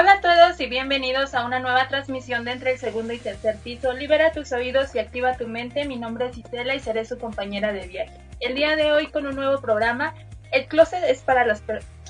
Hola 0.00 0.12
a 0.12 0.20
todos 0.20 0.60
y 0.60 0.66
bienvenidos 0.66 1.34
a 1.34 1.44
una 1.44 1.58
nueva 1.58 1.88
transmisión 1.88 2.44
de 2.44 2.52
entre 2.52 2.70
el 2.70 2.78
segundo 2.78 3.12
y 3.12 3.18
tercer 3.18 3.56
piso. 3.56 3.92
Libera 3.92 4.30
tus 4.30 4.52
oídos 4.52 4.94
y 4.94 5.00
activa 5.00 5.36
tu 5.36 5.48
mente. 5.48 5.84
Mi 5.86 5.96
nombre 5.96 6.28
es 6.28 6.38
Isela 6.38 6.76
y 6.76 6.78
seré 6.78 7.04
su 7.04 7.18
compañera 7.18 7.72
de 7.72 7.88
viaje. 7.88 8.12
El 8.38 8.54
día 8.54 8.76
de 8.76 8.92
hoy 8.92 9.08
con 9.08 9.26
un 9.26 9.34
nuevo 9.34 9.60
programa. 9.60 10.14
El 10.52 10.68
closet 10.68 11.02
es 11.02 11.22
para, 11.22 11.44
las 11.44 11.64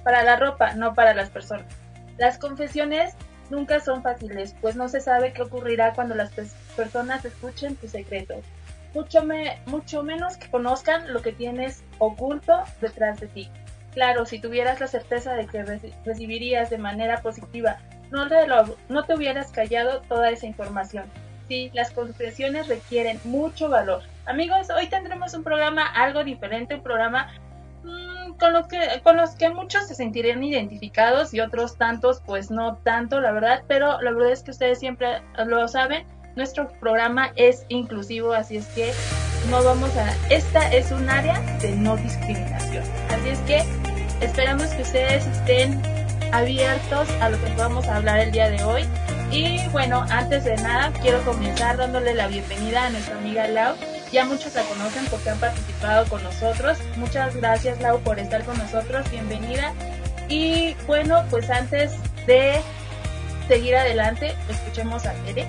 para 0.05 0.23
la 0.23 0.37
ropa, 0.37 0.75
no 0.75 0.93
para 0.93 1.15
las 1.15 1.31
personas. 1.31 1.65
Las 2.19 2.37
confesiones 2.37 3.15
nunca 3.49 3.81
son 3.81 4.03
fáciles, 4.03 4.55
pues 4.61 4.77
no 4.77 4.91
se 4.91 5.01
sabe 5.01 5.33
qué 5.33 5.41
ocurrirá 5.41 5.95
cuando 5.95 6.15
las 6.15 6.31
personas 6.77 7.25
escuchen 7.25 7.75
tus 7.77 7.93
secretos. 7.93 8.45
Mucho, 8.93 9.23
me 9.23 9.63
mucho 9.65 10.03
menos 10.03 10.37
que 10.37 10.51
conozcan 10.51 11.11
lo 11.11 11.23
que 11.23 11.33
tienes 11.33 11.83
oculto 11.97 12.65
detrás 12.83 13.19
de 13.19 13.29
ti. 13.29 13.51
Claro, 13.93 14.27
si 14.27 14.39
tuvieras 14.39 14.81
la 14.81 14.87
certeza 14.87 15.35
de 15.35 15.47
que 15.47 15.65
recibirías 16.05 16.71
de 16.71 16.79
manera 16.79 17.21
positiva, 17.23 17.79
no 18.11 18.29
te, 18.29 18.37
no 18.89 19.05
te 19.05 19.15
hubieras 19.15 19.51
callado 19.51 20.01
toda 20.03 20.31
esa 20.31 20.47
información. 20.47 21.05
Sí, 21.49 21.71
las 21.73 21.91
confesiones 21.93 22.69
requieren 22.69 23.19
mucho 23.25 23.69
valor. 23.71 24.03
Amigos, 24.27 24.69
hoy 24.71 24.87
tendremos 24.89 25.33
un 25.33 25.43
programa 25.43 25.87
algo 25.87 26.23
diferente, 26.23 26.75
un 26.75 26.83
programa 26.83 27.33
mmm, 27.83 28.35
con, 28.35 28.53
los 28.53 28.67
que, 28.69 28.79
con 29.03 29.17
los 29.17 29.31
que 29.31 29.49
muchos 29.49 29.89
se 29.89 29.95
sentirían 29.95 30.45
identificados 30.45 31.33
y 31.33 31.41
otros 31.41 31.79
tantos 31.79 32.21
pues 32.27 32.51
no 32.51 32.77
tanto, 32.77 33.21
la 33.21 33.33
verdad, 33.33 33.63
pero 33.67 34.01
la 34.03 34.13
verdad 34.13 34.33
es 34.33 34.43
que 34.43 34.51
ustedes 34.51 34.79
siempre 34.79 35.23
lo 35.47 35.67
saben, 35.69 36.07
nuestro 36.39 36.69
programa 36.81 37.33
es 37.35 37.67
inclusivo, 37.69 38.33
así 38.33 38.57
es 38.57 38.67
que 38.69 38.93
no 39.51 39.63
vamos 39.63 39.91
a... 39.97 40.15
Esta 40.31 40.73
es 40.73 40.93
un 40.93 41.11
área 41.11 41.41
de 41.61 41.73
no 41.73 41.97
discriminación. 41.97 42.85
Así 43.11 43.29
es 43.29 43.39
que 43.41 43.65
esperamos 44.25 44.69
que 44.69 44.83
ustedes 44.83 45.27
estén 45.27 45.83
abiertos 46.33 47.09
a 47.21 47.31
lo 47.31 47.43
que 47.43 47.55
vamos 47.57 47.87
a 47.89 47.97
hablar 47.97 48.21
el 48.21 48.31
día 48.31 48.51
de 48.51 48.63
hoy. 48.63 48.85
Y 49.33 49.67
bueno, 49.71 50.07
antes 50.11 50.45
de 50.45 50.57
nada, 50.59 50.93
quiero 51.03 51.21
comenzar 51.25 51.77
dándole 51.77 52.15
la 52.15 52.29
bienvenida 52.29 52.87
a 52.87 52.91
nuestra 52.91 53.19
amiga 53.19 53.49
Lau. 53.49 53.75
Ya 54.13 54.25
muchos 54.25 54.55
la 54.55 54.63
conocen 54.63 55.05
porque 55.07 55.31
han 55.31 55.41
participado 55.41 56.07
con 56.09 56.23
nosotros. 56.23 56.79
Muchas 56.97 57.35
gracias 57.35 57.81
Lau 57.81 57.99
por 58.01 58.21
estar 58.21 58.45
con 58.45 58.57
nosotros. 58.59 59.11
Bienvenida. 59.11 59.75
Y 60.29 60.75
bueno, 60.87 61.25
pues 61.31 61.51
antes 61.51 61.97
de 62.27 62.61
seguir 63.49 63.75
adelante, 63.75 64.37
escuchemos 64.49 65.05
a 65.05 65.13
Tere. 65.25 65.49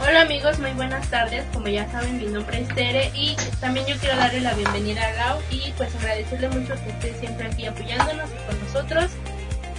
Hola 0.00 0.22
amigos, 0.22 0.58
muy 0.60 0.70
buenas 0.72 1.08
tardes. 1.10 1.44
Como 1.52 1.66
ya 1.66 1.90
saben, 1.90 2.18
mi 2.18 2.26
nombre 2.26 2.60
es 2.60 2.68
Tere 2.68 3.10
y 3.14 3.34
también 3.60 3.84
yo 3.86 3.96
quiero 3.96 4.16
darle 4.16 4.40
la 4.40 4.54
bienvenida 4.54 5.02
a 5.08 5.12
Lau 5.12 5.42
y 5.50 5.72
pues 5.76 5.94
agradecerle 5.96 6.48
mucho 6.50 6.74
que 6.84 6.90
esté 6.90 7.14
siempre 7.18 7.46
aquí 7.46 7.66
apoyándonos 7.66 8.30
con 8.30 8.60
nosotros. 8.64 9.10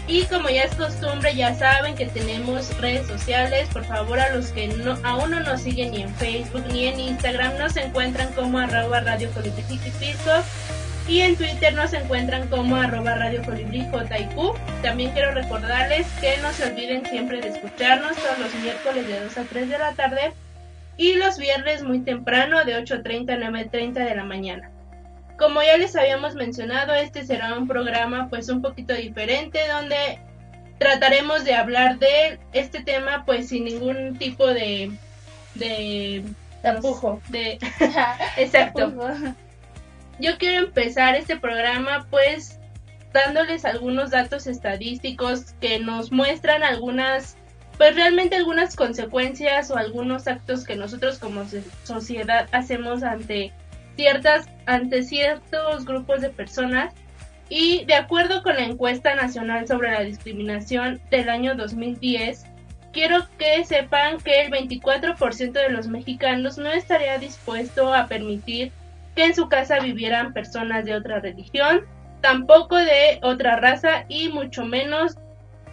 Y 0.07 0.25
como 0.25 0.49
ya 0.49 0.63
es 0.63 0.75
costumbre, 0.75 1.35
ya 1.35 1.55
saben 1.55 1.95
que 1.95 2.07
tenemos 2.07 2.75
redes 2.79 3.07
sociales. 3.07 3.69
Por 3.71 3.85
favor, 3.85 4.19
a 4.19 4.35
los 4.35 4.47
que 4.47 4.67
no, 4.67 4.97
aún 5.03 5.31
no 5.31 5.39
nos 5.39 5.61
siguen 5.61 5.91
ni 5.91 6.01
en 6.01 6.13
Facebook 6.15 6.65
ni 6.71 6.87
en 6.87 6.99
Instagram, 6.99 7.57
nos 7.57 7.77
encuentran 7.77 8.33
como 8.33 8.57
arroba 8.57 8.99
radio 8.99 9.29
piso 9.29 9.69
y 9.69 10.78
en 11.17 11.35
Twitter 11.35 11.73
nos 11.73 11.91
encuentran 11.93 12.47
como 12.49 12.75
arroba 12.75 13.15
Radio 13.15 13.41
Colibrí 13.43 13.83
También 14.83 15.11
quiero 15.11 15.31
recordarles 15.31 16.05
que 16.21 16.37
no 16.37 16.53
se 16.53 16.65
olviden 16.65 17.03
siempre 17.07 17.41
de 17.41 17.49
escucharnos 17.49 18.15
todos 18.15 18.37
los 18.37 18.53
miércoles 18.55 19.07
de 19.07 19.19
2 19.19 19.37
a 19.37 19.43
3 19.43 19.69
de 19.69 19.79
la 19.79 19.93
tarde 19.93 20.31
y 20.97 21.15
los 21.15 21.39
viernes 21.39 21.81
muy 21.81 22.01
temprano 22.01 22.63
de 22.63 22.77
8.30 22.77 23.31
a 23.31 23.49
9.30 23.49 23.93
de 23.93 24.15
la 24.15 24.23
mañana. 24.23 24.69
Como 25.39 25.63
ya 25.63 25.77
les 25.77 25.95
habíamos 25.95 26.35
mencionado, 26.35 26.93
este 26.93 27.25
será 27.25 27.57
un 27.57 27.67
programa 27.67 28.27
pues 28.29 28.47
un 28.49 28.61
poquito 28.61 28.93
diferente 28.93 29.59
donde 29.67 30.19
trataremos 30.77 31.43
de 31.43 31.55
hablar 31.55 31.97
de 31.97 32.39
este 32.53 32.83
tema 32.83 33.23
pues 33.25 33.49
sin 33.49 33.65
ningún 33.65 34.17
tipo 34.17 34.45
de 34.45 34.91
de 35.55 36.23
tampujo 36.61 37.19
de 37.29 37.57
exacto 38.37 38.93
yo 40.19 40.37
quiero 40.37 40.65
empezar 40.65 41.15
este 41.15 41.37
programa 41.37 42.05
pues 42.09 42.59
dándoles 43.13 43.65
algunos 43.65 44.11
datos 44.11 44.47
estadísticos 44.47 45.53
que 45.59 45.79
nos 45.79 46.11
muestran 46.11 46.63
algunas, 46.63 47.37
pues 47.77 47.95
realmente 47.95 48.35
algunas 48.35 48.75
consecuencias 48.75 49.71
o 49.71 49.77
algunos 49.77 50.27
actos 50.27 50.63
que 50.63 50.75
nosotros 50.75 51.17
como 51.17 51.43
sociedad 51.83 52.47
hacemos 52.51 53.03
ante 53.03 53.51
ciertas, 53.95 54.47
ante 54.65 55.03
ciertos 55.03 55.85
grupos 55.85 56.21
de 56.21 56.29
personas. 56.29 56.93
Y 57.51 57.85
de 57.85 57.95
acuerdo 57.95 58.43
con 58.43 58.57
la 58.57 58.63
encuesta 58.63 59.15
nacional 59.15 59.67
sobre 59.67 59.91
la 59.91 60.01
discriminación 60.01 61.01
del 61.09 61.29
año 61.29 61.55
2010, 61.55 62.45
quiero 62.93 63.27
que 63.39 63.65
sepan 63.65 64.19
que 64.19 64.41
el 64.41 64.51
24% 64.51 65.51
de 65.51 65.69
los 65.69 65.87
mexicanos 65.87 66.59
no 66.59 66.69
estaría 66.69 67.17
dispuesto 67.17 67.91
a 67.91 68.05
permitir 68.05 68.71
que 69.19 69.25
en 69.25 69.35
su 69.35 69.49
casa 69.49 69.81
vivieran 69.81 70.31
personas 70.31 70.85
de 70.85 70.95
otra 70.95 71.19
religión, 71.19 71.81
tampoco 72.21 72.77
de 72.77 73.19
otra 73.21 73.57
raza 73.57 74.05
y 74.07 74.29
mucho 74.29 74.63
menos 74.63 75.17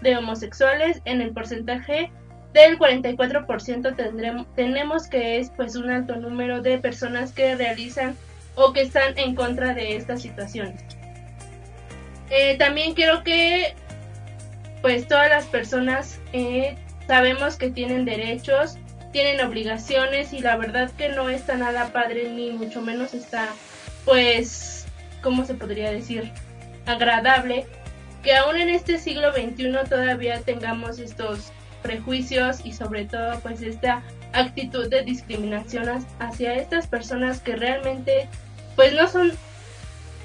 de 0.00 0.16
homosexuales 0.16 1.00
en 1.04 1.20
el 1.20 1.30
porcentaje 1.30 2.10
del 2.52 2.76
44% 2.76 3.94
tendremos, 3.94 4.52
tenemos 4.56 5.06
que 5.06 5.38
es 5.38 5.50
pues 5.50 5.76
un 5.76 5.90
alto 5.90 6.16
número 6.16 6.60
de 6.60 6.78
personas 6.78 7.30
que 7.30 7.54
realizan 7.54 8.16
o 8.56 8.72
que 8.72 8.80
están 8.80 9.16
en 9.16 9.36
contra 9.36 9.74
de 9.74 9.94
estas 9.94 10.22
situaciones. 10.22 10.82
Eh, 12.30 12.56
también 12.58 12.94
quiero 12.94 13.22
que 13.22 13.76
pues 14.82 15.06
todas 15.06 15.28
las 15.28 15.44
personas 15.44 16.20
eh, 16.32 16.76
sabemos 17.06 17.56
que 17.56 17.70
tienen 17.70 18.06
derechos 18.06 18.76
tienen 19.16 19.40
obligaciones 19.40 20.34
y 20.34 20.40
la 20.40 20.58
verdad 20.58 20.90
que 20.90 21.08
no 21.08 21.30
está 21.30 21.56
nada 21.56 21.90
padre 21.90 22.28
ni 22.28 22.50
mucho 22.50 22.82
menos 22.82 23.14
está 23.14 23.48
pues, 24.04 24.84
¿cómo 25.22 25.46
se 25.46 25.54
podría 25.54 25.90
decir? 25.90 26.30
agradable 26.84 27.64
que 28.22 28.34
aún 28.36 28.56
en 28.56 28.68
este 28.68 28.98
siglo 28.98 29.32
XXI 29.32 29.72
todavía 29.88 30.40
tengamos 30.40 30.98
estos 30.98 31.50
prejuicios 31.82 32.60
y 32.62 32.74
sobre 32.74 33.06
todo 33.06 33.40
pues 33.40 33.62
esta 33.62 34.02
actitud 34.34 34.86
de 34.90 35.02
discriminación 35.02 35.88
hacia 36.18 36.54
estas 36.56 36.86
personas 36.86 37.40
que 37.40 37.56
realmente 37.56 38.28
pues 38.74 38.92
no 38.92 39.08
son 39.08 39.32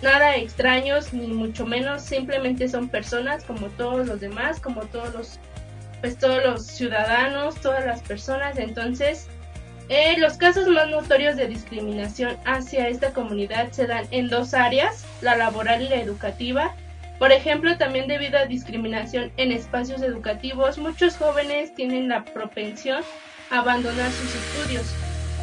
nada 0.01 0.35
extraños 0.35 1.13
ni 1.13 1.27
mucho 1.27 1.65
menos 1.65 2.01
simplemente 2.01 2.67
son 2.67 2.89
personas 2.89 3.45
como 3.45 3.67
todos 3.67 4.05
los 4.05 4.19
demás 4.19 4.59
como 4.59 4.81
todos 4.81 5.13
los 5.13 5.39
pues 6.01 6.17
todos 6.17 6.43
los 6.43 6.65
ciudadanos, 6.65 7.55
todas 7.55 7.85
las 7.85 8.01
personas. 8.01 8.57
Entonces, 8.57 9.27
eh, 9.89 10.15
los 10.17 10.33
casos 10.33 10.67
más 10.67 10.89
notorios 10.89 11.35
de 11.35 11.47
discriminación 11.47 12.37
hacia 12.45 12.87
esta 12.87 13.13
comunidad 13.13 13.71
se 13.71 13.87
dan 13.87 14.05
en 14.11 14.29
dos 14.29 14.53
áreas, 14.53 15.05
la 15.21 15.35
laboral 15.35 15.81
y 15.81 15.89
la 15.89 15.97
educativa. 15.97 16.73
Por 17.19 17.31
ejemplo, 17.31 17.77
también 17.77 18.07
debido 18.07 18.39
a 18.39 18.45
discriminación 18.45 19.31
en 19.37 19.51
espacios 19.51 20.01
educativos, 20.01 20.77
muchos 20.79 21.17
jóvenes 21.17 21.75
tienen 21.75 22.09
la 22.09 22.25
propensión 22.25 23.03
a 23.51 23.59
abandonar 23.59 24.09
sus 24.11 24.33
estudios. 24.33 24.91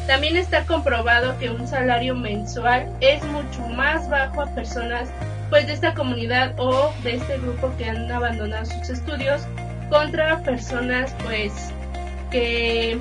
También 0.07 0.35
está 0.35 0.65
comprobado 0.65 1.37
que 1.37 1.51
un 1.51 1.67
salario 1.67 2.15
mensual 2.15 2.91
es 2.99 3.23
mucho 3.25 3.61
más 3.69 4.09
bajo 4.09 4.41
a 4.41 4.55
personas 4.55 5.09
pues 5.51 5.67
de 5.67 5.73
esta 5.73 5.93
comunidad 5.93 6.53
o 6.57 6.91
de 7.03 7.15
este 7.15 7.37
grupo 7.37 7.71
que 7.77 7.85
han 7.85 8.11
abandonado 8.11 8.65
sus 8.65 8.89
estudios 8.89 9.47
contra 9.89 10.39
personas 10.39 11.13
pues 11.23 11.51
que 12.31 12.97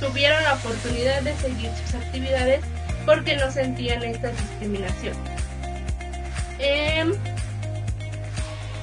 tuvieron 0.00 0.42
la 0.42 0.54
oportunidad 0.54 1.20
de 1.22 1.34
seguir 1.36 1.70
sus 1.84 1.94
actividades 1.94 2.60
porque 3.04 3.36
no 3.36 3.50
sentían 3.50 4.02
esta 4.02 4.28
discriminación. 4.28 5.14
Em, 6.58 7.12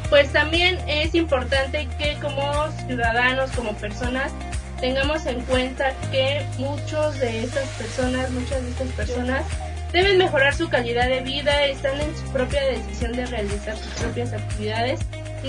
pues 0.10 0.32
también 0.32 0.80
es 0.88 1.14
importante 1.16 1.88
que 1.98 2.18
como 2.22 2.72
ciudadanos, 2.88 3.52
como 3.52 3.74
personas, 3.74 4.32
tengamos 4.80 5.26
en 5.26 5.42
cuenta 5.42 5.94
que 6.12 6.46
muchos 6.58 7.20
de 7.20 7.44
estas 7.44 7.68
personas, 7.70 8.30
muchas 8.32 8.62
de 8.64 8.70
estas 8.70 8.88
personas 8.90 9.44
deben 9.92 10.18
mejorar 10.18 10.54
su 10.54 10.70
calidad 10.70 11.08
de 11.08 11.22
vida, 11.22 11.66
están 11.66 12.00
en 12.00 12.16
su 12.16 12.24
propia 12.32 12.64
decisión 12.64 13.14
de 13.14 13.26
realizar 13.26 13.76
sus 13.78 13.94
propias 13.94 14.34
actividades 14.34 15.00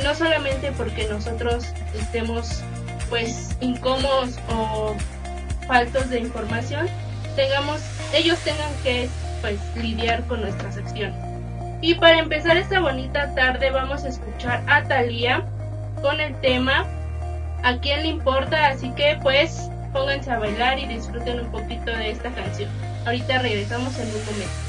no 0.02 0.14
solamente 0.14 0.72
porque 0.72 1.06
nosotros 1.08 1.66
estemos 1.94 2.62
pues 3.08 3.56
incómodos 3.60 4.38
o 4.50 4.94
faltos 5.66 6.10
de 6.10 6.20
información, 6.20 6.88
tengamos, 7.36 7.80
ellos 8.12 8.38
tengan 8.40 8.70
que 8.82 9.08
pues 9.40 9.58
lidiar 9.76 10.24
con 10.24 10.40
nuestras 10.40 10.76
acciones. 10.76 11.16
Y 11.80 11.94
para 11.94 12.18
empezar 12.18 12.56
esta 12.56 12.80
bonita 12.80 13.34
tarde 13.34 13.70
vamos 13.70 14.04
a 14.04 14.08
escuchar 14.08 14.62
a 14.66 14.82
Thalía 14.82 15.44
con 16.02 16.20
el 16.20 16.38
tema 16.40 16.86
¿A 17.62 17.76
quién 17.78 18.02
le 18.02 18.08
importa? 18.08 18.68
Así 18.68 18.90
que 18.92 19.18
pues 19.22 19.68
pónganse 19.92 20.30
a 20.30 20.38
bailar 20.38 20.78
y 20.78 20.86
disfruten 20.86 21.40
un 21.40 21.50
poquito 21.50 21.90
de 21.90 22.10
esta 22.10 22.30
canción. 22.30 22.70
Ahorita 23.04 23.38
regresamos 23.38 23.98
en 23.98 24.06
un 24.06 24.24
momento. 24.24 24.67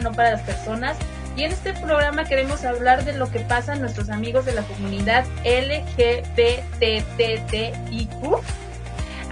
No 0.00 0.12
para 0.12 0.30
las 0.32 0.42
personas. 0.42 0.96
Y 1.36 1.44
en 1.44 1.52
este 1.52 1.72
programa 1.72 2.24
queremos 2.24 2.64
hablar 2.64 3.04
de 3.04 3.12
lo 3.12 3.30
que 3.30 3.40
pasa 3.40 3.74
a 3.74 3.76
nuestros 3.76 4.10
amigos 4.10 4.44
de 4.44 4.54
la 4.54 4.62
comunidad 4.62 5.24
LGBTTIQ 5.44 6.48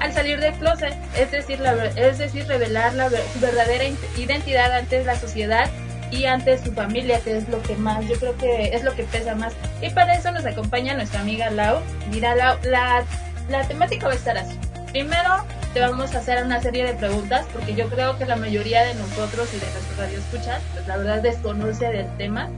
al 0.01 0.13
salir 0.13 0.41
del 0.41 0.53
closet, 0.55 0.95
es 1.17 1.31
decir, 1.31 1.59
es 1.97 2.19
decir, 2.19 2.47
revelar 2.47 2.95
la, 2.95 3.09
su 3.09 3.41
verdadera 3.41 3.85
identidad 4.17 4.73
ante 4.73 5.03
la 5.05 5.19
sociedad 5.19 5.71
y 6.11 6.27
ante 6.27 6.63
su 6.63 6.73
familia, 6.73 7.21
que 7.21 7.37
es 7.37 7.49
lo 7.49 7.63
que 7.63 7.77
más, 7.77 8.07
yo 8.07 8.15
creo 8.17 8.37
que 8.37 8.75
es 8.75 8.85
lo 8.85 8.95
que 8.95 9.05
pesa 9.05 9.35
más. 9.35 9.55
Y 9.81 9.91
para 9.91 10.15
eso 10.15 10.31
nos 10.31 10.45
acompaña 10.45 10.95
nuestra 10.95 11.21
amiga 11.21 11.51
Lau. 11.51 11.81
Mira, 12.11 12.35
Lau, 12.35 12.59
la, 12.63 13.05
la 13.49 13.67
temática 13.67 14.07
va 14.07 14.13
a 14.13 14.17
estar 14.17 14.37
así. 14.37 14.57
Primero, 14.93 15.45
te 15.77 15.83
vamos 15.83 16.15
a 16.15 16.21
hacer 16.21 16.43
una 16.43 16.59
serie 16.63 16.87
de 16.87 16.95
preguntas 16.95 17.45
porque 17.53 17.75
yo 17.75 17.87
creo 17.91 18.17
que 18.17 18.25
la 18.25 18.37
mayoría 18.37 18.83
de 18.83 18.95
nosotros 18.95 19.53
y 19.53 19.59
de 19.59 19.67
nuestros 19.73 19.99
radioescuchas, 19.99 20.63
pues 20.73 20.87
la 20.87 20.97
verdad 20.97 21.21
desconoce 21.21 21.87
del 21.89 22.09
tema. 22.17 22.49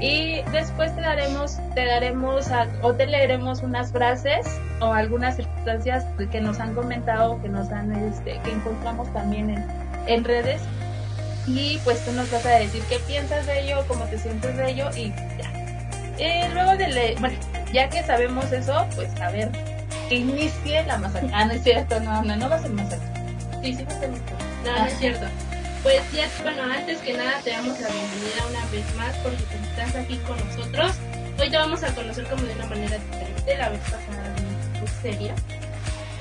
Y 0.00 0.42
después 0.52 0.94
te 0.94 1.00
daremos, 1.00 1.58
te 1.74 1.84
daremos 1.84 2.46
o 2.82 2.92
te 2.92 3.06
leeremos 3.06 3.64
unas 3.64 3.90
frases 3.90 4.46
o 4.78 4.92
algunas 4.92 5.34
circunstancias 5.34 6.06
que 6.30 6.40
nos 6.40 6.60
han 6.60 6.72
comentado, 6.76 7.42
que 7.42 7.48
nos 7.48 7.68
han, 7.72 7.90
este, 7.96 8.38
que 8.44 8.52
encontramos 8.52 9.12
también 9.12 9.50
en, 9.50 9.66
en 10.06 10.22
redes. 10.22 10.62
Y 11.48 11.78
pues 11.82 12.04
tú 12.04 12.12
nos 12.12 12.30
vas 12.30 12.46
a 12.46 12.50
decir 12.50 12.84
qué 12.88 13.00
piensas 13.08 13.44
de 13.44 13.62
ello, 13.62 13.84
cómo 13.88 14.04
te 14.04 14.18
sientes 14.18 14.56
de 14.56 14.70
ello 14.70 14.88
y 14.96 15.08
ya. 15.08 15.52
Eh, 16.16 16.48
luego 16.52 16.76
de 16.76 16.86
leer, 16.86 17.18
bueno, 17.18 17.36
ya 17.72 17.88
que 17.88 18.04
sabemos 18.04 18.52
eso, 18.52 18.86
pues 18.94 19.20
a 19.20 19.32
ver 19.32 19.50
que 20.12 20.18
inicie 20.18 20.82
la 20.84 20.98
masacre. 20.98 21.30
Ah, 21.32 21.46
no 21.46 21.52
es 21.52 21.62
cierto, 21.62 21.98
no, 22.00 22.22
no, 22.22 22.36
no 22.36 22.48
va 22.50 22.56
a 22.56 22.62
ser 22.62 22.70
masacre. 22.70 23.08
Sí, 23.62 23.74
sí 23.74 23.84
va 23.84 23.94
a 23.94 23.98
ser 23.98 24.10
masacre. 24.10 24.36
No, 24.64 24.78
no 24.78 24.86
es 24.86 24.98
cierto. 24.98 25.26
Pues 25.82 26.02
ya, 26.12 26.28
bueno, 26.42 26.62
antes 26.64 26.98
que 27.00 27.14
nada 27.14 27.40
te 27.42 27.50
damos 27.50 27.80
la 27.80 27.88
bienvenida 27.88 28.46
una 28.50 28.66
vez 28.66 28.94
más 28.96 29.16
porque 29.22 29.42
estás 29.70 29.96
aquí 29.96 30.16
con 30.26 30.36
nosotros. 30.46 30.92
Hoy 31.40 31.50
te 31.50 31.56
vamos 31.56 31.82
a 31.82 31.94
conocer 31.94 32.26
como 32.26 32.42
de 32.42 32.52
una 32.52 32.66
manera 32.66 32.98
diferente. 32.98 33.56
La 33.56 33.70
vez 33.70 33.80
pasada 33.80 34.34
muy 34.78 34.88
seria. 35.00 35.34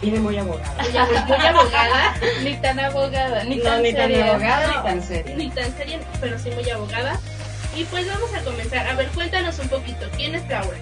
Vine 0.02 0.20
muy 0.20 0.38
abogada. 0.38 0.84
Muy, 0.84 1.38
muy 1.38 1.46
abogada. 1.46 2.16
ni 2.44 2.56
tan 2.56 2.80
abogada, 2.80 3.44
ni 3.44 3.58
no, 3.58 3.64
tan 3.64 3.84
ni 3.84 3.94
tan 3.94 4.16
abogada 4.16 4.68
No, 4.68 4.78
ni 4.78 4.84
tan 4.84 5.04
seria. 5.04 5.36
Ni 5.36 5.50
tan 5.50 5.78
seria, 5.78 6.00
pero 6.22 6.40
sí 6.40 6.50
muy 6.52 6.68
abogada. 6.70 7.20
Y 7.76 7.84
pues 7.84 8.08
vamos 8.08 8.34
a 8.34 8.40
comenzar. 8.40 8.88
A 8.88 8.96
ver, 8.96 9.10
cuéntanos 9.10 9.60
un 9.60 9.68
poquito. 9.68 10.08
¿Quién 10.16 10.34
es 10.36 10.48
Laura? 10.48 10.78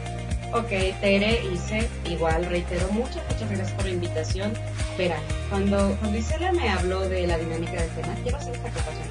Ok, 0.52 0.70
Tere, 1.00 1.44
Ise, 1.54 1.88
igual 2.10 2.44
reitero 2.46 2.88
muchas, 2.92 3.18
muchas 3.30 3.50
gracias 3.52 3.72
por 3.74 3.86
la 3.86 3.92
invitación. 3.92 4.54
Verán, 4.98 5.22
cuando, 5.48 5.96
cuando 6.00 6.18
Isela 6.18 6.52
me 6.52 6.68
habló 6.68 7.08
de 7.08 7.28
la 7.28 7.38
dinámica 7.38 7.74
del 7.74 7.90
tema, 7.92 8.16
quiero 8.24 8.38
hacer 8.38 8.56
esta 8.56 8.68
acotación. 8.70 9.10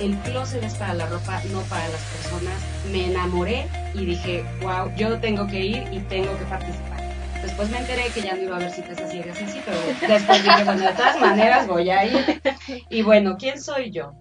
El 0.00 0.16
closet 0.18 0.64
es 0.64 0.74
para 0.74 0.94
la 0.94 1.06
ropa, 1.06 1.40
no 1.52 1.60
para 1.62 1.88
las 1.88 2.00
personas. 2.00 2.60
Me 2.90 3.06
enamoré 3.06 3.68
y 3.94 4.04
dije, 4.04 4.44
wow, 4.62 4.92
yo 4.96 5.18
tengo 5.20 5.46
que 5.46 5.60
ir 5.60 5.84
y 5.92 6.00
tengo 6.00 6.36
que 6.38 6.44
participar. 6.46 7.02
Después 7.40 7.70
me 7.70 7.78
enteré 7.78 8.08
que 8.12 8.22
ya 8.22 8.34
no 8.34 8.42
iba 8.42 8.54
a 8.54 8.58
haber 8.58 8.72
citas 8.72 8.98
a 9.00 9.08
ciegas 9.08 9.40
y 9.40 9.46
sí, 9.46 9.60
pero 9.64 9.78
después 10.12 10.42
dije, 10.42 10.64
bueno, 10.64 10.82
de 10.82 10.92
todas 10.92 11.20
maneras 11.20 11.68
voy 11.68 11.88
a 11.90 12.04
ir. 12.04 12.42
Y 12.90 13.02
bueno, 13.02 13.36
¿quién 13.38 13.62
soy 13.62 13.92
yo? 13.92 14.12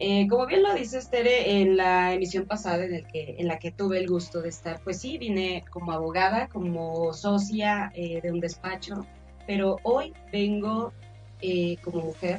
Eh, 0.00 0.28
como 0.28 0.46
bien 0.46 0.62
lo 0.62 0.74
dice 0.74 1.00
Tere, 1.10 1.60
en 1.60 1.76
la 1.76 2.14
emisión 2.14 2.46
pasada 2.46 2.84
en, 2.84 3.04
el 3.12 3.48
la 3.48 3.58
que 3.58 3.72
tuve 3.72 3.98
el 3.98 4.06
gusto 4.06 4.40
de 4.40 4.48
estar, 4.48 4.80
pues 4.84 5.00
sí, 5.00 5.18
vine 5.18 5.64
como 5.70 5.90
abogada, 5.90 6.48
como 6.48 7.12
socia 7.12 7.90
eh, 7.94 8.20
de 8.22 8.30
un 8.30 8.38
despacho, 8.38 9.04
pero 9.46 9.78
hoy 9.82 10.14
vengo 10.32 10.92
eh, 11.40 11.78
como 11.82 12.02
mujer, 12.02 12.38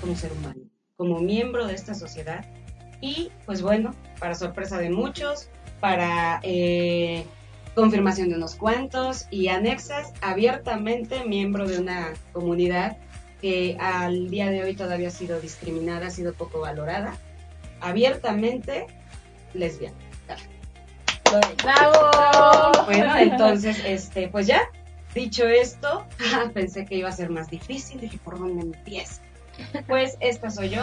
como 0.00 0.14
ser 0.14 0.30
humano, 0.32 0.62
como 0.96 1.18
miembro 1.18 1.66
de 1.66 1.74
esta 1.74 1.94
sociedad 1.94 2.44
y 3.00 3.32
pues 3.46 3.62
bueno, 3.62 3.94
para 4.20 4.36
sorpresa 4.36 4.78
de 4.78 4.90
muchos, 4.90 5.48
para 5.80 6.38
eh, 6.44 7.24
confirmación 7.74 8.28
de 8.28 8.36
unos 8.36 8.54
cuantos 8.54 9.26
y 9.30 9.48
anexas, 9.48 10.12
abiertamente 10.20 11.24
miembro 11.24 11.66
de 11.66 11.80
una 11.80 12.12
comunidad 12.32 12.96
que 13.42 13.76
al 13.80 14.30
día 14.30 14.48
de 14.50 14.62
hoy 14.62 14.74
todavía 14.74 15.08
ha 15.08 15.10
sido 15.10 15.40
discriminada, 15.40 16.06
ha 16.06 16.10
sido 16.10 16.32
poco 16.32 16.60
valorada, 16.60 17.14
abiertamente 17.80 18.86
lesbiana. 19.52 19.96
¡Bravo! 21.62 22.84
Bueno, 22.84 23.16
entonces, 23.16 23.82
este, 23.84 24.28
pues 24.28 24.46
ya, 24.46 24.62
dicho 25.14 25.46
esto, 25.46 26.06
pensé 26.54 26.86
que 26.86 26.94
iba 26.94 27.08
a 27.08 27.12
ser 27.12 27.30
más 27.30 27.50
difícil, 27.50 28.00
dije, 28.00 28.18
¿por 28.22 28.38
dónde 28.38 28.62
empiezo? 28.62 29.20
Pues 29.86 30.16
esta 30.20 30.50
soy 30.50 30.70
yo. 30.70 30.82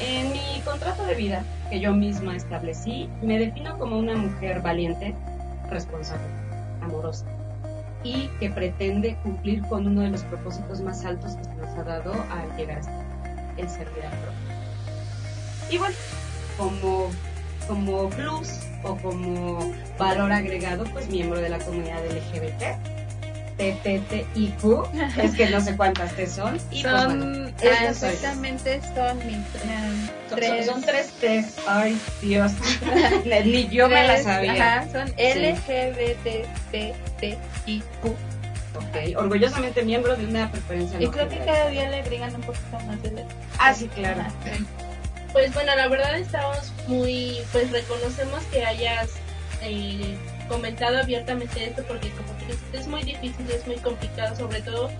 En 0.00 0.32
mi 0.32 0.62
contrato 0.64 1.04
de 1.04 1.14
vida, 1.14 1.44
que 1.68 1.80
yo 1.80 1.92
misma 1.92 2.36
establecí, 2.36 3.08
me 3.22 3.38
defino 3.38 3.76
como 3.78 3.98
una 3.98 4.14
mujer 4.14 4.62
valiente, 4.62 5.14
responsable, 5.68 6.26
amorosa 6.80 7.26
y 8.04 8.28
que 8.40 8.50
pretende 8.50 9.16
cumplir 9.22 9.62
con 9.62 9.86
uno 9.86 10.02
de 10.02 10.10
los 10.10 10.22
propósitos 10.24 10.80
más 10.80 11.04
altos 11.04 11.36
que 11.36 11.44
se 11.44 11.54
nos 11.54 11.68
ha 11.78 11.84
dado 11.84 12.12
al 12.30 12.56
llegar 12.56 12.78
hasta 12.78 13.04
el 13.56 13.68
servir 13.68 14.04
al 14.04 14.18
prójimo. 14.18 14.48
Y 15.70 15.78
bueno, 15.78 15.96
como, 16.56 17.10
como 17.66 18.08
plus 18.10 18.60
o 18.84 18.96
como 18.96 19.72
valor 19.98 20.32
agregado, 20.32 20.84
pues 20.92 21.08
miembro 21.08 21.40
de 21.40 21.48
la 21.48 21.58
comunidad 21.58 22.00
LGBT, 22.06 22.97
TTTIQ, 23.58 25.18
es 25.20 25.34
que 25.34 25.50
no 25.50 25.60
sé 25.60 25.76
cuántas 25.76 26.12
T 26.14 26.26
son, 26.28 26.56
y 26.70 26.82
pues 26.82 26.94
Son, 26.94 27.18
bueno, 27.18 27.50
ah, 27.60 27.88
exactamente 27.90 28.80
son 28.94 29.18
mis 29.26 29.36
Son- 29.36 30.38
tres. 30.38 30.66
Son, 30.66 30.80
tres 30.82 31.10
T's. 31.20 31.56
Ay, 31.66 31.98
Dios. 32.22 32.52
Ni 33.44 33.68
yo 33.68 33.88
me 33.88 34.06
la 34.06 34.14
tres, 34.14 34.24
sabía. 34.24 34.52
Ajá, 34.78 34.86
son 34.92 35.08
LGBTTIQ. 36.88 38.04
Ok, 38.74 39.16
Orgullosamente 39.16 39.82
miembro 39.82 40.14
de 40.16 40.26
una 40.26 40.50
preferencia 40.52 41.00
Y 41.00 41.06
no 41.06 41.10
creo 41.10 41.28
que 41.28 41.38
cada 41.38 41.68
día 41.68 41.88
le 41.90 41.96
agregan 42.00 42.32
un 42.34 42.42
poquito 42.42 42.78
más 42.86 43.02
de 43.02 43.10
letra. 43.10 43.34
Ah, 43.58 43.74
sí, 43.74 43.88
claro. 43.88 44.22
Pues 45.32 45.52
bueno, 45.52 45.74
la 45.74 45.88
verdad 45.88 46.16
estamos 46.16 46.72
muy, 46.86 47.38
pues 47.52 47.70
reconocemos 47.72 48.42
que 48.52 48.64
hayas 48.64 49.10
eh, 49.62 50.16
comentado 50.48 50.98
abiertamente 50.98 51.64
esto 51.64 51.82
porque 51.88 52.10
como 52.10 52.37
es 52.72 52.86
muy 52.86 53.02
difícil, 53.02 53.50
es 53.50 53.66
muy 53.66 53.76
complicado, 53.76 54.36
sobre 54.36 54.60
todo, 54.62 54.90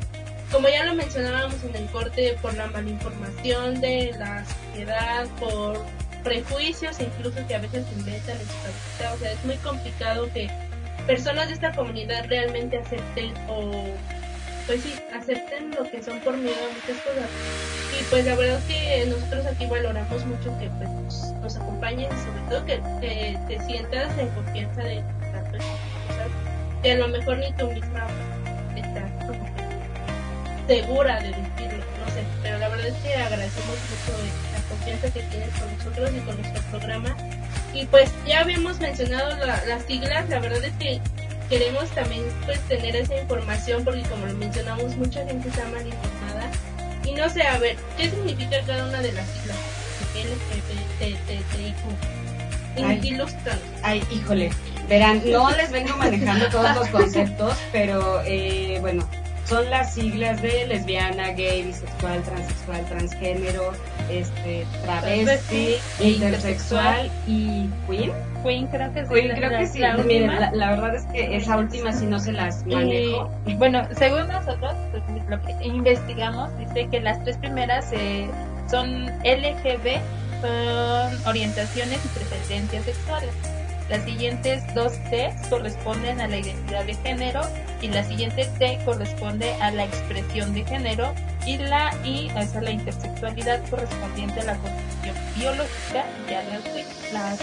como 0.52 0.68
ya 0.68 0.84
lo 0.84 0.94
mencionábamos 0.94 1.62
en 1.64 1.76
el 1.76 1.86
corte, 1.86 2.36
por 2.40 2.54
la 2.54 2.66
malinformación 2.68 3.80
de 3.80 4.14
la 4.18 4.44
sociedad, 4.44 5.26
por 5.38 5.78
prejuicios 6.24 6.98
incluso 7.00 7.46
que 7.46 7.54
a 7.54 7.58
veces 7.58 7.86
inventan 7.96 8.36
o 8.36 9.18
sea, 9.18 9.32
es 9.32 9.44
muy 9.44 9.56
complicado 9.58 10.28
que 10.32 10.50
personas 11.06 11.48
de 11.48 11.54
esta 11.54 11.72
comunidad 11.72 12.26
realmente 12.28 12.78
acepten 12.78 13.32
o 13.48 13.84
pues 14.66 14.82
sí, 14.82 14.94
acepten 15.14 15.70
lo 15.70 15.90
que 15.90 16.02
son 16.02 16.20
por 16.20 16.36
miedo 16.36 16.56
a 16.56 16.74
muchas 16.74 17.02
cosas. 17.02 17.30
Y 17.98 18.04
pues 18.10 18.26
la 18.26 18.34
verdad 18.34 18.58
es 18.58 18.64
que 18.64 19.06
nosotros 19.06 19.46
aquí 19.46 19.64
valoramos 19.66 20.26
mucho 20.26 20.58
que 20.58 20.68
pues, 20.76 20.90
nos, 20.90 21.32
nos 21.40 21.56
acompañen 21.56 22.10
y 22.12 22.18
sobre 22.18 22.40
todo 22.50 22.66
que 22.66 22.76
te, 23.00 23.38
te 23.48 23.64
sientas 23.64 24.18
en 24.18 24.28
confianza 24.28 24.82
de 24.82 25.02
que 26.82 26.92
a 26.92 26.96
lo 26.96 27.08
mejor 27.08 27.38
ni 27.38 27.52
tú 27.52 27.70
misma 27.70 28.06
estás 28.76 29.10
segura 30.66 31.20
de 31.20 31.28
decirlo, 31.28 31.84
no 32.04 32.12
sé, 32.12 32.22
pero 32.42 32.58
la 32.58 32.68
verdad 32.68 32.86
es 32.88 32.94
que 33.02 33.14
agradecemos 33.14 33.66
mucho 33.68 34.12
la 34.52 34.60
confianza 34.68 35.10
que 35.10 35.22
tienes 35.22 35.48
con 35.58 35.76
nosotros 35.76 36.10
y 36.14 36.20
con 36.20 36.40
nuestro 36.42 36.62
programa. 36.70 37.16
Y 37.72 37.86
pues 37.86 38.10
ya 38.26 38.40
habíamos 38.40 38.78
mencionado 38.80 39.36
la- 39.36 39.64
las 39.66 39.82
siglas, 39.84 40.28
la 40.28 40.38
verdad 40.40 40.62
es 40.64 40.72
que 40.74 41.00
queremos 41.48 41.88
también 41.90 42.24
pues 42.44 42.60
tener 42.68 42.94
esa 42.96 43.16
información 43.18 43.82
porque 43.84 44.02
como 44.02 44.26
lo 44.26 44.34
mencionamos 44.34 44.94
mucha 44.96 45.24
gente 45.24 45.48
está 45.48 45.64
mal 45.68 45.86
informada 45.86 46.50
y 47.04 47.12
no 47.12 47.28
sé, 47.30 47.42
a 47.42 47.56
ver, 47.58 47.76
¿qué 47.96 48.10
significa 48.10 48.58
cada 48.66 48.86
una 48.86 49.00
de 49.00 49.12
las 49.12 49.26
siglas? 49.30 49.56
LGBTTIQ. 50.14 51.76
Ay. 52.84 53.00
Ilústranos. 53.02 53.62
Ay, 53.82 54.02
híjole. 54.12 54.50
Verán, 54.88 55.22
no 55.30 55.50
les 55.50 55.70
vengo 55.70 55.96
manejando 55.96 56.48
todos 56.48 56.74
los 56.74 56.88
conceptos, 56.88 57.54
pero 57.72 58.22
eh, 58.24 58.78
bueno, 58.80 59.06
son 59.44 59.68
las 59.70 59.94
siglas 59.94 60.40
de 60.42 60.66
lesbiana, 60.66 61.28
gay, 61.32 61.62
bisexual, 61.62 62.22
transexual, 62.22 62.84
transgénero, 62.86 63.72
este, 64.10 64.66
travesti, 64.84 65.76
intersexual 66.00 67.10
y 67.26 67.68
queen. 67.86 68.12
Queen 68.42 68.66
creo 68.68 68.92
que 68.94 69.02
sí. 69.02 69.08
Queen, 69.12 69.28
la- 69.28 69.34
creo 69.34 69.50
la- 69.50 69.58
que 69.58 69.66
sí. 69.66 69.78
la 69.78 69.96
Miren, 69.96 70.22
última. 70.30 70.40
la, 70.40 70.50
la 70.52 70.70
verdad 70.70 70.94
es 70.94 71.04
que 71.06 71.36
esa 71.36 71.56
última 71.58 71.92
sí 71.92 72.06
no 72.06 72.18
se 72.18 72.32
las 72.32 72.64
manejo. 72.66 73.30
Y 73.46 73.54
bueno, 73.56 73.86
según 73.98 74.28
nosotros, 74.28 74.74
pues, 74.90 75.02
lo 75.28 75.42
que 75.42 75.66
investigamos, 75.66 76.50
dice 76.58 76.88
que 76.90 77.00
las 77.00 77.22
tres 77.24 77.36
primeras 77.38 77.86
eh, 77.92 78.26
son 78.70 79.06
LGB, 79.24 79.98
son 80.40 81.26
orientaciones 81.26 81.98
y 82.04 82.08
preferencias 82.08 82.84
sexuales. 82.84 83.30
Las 83.88 84.04
siguientes 84.04 84.62
dos 84.74 84.92
T 85.10 85.34
corresponden 85.48 86.20
a 86.20 86.28
la 86.28 86.36
identidad 86.36 86.84
de 86.84 86.94
género 86.94 87.40
y 87.80 87.88
la 87.88 88.04
siguiente 88.04 88.44
T 88.58 88.78
corresponde 88.84 89.54
a 89.62 89.70
la 89.70 89.84
expresión 89.84 90.52
de 90.52 90.64
género 90.64 91.14
y 91.46 91.56
la 91.56 91.94
I 92.04 92.30
es 92.36 92.54
a 92.54 92.60
la 92.60 92.70
intersexualidad 92.70 93.60
correspondiente 93.70 94.40
a 94.40 94.44
la 94.44 94.56
condición 94.56 95.16
biológica 95.36 96.04
y 96.28 96.34
a 96.34 96.42
la 96.42 96.58
la. 97.12 97.36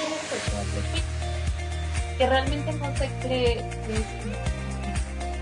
Que 2.17 2.27
realmente 2.27 2.71
no 2.73 2.95
sé 2.95 3.09
qué 3.21 3.61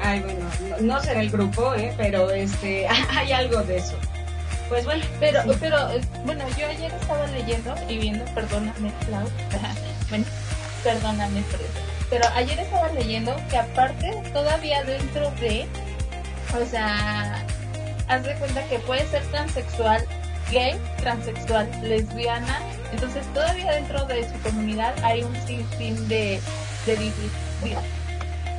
Ay, 0.01 0.19
bueno, 0.21 0.45
no, 0.69 0.77
no 0.95 1.01
será 1.01 1.21
el 1.21 1.29
grupo, 1.29 1.73
¿eh? 1.75 1.93
pero 1.97 2.29
este, 2.31 2.87
hay 3.09 3.31
algo 3.31 3.61
de 3.63 3.77
eso. 3.77 3.95
Pues 4.69 4.85
bueno, 4.85 5.05
Pero, 5.19 5.43
sí. 5.43 5.49
pero, 5.59 5.89
eh, 5.91 6.01
bueno, 6.25 6.43
yo 6.57 6.67
ayer 6.67 6.91
estaba 6.93 7.27
leyendo 7.27 7.75
y 7.87 7.97
viendo, 7.97 8.25
perdóname, 8.33 8.91
Clau, 9.05 9.27
perdóname 10.83 11.43
pero 12.09 12.27
ayer 12.35 12.59
estaba 12.59 12.89
leyendo 12.89 13.35
que 13.49 13.57
aparte, 13.57 14.11
todavía 14.33 14.83
dentro 14.83 15.31
de, 15.41 15.65
o 16.53 16.63
sea, 16.63 17.43
haz 18.07 18.23
de 18.23 18.35
cuenta 18.35 18.63
que 18.65 18.77
puede 18.79 19.03
ser 19.07 19.23
transexual, 19.31 20.05
gay, 20.51 20.79
transexual, 20.97 21.67
lesbiana, 21.81 22.59
entonces 22.91 23.25
todavía 23.33 23.71
dentro 23.71 24.05
de 24.05 24.29
su 24.29 24.39
comunidad 24.43 24.93
hay 25.01 25.23
un 25.23 25.35
sinfín 25.47 26.07
de, 26.07 26.39
de, 26.85 27.11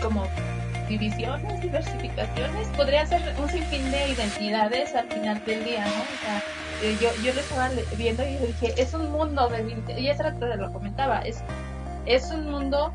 como 0.03 0.27
divisiones, 0.89 1.61
diversificaciones, 1.63 2.67
podría 2.77 3.07
ser 3.07 3.23
un 3.41 3.49
sinfín 3.49 3.89
de 3.93 4.09
identidades 4.09 4.97
al 4.97 5.09
final 5.13 5.45
del 5.45 5.65
día, 5.65 5.85
¿no? 5.85 5.93
O 5.93 6.25
sea, 6.25 6.43
eh, 6.83 6.97
yo, 7.01 7.09
yo 7.23 7.33
lo 7.33 7.41
estaba 7.41 7.71
viendo 7.97 8.25
y 8.25 8.37
dije, 8.37 8.75
es 8.77 8.93
un 8.95 9.13
mundo 9.13 9.49
de... 9.49 9.95
Y 9.97 10.09
eso 10.09 10.25
lo 10.41 10.73
comentaba, 10.73 11.21
es, 11.21 11.43
es 12.07 12.31
un 12.31 12.51
mundo 12.51 12.93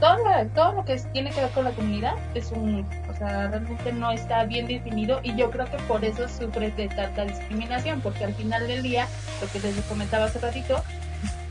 todo, 0.00 0.16
lo, 0.18 0.46
todo 0.50 0.72
lo 0.72 0.84
que 0.84 0.96
tiene 1.12 1.30
que 1.30 1.40
ver 1.40 1.50
con 1.50 1.64
la 1.64 1.70
comunidad 1.72 2.14
es 2.34 2.52
un, 2.52 2.86
o 3.08 3.14
sea, 3.16 3.48
realmente 3.48 3.92
no 3.92 4.12
está 4.12 4.44
bien 4.44 4.66
definido 4.66 5.20
y 5.22 5.34
yo 5.36 5.50
creo 5.50 5.66
que 5.66 5.76
por 5.88 6.04
eso 6.04 6.28
sufre 6.28 6.70
de 6.72 6.88
tanta 6.88 7.24
discriminación, 7.24 8.00
porque 8.00 8.24
al 8.24 8.34
final 8.34 8.66
del 8.68 8.82
día, 8.82 9.08
lo 9.40 9.48
que 9.48 9.60
les 9.60 9.74
comentaba 9.86 10.26
hace 10.26 10.38
ratito, 10.38 10.82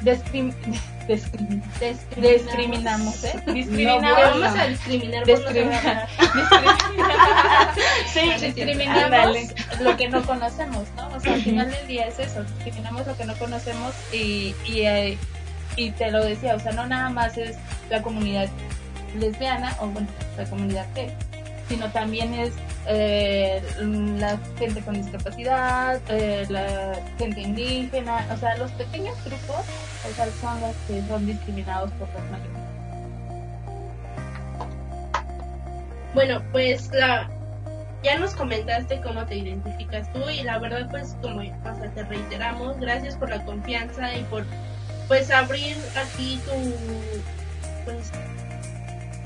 discriminamos, 0.01 0.63
¿eh? 3.23 3.41
Discriminamos. 3.53 4.21
vamos 4.21 4.59
a 4.59 4.67
discriminar. 4.67 5.25
Discriminar. 5.25 6.07
sí, 8.13 8.31
discriminamos 8.39 9.37
lo 9.81 9.97
que 9.97 10.07
no 10.07 10.25
conocemos, 10.25 10.83
¿no? 10.95 11.07
O 11.09 11.19
sea, 11.19 11.33
al 11.33 11.41
final 11.41 11.71
del 11.71 11.87
día 11.87 12.07
es 12.07 12.19
eso, 12.19 12.43
discriminamos 12.43 13.07
lo 13.07 13.17
que 13.17 13.25
no 13.25 13.35
conocemos 13.35 13.93
y, 14.13 14.55
y 14.65 14.81
eh, 14.81 15.17
y 15.75 15.91
te 15.91 16.11
lo 16.11 16.23
decía, 16.23 16.55
o 16.55 16.59
sea, 16.59 16.71
no 16.71 16.85
nada 16.85 17.09
más 17.09 17.37
es 17.37 17.57
la 17.89 18.01
comunidad 18.01 18.49
lesbiana 19.19 19.75
o 19.79 19.87
bueno, 19.87 20.07
la 20.37 20.45
comunidad 20.45 20.85
gay, 20.95 21.11
sino 21.67 21.89
también 21.91 22.33
es 22.33 22.53
eh, 22.87 23.61
la 24.19 24.37
gente 24.57 24.81
con 24.81 24.95
discapacidad, 24.95 25.99
eh, 26.09 26.45
la 26.49 26.99
gente 27.17 27.41
indígena, 27.41 28.27
o 28.33 28.37
sea, 28.37 28.57
los 28.57 28.71
pequeños 28.71 29.15
grupos, 29.23 29.65
o 30.09 30.15
sea, 30.15 30.27
son 30.41 30.61
los 30.61 30.75
que 30.87 31.01
son 31.07 31.25
discriminados 31.25 31.91
por 31.93 32.07
las 32.09 32.23
mayores. 32.31 32.65
Bueno, 36.13 36.41
pues 36.51 36.89
la, 36.93 37.29
ya 38.05 38.17
nos 38.19 38.35
comentaste 38.35 39.01
cómo 39.01 39.25
te 39.25 39.35
identificas 39.35 40.11
tú 40.13 40.29
y 40.29 40.43
la 40.43 40.59
verdad 40.59 40.87
pues 40.91 41.15
como 41.21 41.41
o 41.41 41.89
te 41.93 42.03
reiteramos, 42.03 42.79
gracias 42.79 43.15
por 43.15 43.29
la 43.29 43.43
confianza 43.43 44.15
y 44.15 44.23
por 44.25 44.45
pues 45.07 45.29
abrir 45.31 45.75
aquí 45.95 46.39
tu 46.45 46.73
pues 47.85 48.11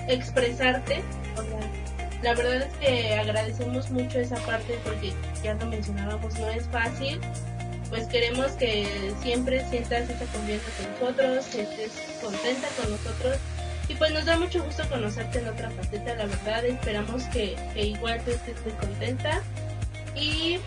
expresarte 0.07 1.01
la 2.21 2.33
verdad 2.33 2.63
es 2.63 2.73
que 2.77 3.15
agradecemos 3.15 3.89
mucho 3.91 4.19
esa 4.19 4.35
parte 4.37 4.77
porque 4.83 5.13
ya 5.41 5.53
lo 5.53 5.67
mencionábamos 5.67 6.37
no 6.37 6.49
es 6.49 6.65
fácil 6.67 7.19
pues 7.89 8.07
queremos 8.07 8.51
que 8.53 9.13
siempre 9.21 9.65
sientas 9.69 10.09
esa 10.09 10.25
confianza 10.25 10.69
con 10.77 10.91
nosotros 10.91 11.45
que 11.45 11.61
estés 11.61 11.91
contenta 12.21 12.67
con 12.79 12.91
nosotros 12.91 13.37
y 13.87 13.95
pues 13.95 14.11
nos 14.11 14.25
da 14.25 14.37
mucho 14.37 14.63
gusto 14.63 14.87
conocerte 14.89 15.39
en 15.39 15.47
otra 15.47 15.69
faceta 15.71 16.15
la 16.15 16.25
verdad 16.25 16.65
esperamos 16.65 17.23
que, 17.25 17.55
que 17.73 17.87
igual 17.87 18.21
tú 18.23 18.31
estés 18.31 18.55
muy 18.63 18.73
contenta 18.73 19.41
y 20.15 20.59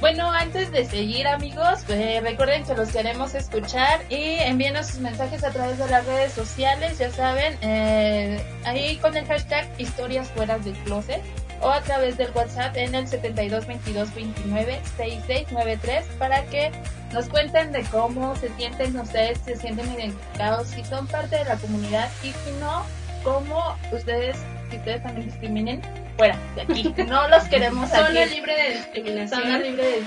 bueno, 0.00 0.30
antes 0.30 0.70
de 0.70 0.84
seguir 0.84 1.26
amigos, 1.26 1.84
eh, 1.88 2.20
recuerden 2.22 2.64
que 2.64 2.74
los 2.74 2.90
queremos 2.90 3.34
escuchar 3.34 4.00
y 4.08 4.38
envíenos 4.40 4.86
sus 4.86 5.00
mensajes 5.00 5.42
a 5.42 5.50
través 5.50 5.78
de 5.78 5.88
las 5.88 6.06
redes 6.06 6.32
sociales, 6.32 6.98
ya 6.98 7.10
saben, 7.10 7.56
eh, 7.62 8.42
ahí 8.64 8.96
con 8.98 9.16
el 9.16 9.26
hashtag 9.26 9.68
historias 9.78 10.28
fuera 10.30 10.58
del 10.58 10.74
closet 10.84 11.20
o 11.60 11.70
a 11.70 11.80
través 11.80 12.16
del 12.16 12.30
WhatsApp 12.32 12.76
en 12.76 12.94
el 12.94 13.08
72 13.08 13.66
22 13.66 14.14
29 14.14 14.80
6693 14.96 16.04
para 16.18 16.44
que 16.44 16.70
nos 17.12 17.28
cuenten 17.28 17.72
de 17.72 17.82
cómo 17.84 18.36
se 18.36 18.48
sienten 18.56 18.96
ustedes, 18.98 19.38
se 19.40 19.56
sienten 19.56 19.92
identificados, 19.92 20.68
si 20.68 20.84
son 20.84 21.06
parte 21.06 21.36
de 21.36 21.44
la 21.44 21.56
comunidad 21.56 22.08
y 22.22 22.28
si 22.28 22.52
no, 22.60 22.84
cómo 23.24 23.76
ustedes, 23.90 24.36
si 24.70 24.76
ustedes 24.76 25.02
también 25.02 25.26
discriminen 25.26 25.82
fuera 26.18 26.36
de 26.56 26.62
aquí. 26.62 26.94
No 27.06 27.28
los 27.28 27.44
queremos 27.44 27.90
aquí. 27.92 28.06
Zona 28.06 28.26
libre 28.26 28.54
de 28.54 28.74
discriminación. 28.74 29.40
Zona 29.40 29.58
libre 29.58 29.84
de 29.84 30.00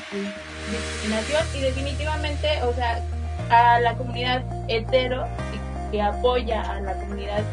discriminación 0.70 1.44
y 1.56 1.62
definitivamente, 1.62 2.62
o 2.64 2.74
sea, 2.74 3.02
a 3.50 3.80
la 3.80 3.96
comunidad 3.96 4.44
hetero 4.68 5.26
que 5.92 6.02
apoya 6.02 6.62
a 6.62 6.82
la 6.82 6.94
comunidad 6.94 7.44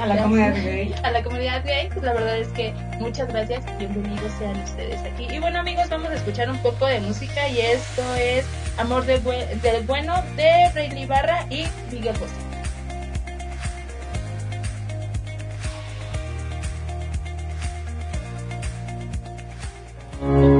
a 0.00 0.06
la 0.06 0.22
comunidad 0.22 0.54
gay. 0.64 0.94
A 1.02 1.10
la 1.10 1.22
comunidad 1.22 1.64
gay, 1.64 1.88
pues 1.88 2.02
la 2.02 2.14
verdad 2.14 2.38
es 2.38 2.48
que 2.48 2.72
muchas 3.00 3.28
gracias, 3.28 3.62
bienvenidos 3.78 4.32
sean 4.38 4.58
ustedes 4.62 5.00
aquí. 5.02 5.26
Y 5.30 5.38
bueno 5.40 5.58
amigos, 5.58 5.88
vamos 5.90 6.10
a 6.10 6.14
escuchar 6.14 6.50
un 6.50 6.58
poco 6.58 6.86
de 6.86 7.00
música 7.00 7.48
y 7.48 7.60
esto 7.60 8.02
es 8.14 8.46
Amor 8.78 9.04
del, 9.04 9.22
del 9.60 9.84
Bueno 9.84 10.22
de 10.36 10.70
Rey 10.70 10.90
Libarra 10.90 11.44
y 11.50 11.66
Miguel 11.90 12.16
José. 12.16 12.51
Como 20.22 20.54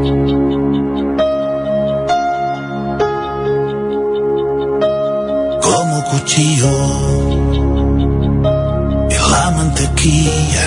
cuchillo 6.10 6.74
en 9.08 9.22
la 9.30 9.50
mantequilla, 9.56 10.66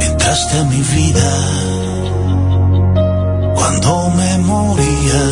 entraste 0.00 0.58
a 0.58 0.64
mi 0.64 0.80
vida 0.80 1.30
cuando 3.54 4.10
me 4.16 4.38
moría, 4.38 5.22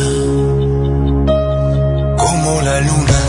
como 2.17 2.61
la 2.61 2.79
luna 2.81 3.21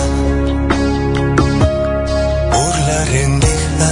por 2.52 2.78
la 2.88 3.04
rendija, 3.06 3.90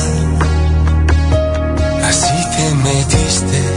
así 2.06 2.36
te 2.54 2.64
metiste 2.84 3.75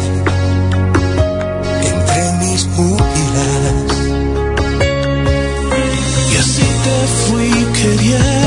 yeah 8.01 8.38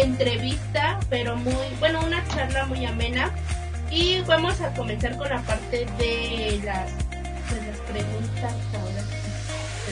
entrevista, 0.00 0.98
pero 1.08 1.36
muy, 1.36 1.54
bueno, 1.78 2.00
una 2.04 2.26
charla 2.28 2.66
muy 2.66 2.84
amena. 2.84 3.30
Y 3.90 4.20
vamos 4.22 4.60
a 4.60 4.72
comenzar 4.74 5.16
con 5.16 5.28
la 5.28 5.40
parte 5.42 5.86
de 5.98 6.60
las, 6.64 6.96
de 7.50 7.66
las 7.66 7.78
preguntas 7.90 8.54
ahora 8.74 9.20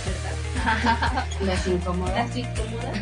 verdad. 0.05 1.25
las 1.41 1.67
incómodas. 1.67 2.15
Las 2.15 2.37
incómodas. 2.37 2.99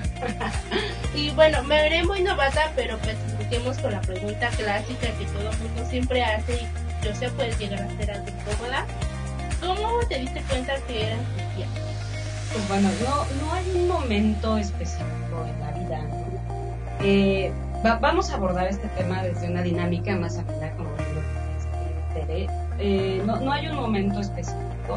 y 1.15 1.31
bueno, 1.31 1.63
me 1.65 1.83
veré 1.83 2.05
muy 2.05 2.23
novata, 2.23 2.73
pero 2.75 2.99
pues 2.99 3.17
empecemos 3.31 3.79
con 3.79 3.93
la 3.93 4.01
pregunta 4.01 4.49
clásica 4.51 5.09
que 5.19 5.25
todo 5.27 5.51
el 5.51 5.59
mundo 5.59 5.87
siempre 5.89 6.25
hace 6.25 6.55
y 6.55 7.05
yo 7.05 7.15
sé 7.15 7.31
puedes 7.31 7.59
llegar 7.59 7.83
a 7.83 7.97
ser 7.97 8.11
algo 8.11 8.27
incómoda. 8.29 8.87
¿Cómo 9.61 10.01
te 10.09 10.19
diste 10.19 10.43
cuenta 10.43 10.75
que 10.87 11.07
eras 11.07 11.21
cristiana? 11.35 11.73
Pues 12.53 12.69
bueno, 12.69 12.91
no, 13.05 13.45
no 13.45 13.53
hay 13.53 13.71
un 13.75 13.89
momento 13.89 14.57
específico 14.57 15.47
en 15.47 15.61
la 15.61 15.71
vida, 15.73 16.16
eh, 17.01 17.53
vamos 18.01 18.31
a 18.31 18.35
abordar 18.35 18.67
este 18.69 18.89
tema 18.89 19.23
desde 19.23 19.51
una 19.51 19.63
dinámica 19.63 20.17
más 20.17 20.39
amena, 20.39 20.73
como 20.77 20.95
que 20.97 21.07
eh, 22.79 23.23
no, 23.25 23.41
no, 23.41 23.53
hay 23.53 23.69
un 23.69 23.77
momento 23.77 24.21
específico, 24.21 24.97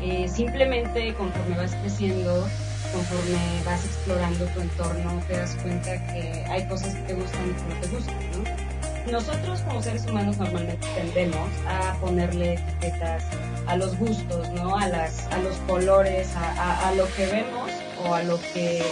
eh, 0.00 0.28
simplemente 0.28 1.14
conforme 1.14 1.56
vas 1.56 1.74
creciendo, 1.76 2.46
conforme 2.92 3.38
vas 3.64 3.84
explorando 3.84 4.44
tu 4.46 4.60
entorno, 4.60 5.20
te 5.26 5.36
das 5.36 5.56
cuenta 5.62 5.92
que 6.12 6.44
hay 6.48 6.66
cosas 6.68 6.94
que 6.94 7.02
te 7.02 7.14
gustan 7.14 7.40
y 7.50 7.52
que 7.52 7.74
no 7.74 7.80
te 7.80 7.88
gustan, 7.88 8.16
¿no? 8.32 9.12
Nosotros 9.12 9.60
como 9.60 9.82
seres 9.82 10.06
humanos 10.06 10.38
normalmente 10.38 10.86
tendemos 10.94 11.48
a 11.68 11.94
ponerle 12.00 12.54
etiquetas 12.54 13.24
a 13.66 13.76
los 13.76 13.96
gustos, 13.98 14.50
¿no? 14.52 14.76
A, 14.76 14.88
las, 14.88 15.26
a 15.26 15.38
los 15.38 15.56
colores, 15.68 16.34
a, 16.36 16.88
a, 16.88 16.94
lo 16.94 17.06
que 17.14 17.26
vemos 17.26 17.70
o 18.02 18.14
a 18.14 18.22
lo 18.22 18.40
que 18.54 18.82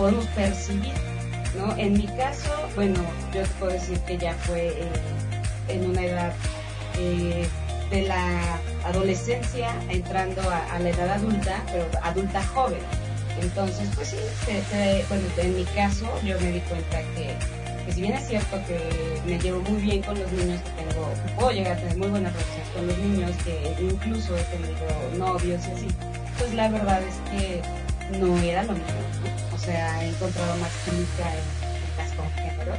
podemos 0.00 0.24
percibir, 0.28 0.94
¿no? 1.54 1.76
En 1.76 1.92
mi 1.92 2.06
caso, 2.06 2.50
bueno, 2.74 2.98
yo 3.34 3.42
te 3.42 3.48
puedo 3.58 3.72
decir 3.72 3.98
que 4.00 4.16
ya 4.16 4.32
fue 4.32 4.68
eh, 4.68 4.88
en 5.68 5.90
una 5.90 6.02
edad 6.02 6.32
eh, 6.98 7.46
de 7.90 8.02
la 8.08 8.58
adolescencia 8.86 9.74
entrando 9.90 10.40
a, 10.40 10.78
la 10.78 10.88
edad 10.88 11.10
adulta, 11.10 11.62
pero 11.66 11.86
adulta 12.02 12.42
joven. 12.42 12.80
Entonces, 13.42 13.90
pues 13.94 14.08
sí, 14.08 14.16
bueno, 15.10 15.24
en 15.36 15.56
mi 15.56 15.64
caso 15.64 16.06
yo 16.24 16.40
me 16.40 16.50
di 16.50 16.60
cuenta 16.60 17.02
que, 17.14 17.34
que, 17.84 17.92
si 17.92 18.00
bien 18.00 18.14
es 18.14 18.26
cierto 18.26 18.56
que 18.66 18.80
me 19.26 19.38
llevo 19.38 19.60
muy 19.60 19.82
bien 19.82 20.02
con 20.02 20.18
los 20.18 20.32
niños, 20.32 20.62
que 20.62 20.82
tengo, 20.82 21.08
puedo 21.36 21.50
llegar 21.50 21.76
a 21.76 21.76
tener 21.76 21.98
muy 21.98 22.08
buena 22.08 22.30
relación 22.30 22.62
con 22.74 22.86
los 22.86 22.96
niños, 22.96 23.32
que 23.44 23.76
incluso 23.82 24.34
he 24.34 24.42
tenido 24.44 25.18
novios 25.18 25.60
y 25.68 25.70
así, 25.72 25.88
pues 26.38 26.54
la 26.54 26.70
verdad 26.70 27.02
es 27.02 27.16
que 27.30 28.18
no 28.18 28.38
era 28.38 28.62
lo 28.62 28.72
mismo. 28.72 29.49
Sea, 29.64 30.02
he 30.02 30.08
encontrado 30.08 30.56
más 30.56 30.72
química 30.84 31.34
en, 31.34 31.96
las 31.98 32.12
congéneros. 32.12 32.78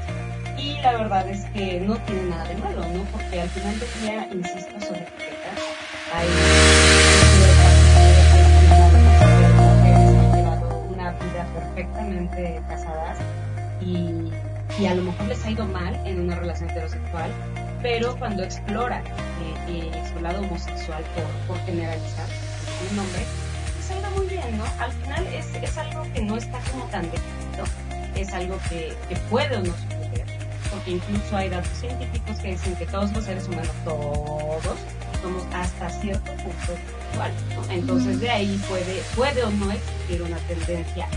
Y 0.57 0.81
la 0.81 0.93
verdad 0.93 1.29
es 1.29 1.45
que 1.51 1.79
no 1.79 1.95
tiene 2.05 2.23
nada 2.23 2.45
de 2.45 2.55
malo, 2.55 2.81
¿no? 2.87 3.03
Porque 3.11 3.41
al 3.41 3.49
final 3.49 3.79
del 3.79 4.01
día, 4.01 4.27
insisto 4.33 4.81
sobre 4.81 5.01
etiquetas, 5.01 5.59
hay 6.11 6.27
mujeres 6.27 7.55
que 9.83 10.17
han 10.17 10.35
llevado 10.35 10.79
una 10.89 11.11
vida 11.11 11.47
perfectamente 11.53 12.61
casadas 12.67 13.17
y, 13.79 14.31
y, 14.79 14.85
a 14.87 14.95
lo 14.95 15.03
mejor 15.03 15.27
les 15.27 15.45
ha 15.45 15.51
ido 15.51 15.65
mal 15.65 15.93
en 16.05 16.19
una 16.19 16.35
relación 16.35 16.69
heterosexual, 16.71 17.31
pero 17.83 18.15
cuando 18.17 18.43
exploran 18.43 19.03
eh, 19.05 19.91
eh, 19.93 20.03
su 20.11 20.19
lado 20.19 20.41
homosexual 20.41 21.03
por, 21.15 21.55
por 21.55 21.65
generalizar, 21.65 22.27
un 22.89 22.99
muy 24.15 24.27
bien, 24.27 24.57
¿no? 24.57 24.63
Al 24.79 24.91
final 24.91 25.27
es, 25.27 25.45
es 25.55 25.77
algo 25.77 26.03
que 26.13 26.21
no 26.21 26.37
está 26.37 26.59
como 26.71 26.85
tan 26.85 27.03
definido, 27.03 27.65
es 28.15 28.33
algo 28.33 28.57
que, 28.69 28.95
que 29.09 29.15
puede 29.29 29.55
o 29.55 29.59
no 29.59 29.73
suceder, 29.73 30.25
porque 30.69 30.91
incluso 30.91 31.37
hay 31.37 31.49
datos 31.49 31.77
científicos 31.79 32.37
que 32.39 32.47
dicen 32.49 32.75
que 32.75 32.85
todos 32.85 33.11
los 33.13 33.23
seres 33.23 33.47
humanos, 33.47 33.71
todos, 33.83 34.77
somos 35.21 35.43
hasta 35.53 35.89
cierto 35.89 36.31
punto 36.33 36.73
igual, 37.13 37.31
¿no? 37.55 37.73
Entonces 37.73 38.19
de 38.19 38.29
ahí 38.29 38.61
puede, 38.67 39.01
puede 39.15 39.43
o 39.43 39.51
no 39.51 39.71
existir 39.71 40.21
una 40.21 40.37
tendencia 40.39 41.07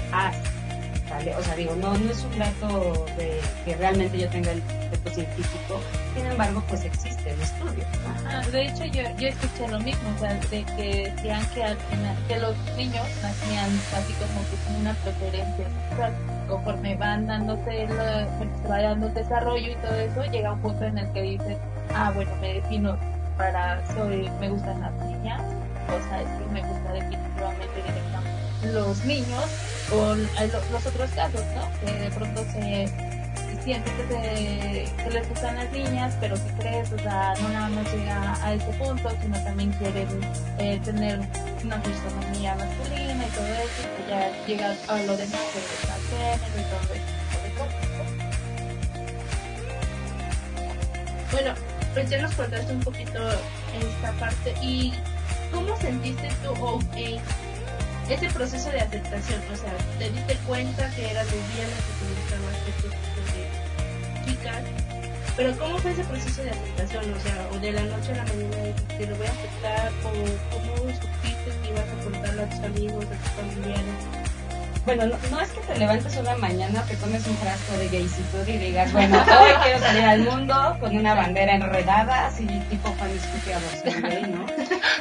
a 1.14 1.38
o 1.38 1.42
sea, 1.42 1.55
digo, 1.55 1.74
no, 1.77 1.96
no 1.96 2.11
es 2.11 2.24
un 2.24 2.38
dato 2.38 3.07
de 3.16 3.40
que 3.64 3.77
realmente 3.77 4.18
yo 4.18 4.29
tenga 4.29 4.53
el 4.53 4.62
dato 4.90 5.11
científico, 5.11 5.81
sin 6.14 6.27
embargo, 6.27 6.62
pues 6.68 6.85
existe 6.85 7.31
el 7.31 7.40
estudio. 7.40 7.85
de 8.50 8.62
hecho, 8.62 8.85
yo, 8.87 9.03
yo 9.16 9.29
escuché 9.29 9.68
lo 9.68 9.81
mismo, 9.81 10.11
o 10.14 10.18
sea, 10.18 10.35
de 10.35 10.64
que 10.77 11.11
decían 11.14 11.46
que 11.55 11.64
al 11.64 11.77
final, 11.77 12.16
que 12.29 12.38
los 12.38 12.57
niños 12.77 13.07
nacían 13.22 13.70
así 13.94 14.12
como 14.14 14.40
que 14.50 14.57
con 14.64 14.77
una 14.81 14.94
preferencia 14.94 15.66
sexual, 15.88 16.12
conforme 16.48 16.96
van 16.96 17.27
dándose, 17.27 17.85
el, 17.85 17.92
va 17.98 18.83
dando 18.83 19.07
el 19.09 19.14
desarrollo 19.14 19.72
y 19.72 19.77
todo 19.77 19.94
eso, 19.94 20.24
llega 20.33 20.53
un 20.53 20.61
punto 20.61 20.85
en 20.85 20.98
el 20.98 21.12
que 21.12 21.22
dices, 21.22 21.59
ah, 21.94 22.11
bueno, 22.14 22.31
me 22.40 22.55
defino 22.55 22.96
para, 23.37 23.85
soy, 23.94 24.31
me 24.40 24.48
gustan 24.48 24.81
las 24.81 24.92
niñas, 25.07 25.42
o 25.88 26.09
sea, 26.09 26.22
es 26.22 26.29
que 26.29 26.53
me 26.53 26.61
gusta 26.61 26.92
definitivamente 26.92 28.13
los 28.72 29.05
niños 29.05 29.44
o 29.92 30.14
los 30.14 30.87
otros 30.87 31.11
casos, 31.11 31.42
¿no? 31.55 31.68
Que 31.81 31.92
de 31.92 32.11
pronto 32.11 32.44
se 32.53 32.88
siente 33.64 33.90
que, 33.92 34.88
se, 35.03 35.11
les 35.11 35.29
gustan 35.29 35.57
las 35.57 35.72
niñas, 35.72 36.14
pero 36.20 36.35
que 36.35 36.50
crees, 36.59 36.92
o 36.92 36.98
sea, 36.98 37.35
no 37.40 37.48
nada 37.48 37.68
más 37.70 37.92
llega 37.92 38.44
a 38.44 38.55
ese 38.55 38.70
punto, 38.74 39.11
sino 39.22 39.42
también 39.42 39.72
quieren 39.72 40.09
eh, 40.59 40.79
tener 40.85 41.20
una 41.64 41.81
fisonomía 41.81 42.55
masculina 42.57 43.27
y 43.27 43.31
todo 43.31 43.46
eso, 43.46 43.83
que 43.96 44.11
ya 44.11 44.46
llega 44.46 44.77
a 44.88 44.96
lo 45.03 45.16
demás, 45.16 45.40
género 46.11 46.37
y 46.59 46.62
todo 46.62 46.94
eso. 46.94 47.24
Bueno, 51.33 51.55
pues 51.94 52.11
ya 52.11 52.22
nos 52.22 52.35
contaste 52.35 52.72
un 52.72 52.81
poquito 52.81 53.18
esta 53.81 54.12
parte 54.20 54.55
y 54.62 54.92
¿cómo 55.53 55.77
sentiste 55.79 56.29
tú 56.42 56.50
o 56.64 56.81
eh, 56.96 57.18
ese 58.12 58.29
proceso 58.29 58.71
de 58.71 58.81
aceptación? 58.81 59.40
O 59.53 59.57
sea, 59.57 59.73
¿te 59.99 60.11
diste 60.11 60.37
cuenta 60.47 60.90
que 60.95 61.11
eras 61.11 61.27
lesbiana, 61.27 61.77
que 61.77 61.93
te 61.99 62.05
gustabas 62.21 62.57
este 62.69 62.88
tipo 62.88 62.97
de 63.33 64.31
chicas? 64.31 64.62
Pero 65.37 65.59
¿cómo 65.59 65.79
fue 65.79 65.90
ese 65.93 66.05
proceso 66.05 66.43
de 66.43 66.51
aceptación? 66.51 67.12
O 67.12 67.21
sea, 67.21 67.49
o 67.53 67.59
de 67.59 67.73
la 67.73 67.83
noche 67.83 68.12
a 68.12 68.17
la 68.17 68.25
mañana 68.25 68.57
dijiste, 68.67 69.07
lo 69.07 69.17
voy 69.17 69.27
a 69.27 69.31
aceptar, 69.31 69.93
o 70.05 70.11
cómo 70.53 70.77
supiste 70.93 71.51
que 71.62 71.71
ibas 71.71 71.88
a 71.88 72.05
contarlo 72.05 72.43
a 72.43 72.51
tus 72.51 72.61
amigos, 72.61 73.05
a 73.07 73.09
tus 73.09 73.33
familiares. 73.33 74.23
Bueno, 74.85 75.07
no, 75.07 75.16
no 75.31 75.40
es 75.40 75.51
que 75.51 75.61
te 75.61 75.79
levantes 75.79 76.14
una 76.18 76.37
mañana, 76.37 76.83
te 76.83 76.94
pones 76.97 77.27
un 77.27 77.35
frasco 77.37 77.73
de 77.79 77.88
gaysitud 77.88 78.47
y 78.47 78.59
digas, 78.59 78.92
bueno, 78.92 79.16
hoy 79.18 79.53
quiero 79.62 79.79
salir 79.79 80.05
al 80.05 80.23
mundo 80.25 80.77
con 80.79 80.94
una 80.94 81.14
bandera 81.14 81.55
enredada, 81.55 82.27
así 82.27 82.47
tipo 82.68 82.94
Juan 82.99 83.11
gay, 84.03 84.23
¿no? 84.31 84.47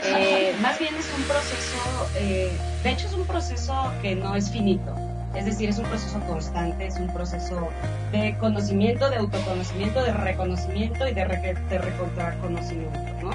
Eh, 0.05 0.53
más 0.61 0.79
bien 0.79 0.93
es 0.95 1.09
un 1.17 1.23
proceso, 1.23 2.09
eh, 2.15 2.51
de 2.83 2.89
hecho 2.89 3.07
es 3.07 3.13
un 3.13 3.25
proceso 3.25 3.91
que 4.01 4.15
no 4.15 4.35
es 4.35 4.49
finito. 4.49 4.95
Es 5.35 5.45
decir, 5.45 5.69
es 5.69 5.79
un 5.79 5.85
proceso 5.85 6.19
constante, 6.27 6.85
es 6.85 6.97
un 6.97 7.11
proceso 7.11 7.69
de 8.11 8.35
conocimiento, 8.37 9.09
de 9.09 9.17
autoconocimiento, 9.17 10.03
de 10.03 10.13
reconocimiento 10.13 11.07
y 11.07 11.13
de, 11.13 11.25
re 11.25 11.55
de 11.69 11.77
recontraconocimiento, 11.79 12.99
¿no? 13.21 13.31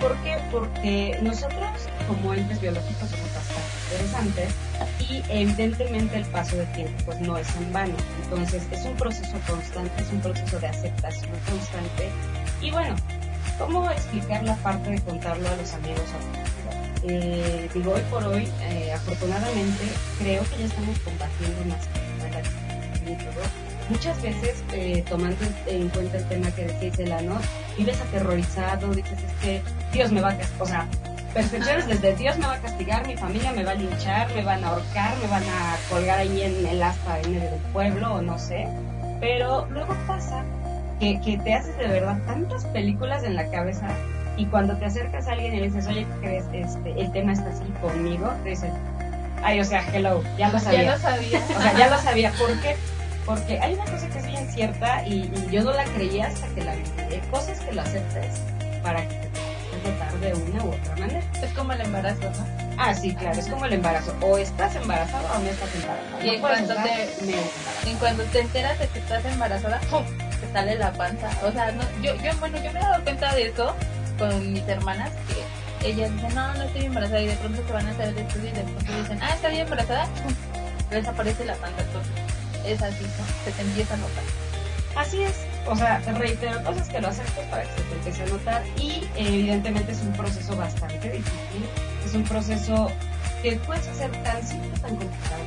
¿Por 0.00 0.16
qué? 0.22 0.38
Porque 0.50 1.18
nosotros, 1.22 1.88
como 2.08 2.34
entes 2.34 2.60
biológicos, 2.60 3.10
interesantes 3.92 4.54
y 5.00 5.22
evidentemente 5.28 6.16
el 6.16 6.24
paso 6.26 6.56
del 6.56 6.70
tiempo 6.72 7.02
pues 7.06 7.20
no 7.20 7.36
es 7.36 7.48
en 7.56 7.72
vano. 7.72 7.94
Entonces 8.24 8.62
es 8.70 8.84
un 8.84 8.94
proceso 8.94 9.36
constante, 9.46 10.02
es 10.02 10.10
un 10.10 10.20
proceso 10.20 10.58
de 10.60 10.66
aceptación 10.66 11.30
constante. 11.48 12.08
Y 12.60 12.70
bueno, 12.70 12.94
¿cómo 13.58 13.90
explicar 13.90 14.42
la 14.44 14.56
parte 14.56 14.90
de 14.90 15.00
contarlo 15.00 15.48
a 15.48 15.56
los 15.56 15.72
amigos? 15.74 16.02
Eh, 17.04 17.68
digo, 17.74 17.92
hoy 17.94 18.02
por 18.10 18.24
hoy, 18.24 18.48
eh, 18.60 18.92
afortunadamente, 18.92 19.84
creo 20.18 20.42
que 20.44 20.58
ya 20.58 20.64
estamos 20.66 20.98
combatiendo 21.00 21.64
más. 21.64 21.88
Muchas 23.90 24.22
veces, 24.22 24.62
eh, 24.72 25.04
tomando 25.08 25.36
en 25.66 25.88
cuenta 25.88 26.16
el 26.16 26.28
tema 26.28 26.50
que 26.52 26.64
decía 26.64 26.88
Isela, 26.88 27.22
¿no? 27.22 27.36
Vives 27.76 28.00
aterrorizado, 28.00 28.94
dices, 28.94 29.18
es 29.18 29.32
que 29.42 29.62
Dios 29.92 30.12
me 30.12 30.20
va 30.20 30.30
a 30.30 30.38
o 30.60 30.66
sea, 30.66 30.88
percepciones 31.32 31.86
desde 31.86 32.14
Dios 32.14 32.38
me 32.38 32.46
va 32.46 32.54
a 32.54 32.60
castigar, 32.60 33.06
mi 33.06 33.16
familia 33.16 33.52
me 33.52 33.64
va 33.64 33.72
a 33.72 33.74
linchar, 33.74 34.32
me 34.34 34.42
van 34.42 34.64
a 34.64 34.68
ahorcar, 34.68 35.16
me 35.18 35.26
van 35.28 35.42
a 35.42 35.76
colgar 35.88 36.18
ahí 36.18 36.42
en 36.42 36.66
el 36.66 36.82
asta 36.82 37.18
en 37.20 37.40
del 37.40 37.60
pueblo, 37.72 38.14
o 38.14 38.22
no 38.22 38.38
sé. 38.38 38.68
Pero 39.20 39.66
luego 39.66 39.96
pasa 40.06 40.44
que, 41.00 41.20
que 41.20 41.38
te 41.38 41.54
haces 41.54 41.76
de 41.78 41.88
verdad 41.88 42.18
tantas 42.26 42.64
películas 42.66 43.24
en 43.24 43.36
la 43.36 43.50
cabeza 43.50 43.88
y 44.36 44.46
cuando 44.46 44.76
te 44.76 44.86
acercas 44.86 45.28
a 45.28 45.32
alguien 45.32 45.54
y 45.54 45.60
le 45.60 45.66
dices, 45.66 45.86
oye, 45.86 46.06
¿qué 46.06 46.26
crees? 46.26 46.44
Este, 46.52 47.00
el 47.00 47.12
tema 47.12 47.32
está 47.32 47.50
así 47.50 47.64
conmigo, 47.80 48.32
te 48.42 48.50
dicen, 48.50 48.72
ay, 49.42 49.60
o 49.60 49.64
sea, 49.64 49.84
hello, 49.92 50.22
ya 50.38 50.48
lo 50.50 50.58
sabía. 50.58 50.82
Ya 50.82 50.92
lo 50.92 50.98
sabía. 50.98 51.40
O 51.56 51.60
sea, 51.60 51.78
ya 51.78 51.90
lo 51.90 51.98
sabía. 51.98 52.32
¿Por 52.32 52.60
qué? 52.60 52.76
Porque 53.26 53.60
hay 53.60 53.74
una 53.74 53.84
cosa 53.84 54.08
que 54.08 54.18
es 54.18 54.26
bien 54.26 54.48
cierta 54.50 55.06
y, 55.06 55.30
y 55.34 55.48
yo 55.50 55.62
no 55.62 55.72
la 55.72 55.84
creía 55.84 56.26
hasta 56.26 56.48
que 56.48 56.64
la 56.64 56.74
vi. 56.74 56.82
Hay 56.98 57.20
cosas 57.30 57.60
que 57.60 57.72
lo 57.72 57.82
aceptes 57.82 58.40
para 58.82 59.06
que 59.06 59.14
te 59.14 59.41
tratar 59.82 60.18
de 60.20 60.34
una 60.34 60.64
u 60.64 60.72
otra 60.72 60.96
manera. 60.96 61.20
Es 61.42 61.52
como 61.52 61.72
el 61.72 61.80
embarazo, 61.80 62.20
¿no? 62.22 62.46
Ah, 62.78 62.94
sí, 62.94 63.14
claro, 63.14 63.38
es 63.38 63.46
como 63.46 63.64
el 63.66 63.74
embarazo. 63.74 64.14
O 64.20 64.38
estás 64.38 64.74
embarazada 64.76 65.32
o 65.32 65.38
no 65.38 65.48
estás 65.50 65.74
embarazada. 65.74 66.24
Y 66.24 66.28
en 66.30 66.34
No 66.36 66.40
cuanto 66.48 66.72
estar 66.72 66.84
te- 66.84 67.02
embarazada. 67.02 67.90
En 67.90 67.96
cuando 67.98 68.24
te 68.24 68.40
enteras 68.40 68.78
de 68.78 68.88
que 68.88 68.98
estás 68.98 69.24
embarazada, 69.24 69.80
¡pum! 69.90 70.04
te 70.40 70.52
sale 70.52 70.76
la 70.76 70.92
panza. 70.92 71.28
O 71.44 71.52
sea, 71.52 71.70
no, 71.72 71.82
yo, 72.02 72.14
yo, 72.16 72.32
bueno, 72.40 72.56
yo 72.62 72.72
me 72.72 72.80
he 72.80 72.82
dado 72.82 73.02
cuenta 73.04 73.34
de 73.34 73.46
eso 73.48 73.74
con 74.18 74.52
mis 74.52 74.66
hermanas, 74.68 75.10
que 75.28 75.88
ellas 75.88 76.10
dicen, 76.12 76.34
no, 76.34 76.54
no 76.54 76.62
estoy 76.62 76.84
embarazada, 76.86 77.20
y 77.20 77.26
de 77.26 77.34
pronto 77.36 77.62
se 77.66 77.72
van 77.72 77.86
a 77.86 77.90
hacer 77.90 78.08
el 78.08 78.18
estudio 78.18 78.48
y 78.50 78.52
de 78.52 78.62
pronto 78.62 78.92
dicen, 78.98 79.18
ah, 79.22 79.30
está 79.34 79.48
bien 79.48 79.62
embarazada, 79.62 80.06
¡pum! 80.22 80.34
desaparece 80.90 81.44
la 81.44 81.54
panza. 81.54 81.80
Entonces, 81.82 82.12
es 82.66 82.82
así, 82.82 83.02
¿no? 83.04 83.44
Se 83.44 83.50
te 83.52 83.62
empieza 83.62 83.94
a 83.94 83.96
notar. 83.96 84.24
Así 84.96 85.22
es. 85.22 85.34
O 85.66 85.76
sea, 85.76 86.00
te 86.00 86.12
reitero 86.12 86.62
cosas 86.64 86.88
que 86.88 87.00
lo 87.00 87.08
aceptes 87.08 87.44
para 87.46 87.62
que 87.62 87.68
se 87.68 87.82
te 87.82 87.94
empiece 87.94 88.22
a 88.22 88.26
notar 88.26 88.62
y 88.76 89.08
evidentemente 89.16 89.92
es 89.92 90.00
un 90.00 90.12
proceso 90.12 90.56
bastante 90.56 91.10
difícil. 91.10 91.64
Es 92.04 92.14
un 92.14 92.24
proceso 92.24 92.90
que 93.42 93.56
puede 93.56 93.82
ser 93.82 94.10
tan 94.22 94.46
simple, 94.46 94.70
tan 94.80 94.96
complicado. 94.96 95.44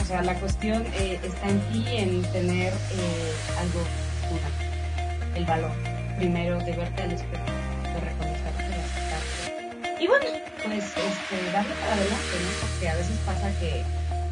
O 0.00 0.04
sea, 0.04 0.22
la 0.22 0.34
cuestión 0.34 0.86
eh, 0.94 1.20
está 1.22 1.48
en 1.48 1.60
ti 1.72 1.84
en 1.88 2.22
tener 2.32 2.72
eh, 2.72 3.32
algo 3.60 3.80
fundamental. 4.28 5.34
El 5.34 5.44
valor, 5.44 5.72
primero, 6.16 6.58
de 6.58 6.72
verte 6.72 7.02
al 7.02 7.12
espejo, 7.12 7.44
de 7.92 8.00
reconocerte, 8.00 8.68
de 8.68 8.74
aceptarte. 8.74 10.02
Y 10.02 10.06
bueno, 10.06 10.26
pues 10.64 10.84
este, 10.84 11.52
darle 11.52 11.74
para 11.74 11.92
adelante, 11.92 12.36
¿no? 12.42 12.68
Porque 12.68 12.88
a 12.88 12.94
veces 12.94 13.16
pasa 13.26 13.50
que 13.60 13.84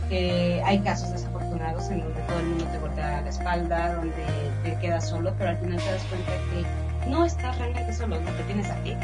que 0.09 0.63
hay 0.65 0.79
casos 0.81 1.11
desafortunados 1.13 1.89
en 1.91 2.01
donde 2.01 2.21
todo 2.23 2.39
el 2.41 2.47
mundo 2.47 2.65
te 2.67 2.79
voltea 2.79 3.21
la 3.23 3.31
espalda, 3.31 3.95
donde 3.95 4.25
te 4.63 4.75
quedas 4.79 5.09
solo, 5.09 5.35
pero 5.39 5.51
al 5.51 5.59
final 5.59 5.79
te 5.81 5.91
das 5.91 6.03
cuenta 6.05 6.33
que 6.51 7.11
no 7.11 7.25
estás 7.25 7.59
realmente 7.59 7.93
solo, 7.93 8.21
no 8.21 8.31
te 8.33 8.43
tienes 8.45 8.69
a 8.71 8.75
ti, 8.77 8.95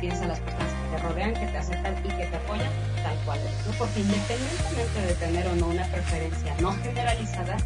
tienes 0.00 0.20
a 0.22 0.26
las 0.26 0.40
personas 0.40 0.68
que 0.72 0.96
te 0.96 1.02
rodean, 1.02 1.34
que 1.34 1.46
te 1.46 1.58
aceptan 1.58 1.94
y 2.04 2.08
que 2.08 2.26
te 2.26 2.36
apoyan 2.36 2.70
tal 3.02 3.16
cual 3.24 3.38
¿no? 3.66 3.72
Porque 3.78 4.00
independientemente 4.00 5.00
de 5.06 5.14
tener 5.14 5.46
o 5.48 5.54
no 5.56 5.66
una 5.68 5.84
preferencia 5.86 6.54
no 6.60 6.72
generalizada, 6.82 7.56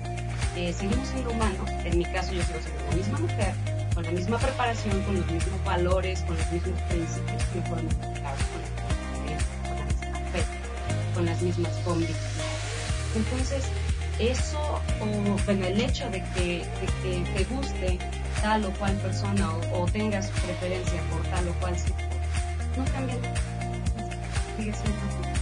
eh, 0.56 0.72
seguimos 0.72 1.08
siendo 1.08 1.30
humanos, 1.30 1.68
en 1.84 1.98
mi 1.98 2.04
caso 2.04 2.32
yo 2.32 2.42
sigo 2.42 2.58
siendo 2.60 2.84
la 2.90 2.96
misma 2.96 3.18
mujer, 3.18 3.54
con 3.94 4.04
la 4.04 4.10
misma 4.10 4.38
preparación, 4.38 5.00
con 5.02 5.16
los 5.16 5.26
mismos 5.30 5.64
valores, 5.64 6.20
con 6.22 6.36
los 6.36 6.52
mismos 6.52 6.80
principios 6.82 7.42
que 7.52 7.60
fueron 7.62 7.84
inculcados, 7.86 8.40
con, 8.52 8.60
la- 8.62 9.68
con 9.68 9.78
la 9.78 9.84
misma 9.84 10.30
fe, 10.32 10.42
con 11.14 11.26
las 11.26 11.42
mismas 11.42 11.72
convicciones. 11.84 12.31
Entonces, 13.14 13.64
eso, 14.18 14.80
o, 15.00 15.44
bueno, 15.44 15.66
el 15.66 15.80
hecho 15.80 16.08
de 16.10 16.22
que, 16.34 16.64
de 16.80 16.86
que 17.02 17.24
te 17.34 17.44
guste 17.44 17.98
tal 18.40 18.64
o 18.64 18.70
cual 18.72 18.94
persona 18.96 19.50
o, 19.72 19.82
o 19.82 19.86
tengas 19.86 20.28
preferencia 20.28 21.00
por 21.10 21.22
tal 21.28 21.48
o 21.48 21.52
cual 21.54 21.76
sitio, 21.78 22.06
no 22.76 22.84
cambia. 22.92 23.16
Sigue 24.56 24.72
siendo. 24.72 25.32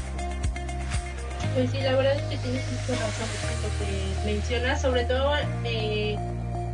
Pues 1.54 1.70
sí, 1.72 1.80
la 1.80 1.96
verdad 1.96 2.14
es 2.14 2.22
que 2.22 2.36
tienes 2.38 2.64
mucha 2.70 3.02
razón 3.02 3.28
lo 3.62 3.84
que 3.84 4.32
mencionas, 4.32 4.80
sobre 4.80 5.04
todo 5.04 5.32
eh, 5.64 6.16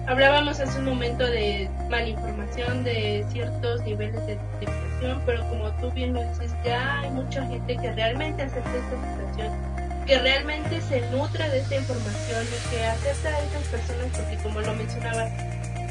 hablábamos 0.07 0.61
hace 0.61 0.79
un 0.79 0.85
momento 0.85 1.25
de 1.25 1.71
malinformación, 1.89 2.85
de 2.85 3.25
ciertos 3.33 3.81
niveles 3.83 4.27
de 4.27 4.37
discriminación, 4.37 5.23
pero 5.25 5.49
como 5.49 5.71
tú 5.81 5.91
bien 5.93 6.13
lo 6.13 6.23
dices, 6.29 6.53
ya 6.63 7.01
hay 7.01 7.11
mucha 7.11 7.47
gente 7.47 7.75
que 7.77 7.93
realmente 7.93 8.43
acepta 8.43 8.71
esta 8.71 9.13
situación, 9.13 9.86
que 10.07 10.19
realmente 10.19 10.81
se 10.83 11.01
nutre 11.11 11.49
de 11.51 11.59
esta 11.59 11.77
información 11.77 12.45
y 12.47 12.71
que 12.71 12.85
acepta 12.85 13.29
a 13.29 13.40
esas 13.40 13.62
personas 13.64 14.07
porque 14.16 14.37
como 14.42 14.61
lo 14.61 14.75
mencionaba, 14.75 15.29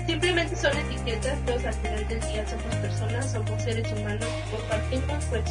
simplemente 0.07 0.55
son 0.55 0.77
etiquetas, 0.77 1.37
todos 1.45 1.65
al 1.65 1.73
final 1.73 2.07
del 2.07 2.21
día 2.21 2.45
somos 2.47 2.75
personas, 2.77 3.31
somos 3.31 3.61
seres 3.61 3.91
humanos, 3.91 4.27
compartimos 4.51 5.25
pues 5.25 5.43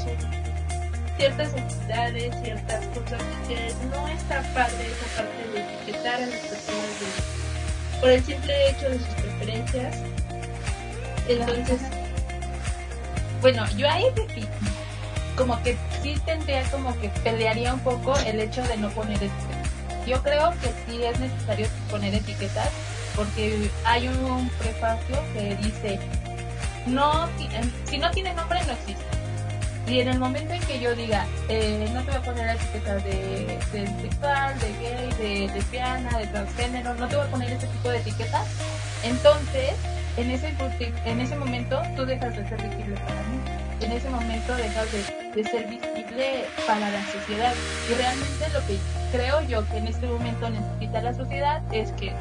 ciertas 1.19 1.55
entidades, 1.55 2.35
ciertas 2.43 2.87
cosas 2.87 3.23
que 3.47 3.57
no 3.91 4.09
está 4.09 4.43
padre 4.55 4.87
esa 4.91 5.23
parte 5.23 5.49
de 5.53 5.61
etiquetar 5.61 6.15
a 6.15 6.27
las 6.27 6.41
personas 6.41 7.35
por 8.01 8.11
el 8.11 8.25
simple 8.25 8.71
hecho 8.71 8.89
de 8.91 8.99
sus 8.99 9.09
preferencias. 9.09 9.97
Entonces, 11.29 11.81
Bueno, 13.41 13.67
yo 13.77 13.91
ahí 13.91 14.07
sí, 14.35 14.47
como 15.37 15.63
que 15.63 15.77
sí 16.05 16.21
tendría 16.27 16.63
como 16.71 16.95
que 17.01 17.09
pelearía 17.09 17.73
un 17.73 17.81
poco 17.81 18.15
el 18.27 18.39
hecho 18.39 18.63
de 18.65 18.77
no 18.77 18.91
poner 18.91 19.17
etiquetas. 19.17 19.71
Yo 20.07 20.23
creo 20.23 20.51
que 20.61 20.69
sí 20.87 21.03
es 21.03 21.19
necesario 21.19 21.67
poner 21.91 22.15
etiquetas 22.15 22.69
porque 23.17 23.71
hay 23.85 24.09
un 24.09 24.51
prefacio 24.51 25.17
que 25.33 25.57
dice, 25.57 25.99
no, 26.87 27.27
si 27.87 27.97
no 27.97 28.11
tiene 28.11 28.35
nombre 28.35 28.61
no 28.67 28.73
existe. 28.73 29.03
Y 29.87 30.01
en 30.01 30.09
el 30.09 30.19
momento 30.19 30.53
en 30.53 30.61
que 30.63 30.79
yo 30.79 30.95
diga, 30.95 31.27
eh, 31.49 31.89
no 31.93 32.03
te 32.03 32.11
voy 32.11 32.21
a 32.21 32.23
poner 32.23 32.57
etiquetas 32.57 33.03
de, 33.05 33.59
de 33.73 33.87
sexual, 34.03 34.59
de 34.59 34.73
gay, 34.81 35.13
de 35.19 35.55
lesbiana, 35.55 36.19
de 36.19 36.27
transgénero, 36.27 36.95
no 36.95 37.09
te 37.09 37.17
voy 37.17 37.27
a 37.27 37.31
poner 37.31 37.53
ese 37.53 37.67
tipo 37.67 37.89
de 37.89 37.99
etiquetas, 37.99 38.47
entonces 39.03 39.73
en 40.17 40.31
ese, 40.31 40.55
en 41.07 41.21
ese 41.21 41.37
momento 41.37 41.83
tú 41.97 42.05
dejas 42.05 42.37
de 42.37 42.47
ser 42.49 42.63
visible 42.63 42.97
para 42.97 43.23
mí. 43.23 43.64
En 43.81 43.93
ese 43.93 44.09
momento 44.09 44.55
dejas 44.55 44.87
de, 44.93 45.45
ser 45.45 45.67
visible 45.69 46.45
para 46.67 46.91
la 46.91 47.05
sociedad. 47.07 47.53
Y 47.91 47.95
realmente 47.95 48.49
lo 48.53 48.67
que 48.67 48.79
creo 49.13 49.41
yo 49.43 49.67
que 49.69 49.79
en 49.79 49.89
este 49.89 50.07
momento 50.07 50.49
necesita 50.49 51.03
la 51.03 51.15
sociedad 51.15 51.63
es 51.73 51.91
que 51.93 52.13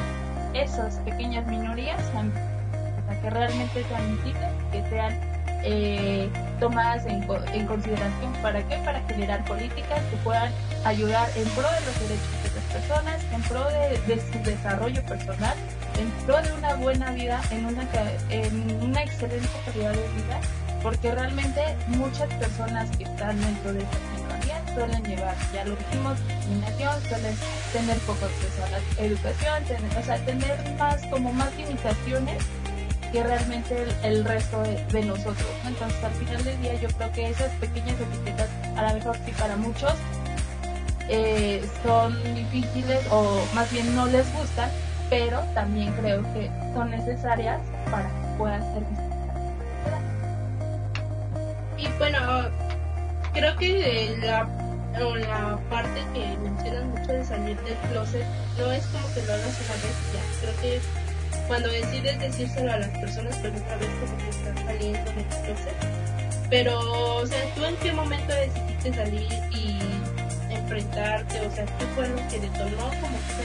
esas 0.53 0.95
pequeñas 0.97 1.45
minorías 1.47 2.01
sea, 2.11 3.21
que 3.21 3.29
realmente 3.29 3.83
sean 3.83 4.15
visibles, 4.15 4.49
que 4.71 4.89
sean 4.89 5.19
eh, 5.63 6.29
tomadas 6.59 7.05
en, 7.05 7.23
en 7.53 7.67
consideración. 7.67 8.33
¿Para 8.41 8.61
qué? 8.67 8.77
Para 8.77 9.01
generar 9.07 9.45
políticas 9.45 10.01
que 10.09 10.17
puedan 10.23 10.51
ayudar 10.85 11.29
en 11.35 11.47
pro 11.49 11.63
de 11.63 11.79
los 11.85 11.99
derechos 12.01 12.43
de 12.43 12.49
las 12.55 12.81
personas, 12.81 13.23
en 13.31 13.41
pro 13.43 13.65
de, 13.69 14.19
su 14.19 14.39
desarrollo 14.43 15.01
personal, 15.05 15.55
en 15.99 16.09
pro 16.25 16.41
de 16.41 16.51
una 16.53 16.75
buena 16.75 17.11
vida, 17.11 17.41
en 17.51 17.65
una, 17.65 17.87
en 18.29 18.83
una 18.83 19.03
excelente 19.03 19.49
calidad 19.65 19.91
de 19.91 20.07
vida, 20.09 20.41
porque 20.83 21.11
realmente 21.11 21.61
muchas 21.87 22.27
personas 22.35 22.89
que 22.97 23.05
están 23.05 23.39
dentro 23.41 23.73
de 23.73 23.79
esta 23.79 23.97
minoría 24.17 24.75
suelen 24.75 25.03
llevar, 25.03 25.35
ya 25.53 25.63
lo 25.63 25.75
dijimos, 25.77 26.17
discriminación, 26.27 27.01
suelen 27.07 27.35
tener 27.71 27.97
poco 27.99 28.25
acceso 28.25 28.65
a 28.65 28.69
la 28.69 29.05
educación, 29.05 29.63
tener, 29.63 29.97
o 29.97 30.03
sea, 30.03 30.17
tener 30.25 30.75
más, 30.77 31.01
como 31.07 31.31
más 31.31 31.55
limitaciones 31.55 32.43
que 33.13 33.23
realmente 33.23 33.85
el, 34.03 34.25
resto 34.25 34.61
de, 34.63 35.05
nosotros. 35.05 35.47
Entonces, 35.65 36.03
al 36.03 36.13
final 36.13 36.43
del 36.43 36.61
día, 36.61 36.73
yo 36.75 36.89
creo 36.89 37.11
que 37.13 37.29
esas 37.29 37.51
pequeñas 37.53 37.95
etiquetas, 37.99 38.49
a 38.75 38.89
lo 38.89 38.93
mejor 38.95 39.15
sí 39.25 39.31
para 39.39 39.55
muchos, 39.55 39.93
eh, 41.09 41.63
son 41.83 42.21
difíciles 42.33 42.99
o 43.11 43.45
más 43.53 43.71
bien 43.71 43.95
no 43.95 44.07
les 44.07 44.25
gustan, 44.33 44.69
pero 45.09 45.39
también 45.53 45.93
creo 45.93 46.23
que 46.33 46.49
son 46.73 46.89
necesarias 46.89 47.61
para 47.91 48.09
que 48.09 48.37
puedan 48.37 48.61
ser 48.73 48.83
Y 51.83 51.87
bueno, 51.97 52.19
creo 53.33 53.55
que 53.57 54.15
la, 54.21 54.47
la 54.93 55.59
parte 55.69 56.01
que 56.13 56.37
mencionan 56.37 56.91
mucho 56.91 57.11
de 57.11 57.25
salir 57.25 57.59
del 57.61 57.75
closet 57.91 58.25
no 58.57 58.71
es 58.71 58.85
como 58.85 59.13
que 59.13 59.21
lo 59.23 59.33
hagas 59.33 59.59
una 59.65 59.73
vez 59.73 59.95
ya. 60.13 60.21
Creo 60.41 60.55
que 60.61 60.79
cuando 61.47 61.67
decides 61.67 62.19
decírselo 62.19 62.71
a 62.71 62.77
las 62.77 62.89
personas, 62.99 63.37
pues 63.39 63.53
otra 63.61 63.75
vez 63.77 63.89
como 63.99 64.17
que 64.17 64.29
estás 64.29 64.59
saliendo 64.65 65.11
del 65.11 65.25
closet. 65.25 65.75
Pero, 66.49 66.79
o 67.17 67.25
sea, 67.27 67.53
¿tú 67.55 67.65
en 67.65 67.75
qué 67.77 67.91
momento 67.91 68.33
decidiste 68.33 68.93
salir 68.93 69.27
y 69.51 69.79
enfrentarte? 70.53 71.41
O 71.41 71.51
sea, 71.51 71.65
¿qué 71.65 71.85
fue 71.95 72.07
lo 72.07 72.15
que 72.29 72.39
detonó 72.39 72.83
como 73.01 73.17
que 73.27 73.43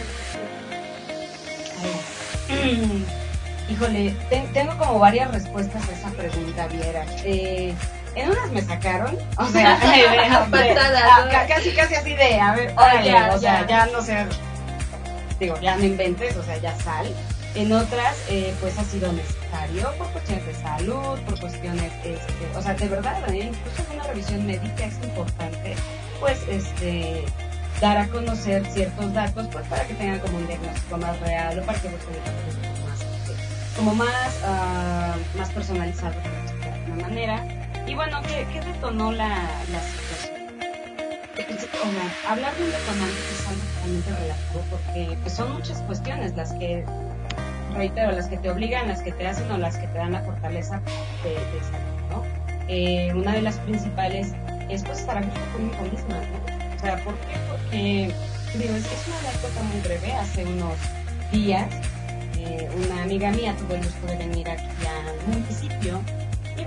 Híjole, 3.70 4.14
tengo 4.55 4.79
como 4.79 4.98
varias 4.98 5.31
respuestas 5.31 5.87
a 5.88 5.92
esa 5.92 6.11
pregunta, 6.12 6.66
Viera. 6.68 7.05
Eh, 7.24 7.74
en 8.18 8.31
unas 8.31 8.50
me 8.50 8.62
sacaron, 8.62 9.16
o 9.37 9.46
sea, 9.46 9.78
casi 11.48 11.70
casi 11.72 11.94
así 11.94 12.14
de, 12.14 12.40
a 12.40 12.52
ver, 12.52 12.74
o 13.33 13.38
sea, 13.38 13.66
ya 13.66 13.87
no 13.87 14.02
sé, 14.02 14.26
digo, 15.38 15.59
ya 15.61 15.76
no 15.76 15.85
inventes, 15.85 16.37
o 16.37 16.42
sea, 16.42 16.59
ya 16.59 16.76
sal. 16.78 17.07
En 17.54 17.72
otras, 17.72 18.16
eh, 18.28 18.54
pues 18.61 18.78
ha 18.78 18.85
sido 18.85 19.11
necesario 19.12 19.90
por 19.96 20.07
cuestiones 20.09 20.46
de 20.46 20.54
salud, 20.54 21.18
por 21.20 21.40
cuestiones, 21.40 21.92
este, 22.04 22.57
o 22.57 22.62
sea, 22.62 22.74
de 22.74 22.88
verdad, 22.88 23.31
¿eh? 23.33 23.50
incluso 23.52 23.90
en 23.90 23.98
una 23.98 24.09
revisión 24.09 24.46
médica 24.46 24.85
es 24.85 24.94
importante, 25.02 25.74
pues, 26.20 26.38
este, 26.48 27.24
dar 27.81 27.96
a 27.96 28.09
conocer 28.09 28.66
ciertos 28.66 29.12
datos, 29.14 29.48
pues, 29.50 29.66
para 29.68 29.87
que 29.87 29.94
tengan 29.94 30.20
como 30.20 30.38
un 30.38 30.46
diagnóstico 30.46 30.98
más 30.98 31.18
real 31.20 31.59
o 31.59 31.62
para 31.62 31.81
que 31.81 31.88
busquen 31.88 32.16
más, 32.87 33.76
como 33.76 33.94
más, 33.94 34.37
uh, 34.44 35.38
más 35.38 35.48
personalizado, 35.50 36.14
de 36.61 36.70
alguna 36.70 37.09
manera. 37.09 37.58
Y 37.88 37.94
bueno, 37.94 38.20
¿qué, 38.22 38.46
qué 38.53 38.61
detonó 38.61 39.12
la, 39.12 39.29
la 39.72 39.81
situación? 39.81 40.38
hablar 42.29 42.55
de 42.57 42.64
un 42.64 42.70
detonante 42.70 43.16
es 43.33 43.48
algo 43.48 43.62
totalmente 43.62 44.11
relativo 44.11 44.64
porque 44.70 45.16
pues, 45.22 45.33
son 45.33 45.53
muchas 45.55 45.81
cuestiones 45.83 46.37
las 46.37 46.53
que 46.53 46.85
reitero, 47.74 48.12
las 48.12 48.29
que 48.29 48.37
te 48.37 48.51
obligan, 48.51 48.88
las 48.88 49.01
que 49.01 49.12
te 49.12 49.27
hacen 49.27 49.51
o 49.51 49.57
las 49.57 49.77
que 49.77 49.87
te 49.87 49.98
dan 49.98 50.12
la 50.12 50.20
fortaleza 50.20 50.83
de, 51.22 51.31
de 51.31 51.64
salir, 51.64 52.03
¿no? 52.11 52.24
Eh, 52.68 53.12
una 53.14 53.33
de 53.33 53.40
las 53.40 53.57
principales 53.61 54.35
es 54.68 54.83
pues 54.85 54.98
estar 54.98 55.16
a 55.16 55.22
gusto 55.22 55.40
conmigo 55.55 55.83
misma, 55.85 56.16
¿no? 56.16 56.77
O 56.77 56.79
sea, 56.81 57.03
¿por 57.03 57.14
qué? 57.14 57.37
Porque, 57.48 58.14
digo, 58.59 58.74
es, 58.74 58.85
es 58.85 59.09
una 59.09 59.18
anécdota 59.31 59.62
muy 59.62 59.81
breve, 59.81 60.12
hace 60.12 60.44
unos 60.44 60.77
días 61.33 61.72
eh, 62.37 62.68
una 62.77 63.03
amiga 63.03 63.31
mía 63.31 63.55
tuvo 63.57 63.74
el 63.74 63.83
gusto 63.83 64.07
de 64.07 64.16
venir 64.16 64.48
aquí 64.48 64.66
al 64.87 65.35
municipio 65.35 66.01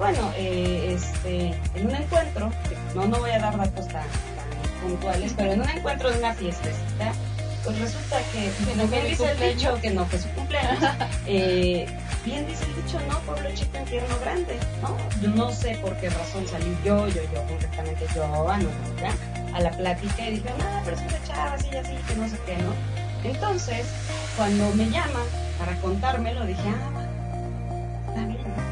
bueno, 0.02 0.32
eh, 0.36 0.96
este, 0.96 1.54
en 1.76 1.86
un 1.86 1.94
encuentro, 1.94 2.52
no, 2.96 3.06
no 3.06 3.20
voy 3.20 3.30
a 3.30 3.38
dar 3.38 3.56
datos 3.56 3.88
tan, 3.88 4.02
tan 4.02 4.82
puntuales, 4.82 5.32
pero 5.38 5.52
en 5.52 5.62
un 5.62 5.70
encuentro 5.70 6.10
de 6.10 6.18
una 6.18 6.34
fiestecita, 6.34 7.14
pues 7.64 7.80
resulta 7.80 8.18
que, 8.34 8.52
bueno, 8.66 8.88
bien 8.88 9.06
dice 9.06 9.32
el 9.32 9.56
dicho 9.56 9.80
que 9.80 9.92
no 9.92 10.04
fue 10.08 10.18
su 10.18 10.28
cumpleaños, 10.30 10.84
eh, 11.28 11.86
bien 12.26 12.48
dice 12.48 12.66
el 12.66 12.84
dicho, 12.84 13.00
no, 13.08 13.20
pueblo 13.20 13.48
chico, 13.54 13.78
infierno 13.78 14.18
grande, 14.22 14.58
¿no? 14.82 14.98
Yo 15.22 15.30
no 15.36 15.52
sé 15.52 15.78
por 15.84 15.96
qué 15.98 16.10
razón 16.10 16.48
salí 16.48 16.76
yo, 16.84 17.08
yo, 17.08 17.22
yo, 17.32 17.46
concretamente 17.48 18.08
yo, 18.16 18.24
a, 18.24 18.58
a 19.56 19.62
la 19.62 19.70
plática 19.70 20.28
y 20.28 20.32
dije, 20.32 20.50
no, 20.58 20.82
pero 20.84 20.98
es 20.98 21.02
que 21.04 21.28
chava 21.28 21.54
así 21.54 21.68
y 21.72 21.76
así, 21.76 21.94
que 22.08 22.16
no 22.16 22.28
sé 22.28 22.40
qué, 22.48 22.58
¿no? 22.58 22.74
Entonces, 23.24 23.86
cuando 24.36 24.68
me 24.72 24.90
llaman 24.90 25.28
para 25.60 25.80
contármelo, 25.80 26.44
dije, 26.48 26.64
ah, 26.66 27.06
está 28.10 28.26
bien. 28.26 28.71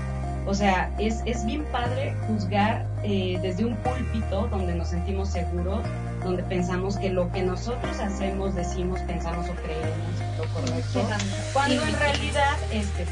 O 0.50 0.54
sea, 0.56 0.90
es, 0.98 1.22
es 1.26 1.46
bien 1.46 1.64
padre 1.66 2.16
juzgar 2.26 2.84
eh, 3.04 3.38
desde 3.40 3.66
un 3.66 3.76
púlpito 3.76 4.48
donde 4.48 4.74
nos 4.74 4.88
sentimos 4.88 5.30
seguros, 5.30 5.82
donde 6.24 6.42
pensamos 6.42 6.98
que 6.98 7.12
lo 7.12 7.32
que 7.32 7.44
nosotros 7.44 8.00
hacemos, 8.00 8.56
decimos, 8.56 9.00
pensamos 9.02 9.48
o 9.48 9.54
creemos 9.54 10.40
lo 10.40 10.46
correcto, 10.52 11.08
cuando 11.54 11.84
en 11.84 12.00
realidad 12.00 12.58
este, 12.72 13.06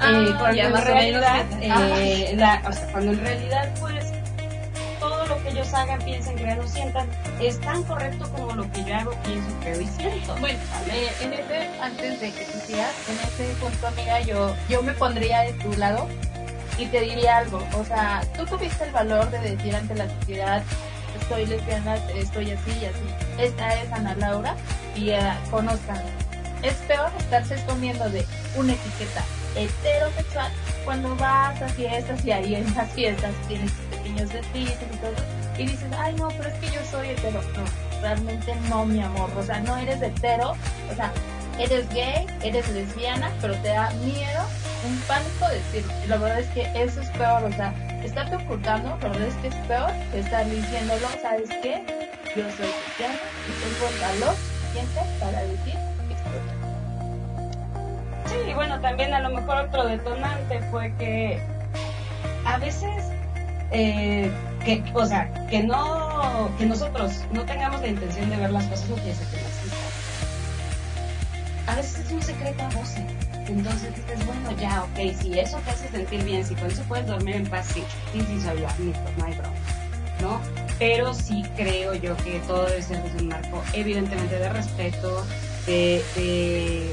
ah, 0.00 0.10
eh, 0.10 0.34
cuando 0.36 0.78
en 0.78 0.84
realidad, 0.84 1.46
eh, 1.60 2.34
o 2.66 2.72
sea, 2.72 2.88
cuando 2.90 3.12
en 3.12 3.20
realidad 3.20 3.72
pues 3.78 4.03
todo 5.08 5.26
lo 5.26 5.42
que 5.42 5.50
ellos 5.50 5.72
hagan, 5.74 6.00
piensen, 6.00 6.34
crean 6.36 6.60
o 6.60 6.66
sientan 6.66 7.06
es 7.38 7.60
tan 7.60 7.82
correcto 7.82 8.26
como 8.32 8.54
lo 8.54 8.70
que 8.72 8.84
yo 8.84 8.94
hago, 8.96 9.10
pienso, 9.22 9.50
creo 9.60 9.80
y 9.80 9.86
siento. 9.86 10.34
Bueno, 10.40 10.58
eh, 10.90 11.10
en 11.20 11.32
ese, 11.34 11.70
antes 11.78 12.20
de 12.20 12.32
que 12.32 12.44
tú 12.46 12.58
en 12.72 13.44
ese 13.44 13.54
punto, 13.60 13.86
amiga, 13.86 14.20
yo, 14.20 14.54
yo 14.70 14.82
me 14.82 14.92
pondría 14.94 15.40
de 15.40 15.52
tu 15.54 15.74
lado 15.74 16.08
y 16.78 16.86
te 16.86 17.00
diría 17.00 17.38
algo. 17.38 17.62
O 17.78 17.84
sea, 17.84 18.22
tú 18.34 18.46
tuviste 18.46 18.84
el 18.84 18.92
valor 18.92 19.30
de 19.30 19.40
decir 19.40 19.76
ante 19.76 19.94
la 19.94 20.08
sociedad, 20.08 20.62
estoy 21.20 21.46
lesbiana, 21.46 21.96
estoy 22.16 22.52
así 22.52 22.70
y 22.80 22.86
así. 22.86 23.26
Esta 23.38 23.74
es 23.74 23.92
Ana 23.92 24.14
Laura 24.14 24.56
y 24.96 25.10
uh, 25.10 25.50
conozcan. 25.50 26.02
Es 26.62 26.74
peor 26.88 27.10
estarse 27.18 27.56
escondiendo 27.56 28.08
de 28.08 28.24
una 28.56 28.72
etiqueta 28.72 29.22
heterosexual 29.54 30.50
cuando 30.84 31.14
vas 31.16 31.60
a 31.60 31.68
fiestas 31.68 32.24
y 32.24 32.32
ahí 32.32 32.54
en 32.54 32.74
las 32.74 32.90
fiestas 32.92 33.32
tienes 33.46 33.70
y 35.58 35.66
dices, 35.66 35.90
ay 35.98 36.14
no, 36.14 36.28
pero 36.28 36.48
es 36.48 36.54
que 36.54 36.66
yo 36.66 36.80
soy 36.90 37.10
hetero. 37.10 37.40
No, 37.42 37.64
realmente 38.00 38.54
no, 38.68 38.84
mi 38.84 39.02
amor. 39.02 39.30
O 39.36 39.42
sea, 39.42 39.60
no 39.60 39.76
eres 39.76 40.02
hetero, 40.02 40.52
o 40.90 40.94
sea, 40.94 41.12
eres 41.58 41.88
gay, 41.90 42.26
eres 42.42 42.68
lesbiana, 42.70 43.30
pero 43.40 43.54
te 43.56 43.68
da 43.68 43.90
miedo, 43.90 44.42
un 44.86 44.98
pánico 45.06 45.48
decirlo. 45.48 45.92
Y 46.04 46.08
la 46.08 46.16
verdad 46.16 46.40
es 46.40 46.48
que 46.48 46.62
eso 46.74 47.00
es 47.00 47.08
peor, 47.10 47.44
o 47.44 47.52
sea, 47.52 47.72
estarte 48.04 48.36
ocultando, 48.36 48.90
la 49.00 49.08
verdad 49.08 49.28
es 49.28 49.34
que 49.36 49.48
es 49.48 49.54
peor 49.66 49.90
que 50.12 50.20
estar 50.20 50.48
diciéndolo, 50.48 51.08
¿sabes 51.22 51.48
qué? 51.62 51.84
Yo 52.36 52.42
soy 52.50 52.66
cristiana 52.66 53.14
y 53.48 53.52
tengo 53.62 54.00
valor 54.00 54.34
suficiente 54.34 55.00
para 55.20 55.40
decir. 55.42 55.74
Sí, 58.26 58.50
y 58.50 58.54
bueno, 58.54 58.80
también 58.80 59.14
a 59.14 59.20
lo 59.20 59.30
mejor 59.30 59.56
otro 59.58 59.86
detonante 59.86 60.60
fue 60.70 60.92
que 60.98 61.40
a 62.44 62.58
veces 62.58 63.04
eh, 63.74 64.30
que, 64.64 64.82
o 64.94 65.04
sea, 65.04 65.30
que 65.50 65.62
no, 65.62 66.48
que 66.56 66.64
nosotros 66.64 67.12
no 67.32 67.44
tengamos 67.44 67.80
la 67.80 67.88
intención 67.88 68.30
de 68.30 68.36
ver 68.36 68.50
las 68.50 68.64
cosas 68.66 68.88
no 68.88 68.94
quiere 68.96 69.18
que 69.18 69.24
A 71.70 71.74
veces 71.74 72.06
es 72.06 72.12
un 72.12 72.22
secreto 72.22 72.62
a 72.62 72.68
voces. 72.68 73.04
Entonces 73.46 73.94
dices, 73.94 74.24
bueno, 74.24 74.52
ya, 74.58 74.84
ok, 74.84 75.20
si 75.20 75.38
eso 75.38 75.58
te 75.58 75.70
hace 75.70 75.88
sentir 75.88 76.24
bien, 76.24 76.46
si 76.46 76.54
con 76.54 76.70
eso 76.70 76.82
puedes 76.84 77.06
dormir 77.06 77.36
en 77.36 77.46
paz, 77.46 77.66
sí, 77.74 77.84
sí, 78.12 78.20
sí, 78.20 78.40
soy 78.40 78.60
yo, 78.60 78.68
no 79.18 79.24
hay 79.26 79.34
broma, 79.34 79.54
¿no? 80.22 80.40
Pero 80.78 81.12
sí 81.12 81.44
creo 81.54 81.94
yo 81.94 82.16
que 82.18 82.40
todo 82.46 82.64
debe 82.64 82.80
ser 82.80 83.02
desde 83.02 83.18
un 83.18 83.28
marco, 83.28 83.62
evidentemente, 83.74 84.38
de 84.38 84.48
respeto, 84.48 85.26
de, 85.66 86.02
de 86.16 86.90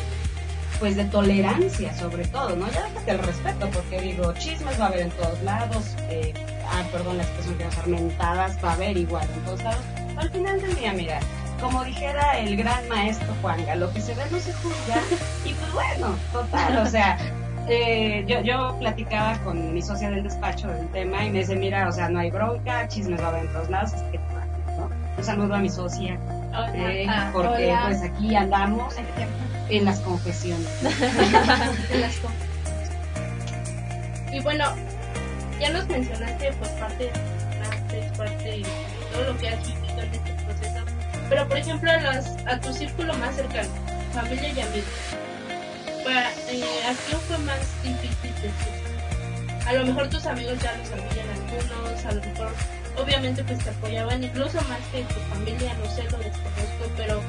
pues 0.82 0.96
de 0.96 1.06
tolerancia 1.06 1.96
sobre 1.96 2.26
todo, 2.26 2.56
¿no? 2.56 2.68
Ya 2.72 2.82
déjate 2.82 3.12
el 3.12 3.20
respeto, 3.20 3.70
porque 3.70 4.02
digo, 4.02 4.34
chismes 4.34 4.80
va 4.80 4.86
a 4.86 4.88
haber 4.88 5.02
en 5.02 5.12
todos 5.12 5.42
lados, 5.44 5.96
eh, 6.10 6.34
ah, 6.72 6.84
perdón 6.92 7.18
la 7.18 7.24
expresión 7.24 7.58
que 7.58 7.66
vas 7.66 7.78
a 7.78 7.86
mentadas 7.88 8.58
va 8.64 8.72
a 8.72 8.74
haber 8.74 8.98
igual 8.98 9.28
en 9.34 9.42
todos 9.42 9.64
lados. 9.64 9.84
Al 10.18 10.30
final 10.30 10.62
del 10.62 10.76
día, 10.76 10.94
mira, 10.94 11.20
como 11.60 11.84
dijera 11.84 12.40
el 12.40 12.58
gran 12.58 12.88
maestro 12.90 13.34
Juanga, 13.42 13.76
lo 13.76 13.92
que 13.94 14.02
se 14.02 14.14
ve 14.16 14.24
no 14.32 14.40
se 14.40 14.54
juzga, 14.54 15.02
y 15.46 15.54
pues 15.54 15.74
bueno, 15.74 16.16
total, 16.32 16.78
o 16.80 16.86
sea, 16.86 17.18
eh, 17.68 18.26
yo, 18.28 18.42
yo 18.42 18.76
platicaba 18.80 19.38
con 19.40 19.74
mi 19.74 19.82
socia 19.82 20.10
del 20.10 20.24
despacho 20.24 20.68
del 20.68 20.88
tema 20.90 21.24
y 21.26 21.30
me 21.30 21.40
dice, 21.40 21.56
mira, 21.56 21.88
o 21.88 21.92
sea, 21.92 22.10
no 22.10 22.20
hay 22.20 22.32
bronca, 22.32 22.88
chismes 22.88 23.22
va 23.22 23.26
a 23.26 23.30
haber 23.30 23.46
en 23.46 23.54
todos 23.54 23.70
lados, 23.70 23.94
es 23.94 24.02
que, 24.04 24.18
¿no? 24.78 24.90
Un 25.18 25.24
saludo 25.24 25.56
a 25.56 25.60
mi 25.60 25.70
socia, 25.70 26.18
eh, 26.74 27.06
ah, 27.08 27.30
porque 27.32 27.76
pues 27.86 28.02
aquí 28.02 28.36
andamos 28.36 28.96
en 29.70 29.86
las 29.86 30.00
confesiones. 30.00 30.68
en 30.84 32.02
las 32.02 32.16
confesiones. 32.18 32.52
Y 34.32 34.40
bueno, 34.40 34.66
ya 35.62 35.70
nos 35.70 35.88
mencionaste 35.88 36.52
por 36.54 36.70
parte 36.80 37.04
de 37.92 38.12
parte 38.18 38.44
de 38.44 38.66
todo 39.14 39.24
lo 39.32 39.38
que 39.38 39.50
has 39.50 39.68
vivido 39.68 40.02
en 40.02 40.14
este 40.14 40.34
proceso, 40.44 40.86
Pero 41.30 41.48
por 41.48 41.58
ejemplo 41.58 41.92
a, 41.92 41.98
las, 41.98 42.36
a 42.48 42.60
tu 42.60 42.74
círculo 42.74 43.14
más 43.16 43.36
cercano, 43.36 43.70
familia 44.12 44.50
y 44.50 44.62
amigos, 44.62 44.90
para, 46.04 46.32
eh, 46.50 46.84
¿a 46.84 46.94
quién 47.06 47.20
fue 47.28 47.38
más 47.40 47.60
difícil 47.84 48.34
decir? 48.42 49.68
A 49.68 49.74
lo 49.74 49.86
mejor 49.86 50.10
tus 50.10 50.26
amigos 50.26 50.58
ya 50.64 50.76
lo 50.76 50.86
sabían 50.86 51.30
algunos, 51.30 52.06
a 52.06 52.12
lo 52.12 52.22
mejor 52.22 52.52
obviamente 52.98 53.44
pues 53.44 53.60
te 53.60 53.70
apoyaban 53.70 54.24
incluso 54.24 54.58
más 54.64 54.80
que 54.92 55.04
tu 55.14 55.20
familia, 55.30 55.76
no 55.76 55.86
sé, 55.92 56.04
lo 56.10 56.18
desconozco, 56.18 56.92
pero 56.98 57.22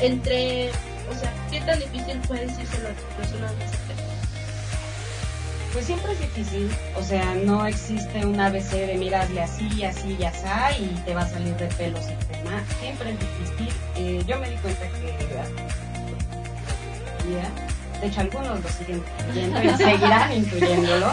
entre, 0.00 0.70
o 0.70 1.14
sea, 1.14 1.30
¿qué 1.50 1.60
tan 1.60 1.78
difícil 1.78 2.18
fue 2.26 2.40
decírselo 2.40 2.88
a 2.88 2.92
tus 2.92 3.14
personas 3.16 3.52
más? 3.56 3.95
Pues 5.76 5.88
siempre 5.88 6.12
es 6.12 6.20
difícil, 6.20 6.70
o 6.98 7.02
sea, 7.02 7.34
no 7.34 7.66
existe 7.66 8.24
un 8.24 8.40
ABC 8.40 8.70
de 8.70 8.94
mirasle 8.94 9.42
así, 9.42 9.84
así 9.84 10.16
y 10.18 10.24
así 10.24 10.46
y 10.80 10.86
te 11.04 11.14
va 11.14 11.20
a 11.20 11.28
salir 11.28 11.54
de 11.56 11.66
pelos 11.66 12.00
el 12.06 12.16
tema. 12.16 12.64
Siempre 12.80 13.10
es 13.10 13.18
difícil. 13.20 13.68
Eh, 13.94 14.24
yo 14.26 14.38
me 14.38 14.48
di 14.48 14.56
cuenta 14.56 14.86
que 14.88 15.14
de 18.00 18.06
hecho 18.06 18.20
algunos 18.22 18.62
lo 18.62 18.68
siguen 18.70 19.02
incluyendo 19.18 19.62
y 19.62 19.68
seguirán 19.76 20.32
incluyéndolo. 20.32 21.10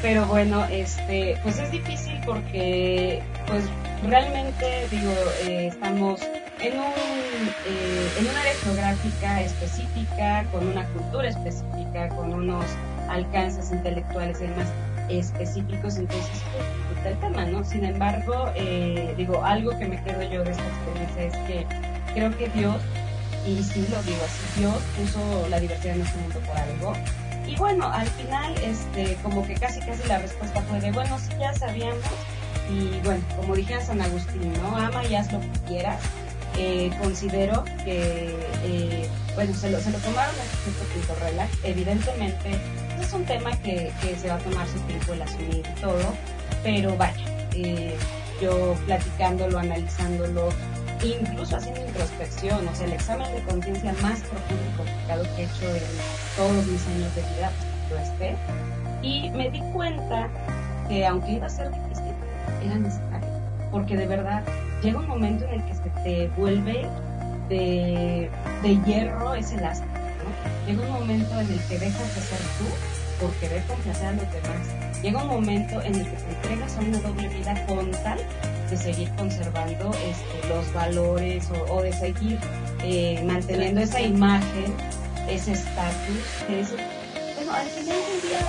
Pero 0.00 0.24
bueno, 0.26 0.64
este, 0.66 1.36
pues 1.42 1.58
es 1.58 1.72
difícil 1.72 2.20
porque 2.24 3.24
pues 3.48 3.64
realmente 4.06 4.86
digo, 4.88 5.12
eh, 5.46 5.66
estamos 5.66 6.20
en, 6.60 6.78
un, 6.78 6.92
eh, 7.66 8.10
en 8.20 8.28
una 8.28 8.40
área 8.40 8.54
geográfica 8.62 9.40
específica, 9.40 10.44
con 10.52 10.64
una 10.68 10.84
cultura 10.90 11.28
específica, 11.28 12.08
con 12.10 12.32
unos 12.32 12.66
alcances 13.08 13.70
intelectuales 13.72 14.40
y 14.40 14.46
demás 14.46 14.68
específicos, 15.08 15.96
entonces 15.96 16.42
pues, 16.92 17.06
el 17.06 17.18
tema, 17.20 17.44
¿no? 17.44 17.64
Sin 17.64 17.84
embargo, 17.84 18.50
eh, 18.54 19.14
digo, 19.16 19.44
algo 19.44 19.76
que 19.78 19.86
me 19.86 20.02
quedo 20.02 20.22
yo 20.22 20.42
de 20.42 20.50
esta 20.50 20.64
experiencia 20.66 21.22
es 21.22 21.36
que 21.46 21.66
creo 22.14 22.36
que 22.36 22.48
Dios, 22.48 22.76
y 23.46 23.62
sí 23.62 23.86
lo 23.90 24.02
digo 24.02 24.18
así, 24.24 24.60
Dios 24.60 24.74
puso 24.98 25.48
la 25.48 25.60
diversidad 25.60 25.94
en 25.96 26.02
este 26.02 26.18
mundo 26.18 26.40
por 26.40 26.56
algo. 26.56 26.92
Y 27.46 27.54
bueno, 27.56 27.86
al 27.86 28.08
final, 28.08 28.52
este, 28.64 29.16
como 29.22 29.46
que 29.46 29.54
casi 29.54 29.78
casi 29.80 30.06
la 30.08 30.18
respuesta 30.18 30.60
fue 30.62 30.80
de, 30.80 30.90
bueno, 30.90 31.16
sí, 31.18 31.30
ya 31.38 31.54
sabíamos. 31.54 32.02
Y 32.68 32.98
bueno, 33.04 33.22
como 33.36 33.54
dije 33.54 33.74
a 33.74 33.80
San 33.80 34.00
Agustín, 34.00 34.52
¿no? 34.54 34.76
Ama 34.76 35.04
y 35.04 35.14
haz 35.14 35.32
lo 35.32 35.40
que 35.40 35.48
quieras. 35.68 36.02
Eh, 36.58 36.90
considero 37.00 37.64
que, 37.84 38.34
eh, 38.64 39.08
bueno, 39.36 39.54
se 39.54 39.70
lo, 39.70 39.78
se 39.78 39.92
lo 39.92 39.98
tomaron 39.98 40.34
a 40.34 40.42
este 40.68 40.84
punto 40.92 41.14
relax. 41.24 41.52
Evidentemente, 41.62 42.58
es 43.02 43.12
un 43.12 43.24
tema 43.24 43.50
que, 43.62 43.92
que, 44.00 44.16
se 44.16 44.28
va 44.28 44.34
a 44.34 44.38
tomar 44.38 44.66
su 44.66 44.78
tiempo 44.80 45.12
el 45.12 45.22
asumir 45.22 45.62
todo, 45.80 46.14
pero 46.62 46.96
vaya, 46.96 47.24
eh, 47.54 47.96
yo 48.40 48.74
platicándolo, 48.86 49.58
analizándolo, 49.58 50.48
incluso 51.02 51.56
haciendo 51.56 51.80
introspección, 51.86 52.66
o 52.66 52.74
sea, 52.74 52.86
el 52.86 52.92
examen 52.94 53.32
de 53.34 53.42
conciencia 53.42 53.94
más 54.02 54.20
profundo 54.20 54.62
y 54.72 54.76
complicado 54.76 55.22
que 55.34 55.42
he 55.42 55.44
hecho 55.44 55.76
en 55.76 55.82
todos 56.36 56.66
mis 56.66 56.86
años 56.88 57.14
de 57.14 57.22
vida, 57.22 57.50
pues, 57.88 58.02
esté, 58.08 58.36
y 59.02 59.30
me 59.30 59.50
di 59.50 59.60
cuenta 59.72 60.28
que 60.88 61.06
aunque 61.06 61.32
iba 61.32 61.46
a 61.46 61.50
ser 61.50 61.70
difícil, 61.70 62.12
era 62.64 62.76
necesario, 62.76 63.28
porque 63.70 63.96
de 63.96 64.06
verdad 64.06 64.42
llega 64.82 64.98
un 64.98 65.08
momento 65.08 65.44
en 65.46 65.60
el 65.60 65.64
que 65.64 65.74
se 65.74 65.90
te 66.02 66.28
vuelve 66.36 66.86
de, 67.48 68.30
de 68.62 68.80
hierro 68.84 69.34
ese 69.34 69.60
lastre 69.60 69.95
Llega 70.66 70.82
un 70.82 70.92
momento 70.92 71.40
en 71.40 71.50
el 71.52 71.60
que 71.68 71.78
dejas 71.78 72.14
de 72.14 72.20
ser 72.20 72.38
tú 72.58 72.66
por 73.20 73.30
querer 73.34 73.62
complacer 73.64 74.06
a 74.06 74.12
los 74.12 74.32
demás. 74.32 75.02
Llega 75.02 75.22
un 75.22 75.28
momento 75.28 75.80
en 75.82 75.94
el 75.94 76.04
que 76.04 76.16
te 76.16 76.30
entregas 76.30 76.76
a 76.76 76.80
una 76.80 76.98
doble 77.00 77.28
vida 77.28 77.66
con 77.66 77.90
tal 77.90 78.18
de 78.70 78.76
seguir 78.76 79.08
conservando 79.16 79.90
este, 79.92 80.48
los 80.48 80.72
valores 80.72 81.48
o, 81.70 81.82
de 81.82 81.92
seguir 81.92 82.38
eh, 82.82 83.22
manteniendo 83.24 83.80
esa 83.80 84.00
imagen, 84.00 84.74
ese 85.28 85.52
estatus, 85.52 86.18
bueno, 87.36 87.52
al 87.52 87.66
final 87.68 87.96
del 87.96 88.22
día, 88.22 88.40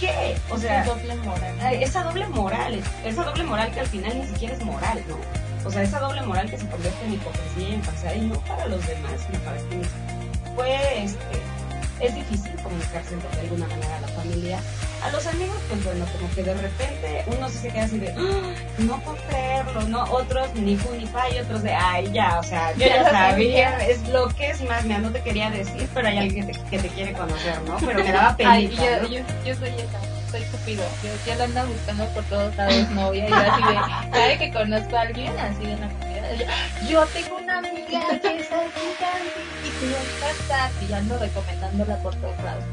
¿qué? 0.00 0.36
O 0.50 0.58
sea, 0.58 0.82
esa 0.82 0.94
doble 0.94 1.16
moral. 1.16 1.82
Esa 1.82 2.02
doble 2.02 2.26
moral, 2.28 2.82
esa 3.04 3.24
doble 3.24 3.44
moral 3.44 3.72
que 3.72 3.80
al 3.80 3.86
final 3.86 4.18
ni 4.18 4.26
siquiera 4.26 4.54
es 4.54 4.64
moral, 4.64 5.02
¿no? 5.08 5.16
O 5.64 5.70
sea, 5.70 5.82
esa 5.82 6.00
doble 6.00 6.22
moral 6.22 6.50
que 6.50 6.58
se 6.58 6.66
convierte 6.66 7.04
en 7.04 7.12
hipocresía 7.14 7.68
y 7.68 7.74
en 7.74 7.82
falsedad, 7.84 8.14
y 8.16 8.20
no 8.22 8.34
para 8.40 8.66
los 8.66 8.84
demás, 8.84 9.12
sino 9.24 9.38
para 9.44 9.58
ti 9.58 9.76
mismo 9.76 10.21
fue, 10.54 11.04
este, 11.04 11.42
es 12.00 12.14
difícil 12.14 12.52
comunicarse 12.62 13.16
de 13.16 13.40
alguna 13.40 13.66
manera 13.68 13.96
a 13.96 14.00
la 14.00 14.08
familia. 14.08 14.58
A 15.02 15.10
los 15.10 15.26
amigos, 15.26 15.56
pues 15.68 15.84
bueno, 15.84 16.06
como 16.12 16.32
que 16.32 16.42
de 16.44 16.54
repente 16.54 17.24
uno 17.26 17.48
se 17.48 17.68
queda 17.68 17.84
así 17.84 17.98
de, 17.98 18.10
¡Ah! 18.10 18.54
no 18.78 19.00
puedo 19.00 19.16
creerlo, 19.28 19.88
¿no? 19.88 20.04
Otros 20.04 20.54
ni 20.54 20.76
fu 20.76 20.92
ni 20.94 21.06
fa 21.06 21.28
y 21.30 21.38
otros 21.38 21.62
de, 21.62 21.72
ay, 21.72 22.10
ya, 22.12 22.38
o 22.38 22.42
sea, 22.42 22.72
yo 22.72 22.86
ya 22.86 23.10
sabía, 23.10 23.78
es 23.86 24.06
lo 24.08 24.28
que 24.28 24.50
es 24.50 24.62
más, 24.62 24.84
mira, 24.84 24.98
no 24.98 25.10
te 25.10 25.20
quería 25.22 25.50
decir, 25.50 25.88
pero 25.92 26.06
hay 26.06 26.18
alguien 26.18 26.46
que 26.46 26.52
te, 26.52 26.64
que 26.70 26.78
te 26.78 26.88
quiere 26.88 27.12
conocer, 27.14 27.60
¿no? 27.62 27.76
Pero 27.78 28.04
me 28.04 28.12
daba 28.12 28.36
pena. 28.36 28.60
yo, 28.60 29.08
yo, 29.08 29.20
yo 29.44 29.54
soy 29.56 29.70
esa 29.70 30.00
soy 30.30 30.40
cupido. 30.44 30.82
Yo 31.04 31.10
ya 31.26 31.36
lo 31.36 31.44
ando 31.44 31.66
buscando 31.66 32.06
por 32.14 32.24
todos 32.24 32.56
lados 32.56 32.90
novia 32.92 33.28
y 33.28 33.32
así 33.32 33.62
de, 33.62 33.74
¿sabe 34.16 34.38
que 34.38 34.50
conozco 34.50 34.96
a 34.96 35.00
alguien? 35.02 35.38
Así 35.38 35.66
de 35.66 35.74
una 35.74 35.90
yo 36.88 37.04
tengo 37.06 37.41
una 37.58 37.70
que 37.70 38.38
es 38.38 38.48
y 38.48 38.50
te 39.80 39.86
va 40.50 40.58
a 40.58 40.70
Y 40.82 40.86
ya 40.88 40.96
ando 40.98 41.18
recomendándola 41.18 41.96
por 41.98 42.14
todos 42.16 42.36
lados. 42.42 42.64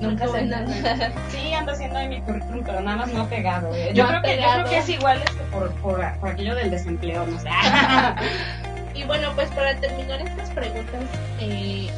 Nunca 0.00 0.28
sé 0.28 0.42
nada. 0.42 0.66
Sí, 1.30 1.52
ando 1.52 1.72
haciendo 1.72 1.98
de 1.98 2.08
mi 2.08 2.20
currículum, 2.22 2.62
pero 2.64 2.80
nada 2.80 2.96
más 2.98 3.12
no 3.12 3.22
ha 3.22 3.28
pegado. 3.28 3.74
¿eh? 3.74 3.92
Yo, 3.94 4.06
creo 4.06 4.22
que, 4.22 4.36
yo 4.40 4.50
creo 4.52 4.64
que 4.64 4.78
es 4.78 4.88
igual 4.88 5.22
este 5.22 5.42
por, 5.50 5.70
por, 5.74 6.02
aquello 6.02 6.54
del 6.54 6.70
desempleo, 6.70 7.26
no 7.26 7.38
sé. 7.38 7.50
y 8.94 9.04
bueno, 9.04 9.32
pues 9.34 9.50
para 9.50 9.74
terminar 9.76 10.20
estas 10.22 10.50
preguntas, 10.50 11.02
eh, 11.40 11.90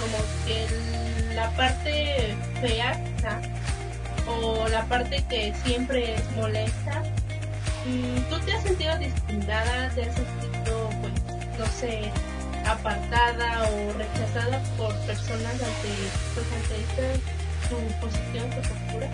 como 0.00 0.18
que 0.46 1.34
la 1.34 1.48
parte 1.50 2.34
fea, 2.60 2.98
o 4.26 4.66
la 4.68 4.82
parte 4.84 5.22
que 5.28 5.54
siempre 5.54 6.14
es 6.14 6.36
molesta, 6.36 7.02
Mm, 7.86 8.18
¿Tú 8.28 8.38
te 8.40 8.52
has 8.52 8.62
sentido 8.64 8.98
discriminada? 8.98 9.90
¿Te 9.94 10.02
has 10.02 10.14
sentido, 10.14 10.90
pues, 11.00 11.12
no 11.58 11.66
sé, 11.66 12.10
apartada 12.66 13.68
o 13.70 13.92
rechazada 13.98 14.60
por 14.76 14.94
personas 15.06 15.52
ante, 15.52 15.92
pues, 16.34 16.46
ante 16.52 16.80
esta, 16.80 17.68
tu 17.68 17.76
posición, 18.00 18.50
tu 18.50 18.68
postura? 18.68 19.08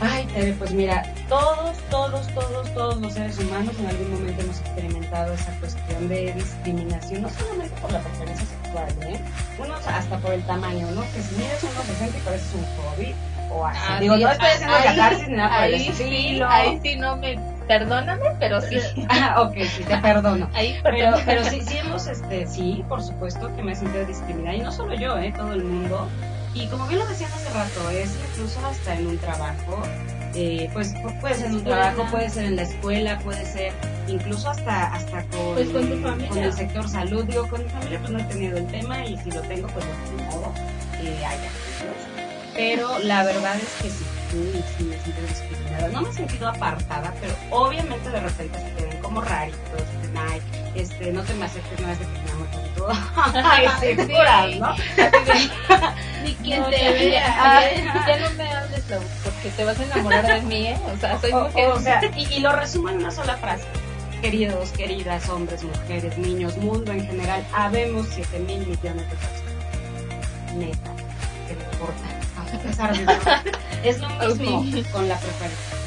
Ay, 0.00 0.26
Tere, 0.26 0.52
pues 0.54 0.72
mira, 0.72 1.04
todos, 1.28 1.78
todos, 1.88 2.26
todos, 2.34 2.74
todos 2.74 3.00
los 3.00 3.12
seres 3.12 3.38
humanos 3.38 3.74
en 3.78 3.86
algún 3.86 4.12
momento 4.12 4.42
hemos 4.42 4.60
experimentado 4.60 5.34
esa 5.34 5.52
cuestión 5.60 6.08
de 6.08 6.32
discriminación, 6.32 7.22
no 7.22 7.30
solamente 7.30 7.80
por 7.80 7.92
la 7.92 8.00
preferencia 8.00 8.46
sexual, 8.46 8.92
¿eh? 9.02 9.20
Unos 9.58 9.86
hasta 9.86 10.18
por 10.18 10.32
el 10.32 10.42
tamaño, 10.44 10.90
¿no? 10.90 11.02
Que 11.02 11.22
si 11.22 11.36
mides 11.36 11.62
unos 11.62 11.84
60 11.84 12.18
y 12.18 12.20
pareces 12.22 12.54
un 12.54 12.66
hobby, 12.76 13.14
o 13.52 13.64
así. 13.64 13.80
Ah, 13.88 14.00
Digo, 14.00 14.16
no 14.16 14.30
estoy 14.30 14.48
haciendo 14.48 14.76
catarsis 14.82 15.28
ni 15.28 15.36
nada 15.36 15.56
por 15.56 15.64
el 15.66 15.74
estilo. 15.74 16.48
Ahí 16.48 16.80
sí 16.82 16.96
no 16.96 17.16
me 17.16 17.38
perdóname, 17.66 18.30
pero 18.38 18.60
sí. 18.60 18.78
Ah, 19.08 19.42
ok, 19.42 19.54
sí, 19.64 19.84
te 19.84 19.96
perdono. 19.98 20.48
Ahí, 20.54 20.78
pero, 20.82 21.16
pero 21.24 21.44
sí, 21.44 21.60
sí 21.60 21.78
hemos, 21.78 22.06
este, 22.06 22.46
sí, 22.46 22.84
por 22.88 23.02
supuesto 23.02 23.54
que 23.56 23.62
me 23.62 23.72
he 23.72 23.76
sentido 23.76 24.04
discriminada, 24.06 24.56
y 24.56 24.60
no 24.60 24.72
solo 24.72 24.94
yo, 24.94 25.18
eh, 25.18 25.32
todo 25.36 25.52
el 25.52 25.64
mundo. 25.64 26.08
Y 26.54 26.66
como 26.68 26.86
bien 26.86 27.00
lo 27.00 27.06
decías 27.06 27.32
hace 27.34 27.52
rato, 27.52 27.90
es 27.90 28.16
incluso 28.30 28.64
hasta 28.66 28.94
en 28.94 29.08
un 29.08 29.18
trabajo, 29.18 29.82
eh, 30.36 30.68
pues 30.72 30.94
puede 31.20 31.34
ser 31.34 31.46
en 31.46 31.54
un 31.56 31.64
trabajo, 31.64 32.06
puede 32.10 32.28
ser 32.30 32.44
en 32.44 32.56
la 32.56 32.62
escuela, 32.62 33.18
puede 33.20 33.44
ser 33.44 33.72
incluso 34.08 34.50
hasta 34.50 34.92
hasta 34.92 35.22
con, 35.24 35.54
pues 35.54 35.68
con, 35.70 35.88
tu 35.88 35.96
familia. 35.98 36.28
con 36.28 36.38
el 36.38 36.52
sector 36.52 36.88
salud. 36.88 37.24
Digo, 37.24 37.48
con 37.48 37.62
mi 37.62 37.70
familia 37.70 37.98
pues 38.00 38.10
no 38.10 38.18
he 38.18 38.24
tenido 38.24 38.58
el 38.58 38.66
tema 38.66 39.04
y 39.04 39.16
si 39.18 39.30
lo 39.30 39.40
tengo, 39.42 39.68
pues 39.68 39.84
de 39.84 40.24
modo 40.24 40.52
que 41.00 41.24
haya. 41.24 41.50
Pero 42.54 42.98
la 43.00 43.24
verdad 43.24 43.56
es 43.56 43.82
que 43.82 43.90
sí, 43.90 44.04
sí 44.76 44.84
me 44.84 44.98
siento 45.00 45.22
discriminada. 45.22 45.88
No 45.88 46.02
me 46.02 46.10
he 46.10 46.12
sentido 46.12 46.48
apartada, 46.48 47.12
pero 47.20 47.34
obviamente 47.50 48.10
de 48.10 48.20
repente 48.20 48.58
se 48.58 48.70
te 48.70 48.84
ven 48.86 49.02
como 49.02 49.20
raritos. 49.20 49.82
Ay, 50.16 50.40
este, 50.74 51.12
no 51.12 51.22
te 51.22 51.34
me 51.34 51.46
acerques, 51.46 51.80
es 51.80 51.98
de 51.98 52.04
que 52.04 52.20
me 52.22 52.30
amo 52.30 52.46
todo. 52.76 52.92
Ay, 53.44 53.66
sí, 53.80 54.58
¿no? 54.60 54.74
Ni 56.24 56.34
quien 56.36 56.64
te 56.64 56.92
vea. 56.92 58.06
Ya 58.06 58.20
no 58.20 58.30
me 58.36 58.52
hables, 58.52 58.82
porque 59.22 59.50
te 59.56 59.64
vas 59.64 59.78
a 59.78 59.84
enamorar 59.84 60.26
de 60.26 60.42
mí, 60.42 60.66
¿eh? 60.68 60.78
O 60.92 60.96
sea, 60.96 61.20
soy 61.20 61.32
mujer. 61.32 61.68
O, 61.70 61.80
sea, 61.80 62.00
y, 62.16 62.34
y 62.34 62.40
lo 62.40 62.52
resumo 62.52 62.90
en 62.90 62.98
una 62.98 63.10
sola 63.10 63.36
frase 63.36 63.66
queridos, 64.20 64.70
queridas, 64.70 65.28
hombres, 65.28 65.62
mujeres, 65.64 66.16
niños, 66.16 66.56
mundo 66.56 66.92
en 66.92 67.06
general, 67.06 67.46
habemos 67.52 68.08
7 68.08 68.38
mil 68.38 68.60
millones 68.60 69.10
de 69.10 69.16
personas. 69.16 70.54
Neta, 70.56 70.94
que 71.46 71.54
me 71.54 71.64
importa 71.64 72.14
es 73.84 73.98
lo 74.00 74.08
mismo 74.08 74.64
con 74.92 75.08
la 75.08 75.18
preparación. 75.18 75.84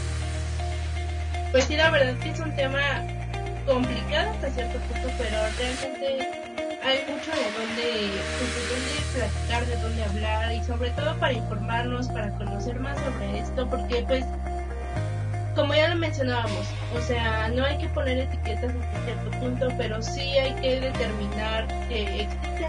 Pues 1.52 1.64
sí, 1.66 1.76
la 1.76 1.90
verdad 1.90 2.10
es 2.10 2.20
que 2.20 2.30
es 2.30 2.40
un 2.40 2.56
tema 2.56 2.80
complicado 3.66 4.30
hasta 4.32 4.52
cierto 4.52 4.78
punto, 4.80 5.10
pero 5.18 5.38
realmente 5.58 6.30
hay 6.84 7.00
mucho 7.12 7.32
de 7.32 7.48
dónde, 7.58 8.22
pues, 8.38 8.56
de 8.56 8.62
dónde 8.70 9.02
platicar, 9.16 9.66
de 9.66 9.76
dónde 9.78 10.04
hablar 10.04 10.54
y 10.54 10.64
sobre 10.64 10.92
todo 10.92 11.16
para 11.18 11.34
informarnos, 11.34 12.08
para 12.10 12.30
conocer 12.38 12.80
más 12.80 12.98
sobre 13.00 13.40
esto, 13.40 13.68
porque 13.68 14.04
pues 14.08 14.24
como 15.56 15.74
ya 15.74 15.88
lo 15.88 15.96
mencionábamos, 15.96 16.68
o 16.96 17.02
sea, 17.02 17.48
no 17.50 17.66
hay 17.66 17.80
que 17.80 17.90
poner 17.90 18.20
etiquetas 18.20 18.72
hasta 18.76 19.06
cierto 19.06 19.32
punto, 19.40 19.68
pero 19.76 20.04
sí 20.04 20.38
hay 20.38 20.54
que 20.62 20.80
determinar 20.80 21.68
que 21.90 22.22
existe, 22.22 22.68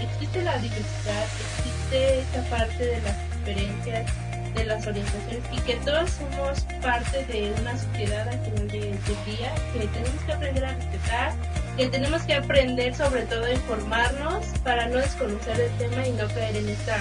existe 0.00 0.42
la 0.42 0.56
diversidad, 0.58 1.24
existe 1.56 2.20
esta 2.20 2.42
parte 2.42 2.86
de 2.86 3.00
las 3.02 3.16
diferencias 3.38 4.21
de 4.54 4.64
las 4.64 4.86
orientaciones 4.86 5.42
y 5.52 5.58
que 5.60 5.74
todos 5.76 6.10
somos 6.10 6.60
parte 6.82 7.24
de 7.26 7.52
una 7.60 7.76
sociedad 7.76 8.28
al 8.28 8.38
final 8.40 8.68
de, 8.68 8.80
día 9.26 9.54
que 9.72 9.86
tenemos 9.86 10.22
que 10.26 10.32
aprender 10.32 10.64
a 10.64 10.74
respetar, 10.74 11.32
que 11.76 11.86
tenemos 11.88 12.22
que 12.22 12.34
aprender 12.34 12.94
sobre 12.94 13.22
todo 13.22 13.44
a 13.44 13.52
informarnos 13.52 14.46
para 14.64 14.88
no 14.88 14.98
desconocer 14.98 15.60
el 15.60 15.70
tema 15.78 16.06
y 16.06 16.12
no 16.12 16.28
caer 16.28 16.56
en 16.56 16.68
esta 16.68 16.96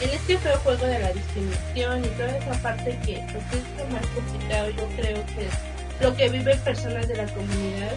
en 0.00 0.10
este 0.10 0.36
feo 0.38 0.58
juego 0.58 0.84
de 0.86 0.98
la 0.98 1.12
discriminación 1.12 2.04
y 2.04 2.08
toda 2.08 2.36
esa 2.36 2.62
parte 2.62 2.98
que 3.04 3.24
pues, 3.32 3.62
es 3.62 3.78
lo 3.78 3.86
más 3.92 4.06
complicado 4.08 4.70
yo 4.70 4.86
creo 4.96 5.26
que 5.26 5.46
es 5.46 6.02
lo 6.02 6.16
que 6.16 6.28
viven 6.28 6.58
personas 6.60 7.06
de 7.06 7.16
la 7.16 7.26
comunidad 7.26 7.92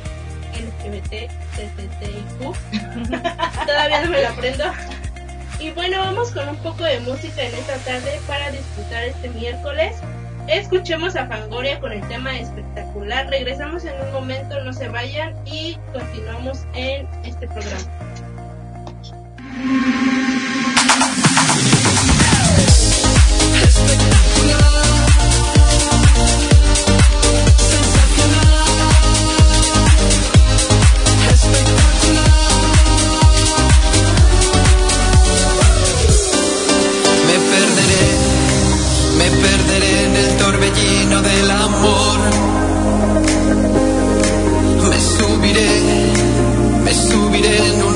LGBT, 0.56 1.30
TTTIQ. 1.56 2.56
Todavía 3.66 4.06
no 4.06 4.12
me 4.12 4.22
lo 4.22 4.30
aprendo. 4.30 4.64
Y 5.60 5.72
bueno, 5.72 6.00
vamos 6.00 6.32
con 6.32 6.48
un 6.50 6.58
poco 6.58 6.84
de 6.84 7.00
música 7.00 7.42
en 7.42 7.54
esta 7.56 7.78
tarde 7.78 8.20
para 8.28 8.52
disfrutar 8.52 9.06
este 9.06 9.30
miércoles. 9.30 9.96
Escuchemos 10.48 11.16
a 11.16 11.28
Fangoria 11.28 11.80
con 11.80 11.92
el 11.92 12.08
tema 12.08 12.38
espectacular. 12.38 13.28
Regresamos 13.30 13.84
en 13.86 14.00
un 14.00 14.12
momento, 14.12 14.64
no 14.64 14.74
se 14.74 14.90
vayan 14.90 15.34
y 15.46 15.78
continuamos 15.94 16.66
en 16.74 17.08
este 17.24 17.48
programa. 17.48 17.90
amor. 41.66 42.18
Me 44.90 45.00
subiré, 45.16 45.70
me 46.84 46.94
subiré 46.94 47.58
en 47.70 47.84
un 47.84 47.95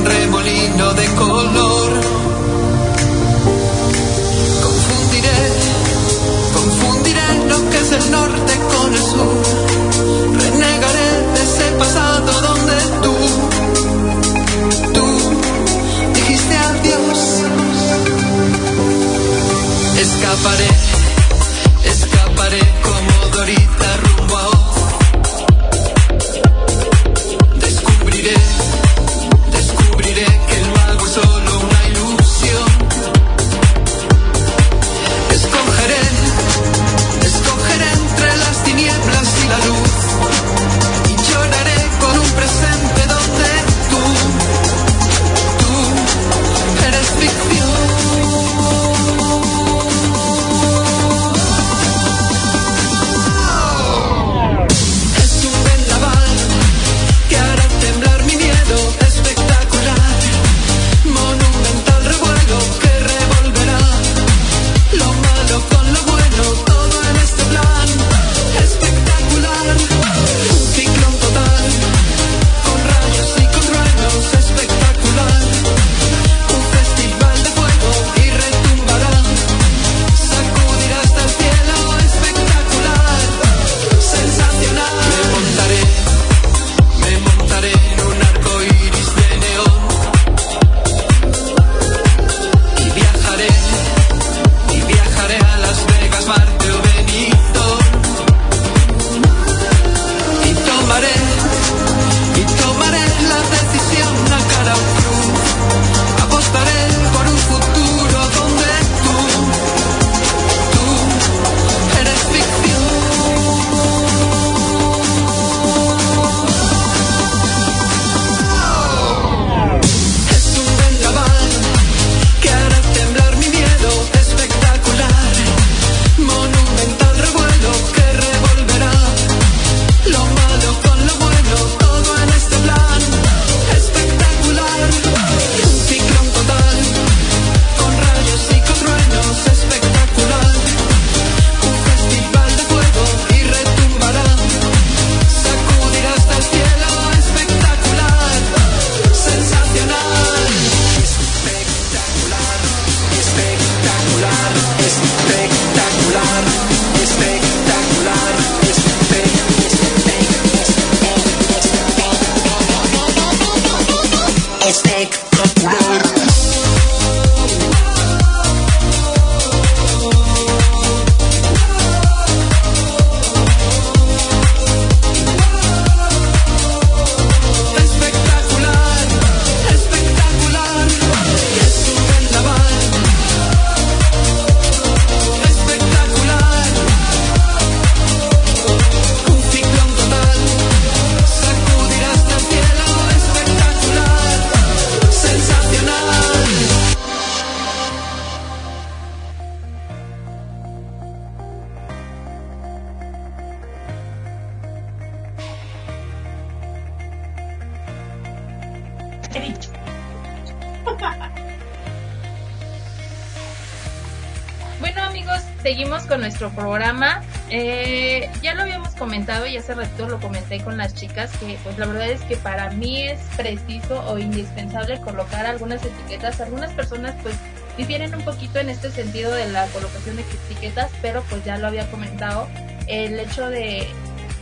chicas 221.00 221.32
que 221.38 221.58
pues 221.64 221.78
la 221.78 221.86
verdad 221.86 222.10
es 222.10 222.22
que 222.22 222.36
para 222.36 222.70
mí 222.72 223.04
es 223.04 223.20
preciso 223.38 224.04
o 224.08 224.18
indispensable 224.18 225.00
colocar 225.02 225.45
algunas 225.45 225.84
etiquetas. 225.84 226.41
Algunas 226.41 226.72
personas 226.72 227.16
pues 227.24 227.36
difieren 227.78 228.14
un 228.14 228.22
poquito 228.22 228.60
en 228.60 228.70
este 228.70 228.91
sentido 228.91 229.32
de 229.34 229.47
la 229.50 229.66
colocación 229.68 230.18
de 230.18 230.24
etiquetas, 230.24 230.91
pero 231.02 231.24
pues 231.30 231.43
ya 231.45 231.58
lo 231.58 231.68
había 231.68 231.89
comentado, 231.89 232.47
el 232.88 233.20
hecho 233.20 233.50
de 233.50 233.88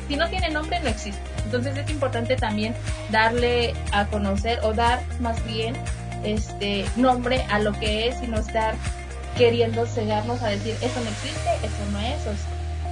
si 0.08 0.16
no 0.16 0.30
tiene 0.30 0.50
nombre 0.50 0.80
no 0.80 0.90
existe. 0.90 1.22
Entonces 1.46 1.78
es 1.78 1.90
importante 1.90 2.36
también 2.36 2.74
darle 3.12 3.74
a 3.92 4.06
conocer 4.08 4.60
o 4.64 4.74
dar 4.74 5.02
más 5.20 5.46
bien 5.46 5.76
este 6.24 6.86
nombre 6.96 7.46
a 7.50 7.60
lo 7.60 7.74
que 7.74 8.08
es 8.08 8.22
y 8.24 8.28
no 8.28 8.38
estar 8.40 8.76
queriendo 9.38 9.86
cegarnos 9.86 10.42
a 10.42 10.48
decir 10.48 10.76
eso 10.82 11.00
no 11.00 11.10
existe, 11.10 11.50
eso 11.64 11.92
no 11.92 12.00
es, 12.00 12.22
eso 12.22 12.48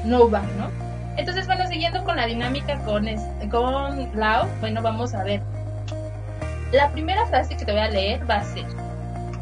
no 0.06 0.30
va, 0.30 0.42
¿no? 0.58 0.95
Entonces, 1.18 1.48
bueno, 1.48 1.66
siguiendo 1.68 2.04
con 2.04 2.18
la 2.18 2.26
dinámica 2.26 2.78
con, 2.80 3.08
con 3.50 4.20
Lao, 4.20 4.48
bueno, 4.60 4.82
vamos 4.82 5.14
a 5.14 5.24
ver. 5.24 5.42
La 6.72 6.90
primera 6.92 7.26
frase 7.28 7.56
que 7.56 7.66
te 7.66 7.72
voy 7.72 7.82
a 7.82 7.90
leer 7.90 8.30
va 8.30 8.36
a 8.36 8.44
ser, 8.44 8.66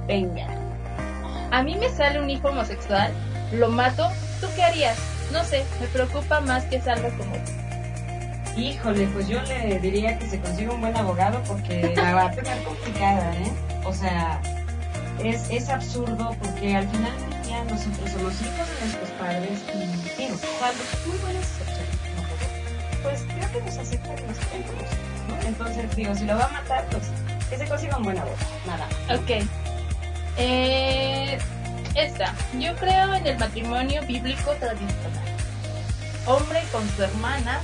venga, 0.07 0.45
a 1.51 1.63
mí 1.63 1.75
me 1.75 1.89
sale 1.89 2.21
un 2.21 2.29
hijo 2.29 2.49
homosexual, 2.49 3.11
lo 3.53 3.69
mato, 3.69 4.09
¿tú 4.41 4.47
qué 4.55 4.63
harías? 4.63 4.97
No 5.31 5.43
sé, 5.43 5.63
me 5.79 5.87
preocupa 5.87 6.41
más 6.41 6.65
que 6.65 6.79
salga 6.79 7.09
como 7.11 7.35
Híjole, 8.55 9.07
pues 9.07 9.27
yo 9.27 9.41
le 9.43 9.79
diría 9.79 10.19
que 10.19 10.27
se 10.27 10.39
consiga 10.39 10.73
un 10.73 10.81
buen 10.81 10.95
abogado 10.95 11.41
porque 11.47 11.93
la 11.95 12.13
va 12.13 12.25
a 12.25 12.31
tener 12.31 12.61
complicada, 12.63 13.33
¿eh? 13.35 13.51
O 13.83 13.93
sea, 13.93 14.39
es, 15.23 15.49
es 15.49 15.69
absurdo 15.69 16.35
porque 16.39 16.75
al 16.75 16.87
final 16.87 17.11
nosotros 17.73 18.11
somos 18.11 18.33
hijos 18.33 18.69
de 18.69 18.79
nuestros 18.81 19.09
padres 19.17 19.59
y, 19.73 20.21
digo, 20.21 20.37
cuando 20.59 20.83
muy 21.07 21.17
buenas 21.17 21.47
pues 23.01 23.21
creo 23.27 23.51
que 23.51 23.61
nos 23.61 23.77
acepta 23.77 24.15
que 24.15 24.27
nos 24.27 24.37
quieren 24.37 24.65
¿no? 25.27 25.47
Entonces, 25.47 25.95
digo, 25.95 26.15
si 26.15 26.25
lo 26.25 26.37
va 26.37 26.45
a 26.45 26.49
matar, 26.49 26.85
pues 26.89 27.03
que 27.49 27.57
se 27.57 27.67
consiga 27.67 27.97
un 27.97 28.03
buen 28.03 28.17
abogado, 28.17 28.45
nada. 28.65 28.87
Ok. 29.13 29.45
Eh, 30.37 31.37
esta, 31.95 32.33
yo 32.59 32.75
creo 32.75 33.13
en 33.13 33.27
el 33.27 33.37
matrimonio 33.37 34.01
bíblico 34.03 34.51
tradicional. 34.51 35.25
Hombre 36.25 36.61
con 36.71 36.87
su 36.91 37.03
hermana, 37.03 37.59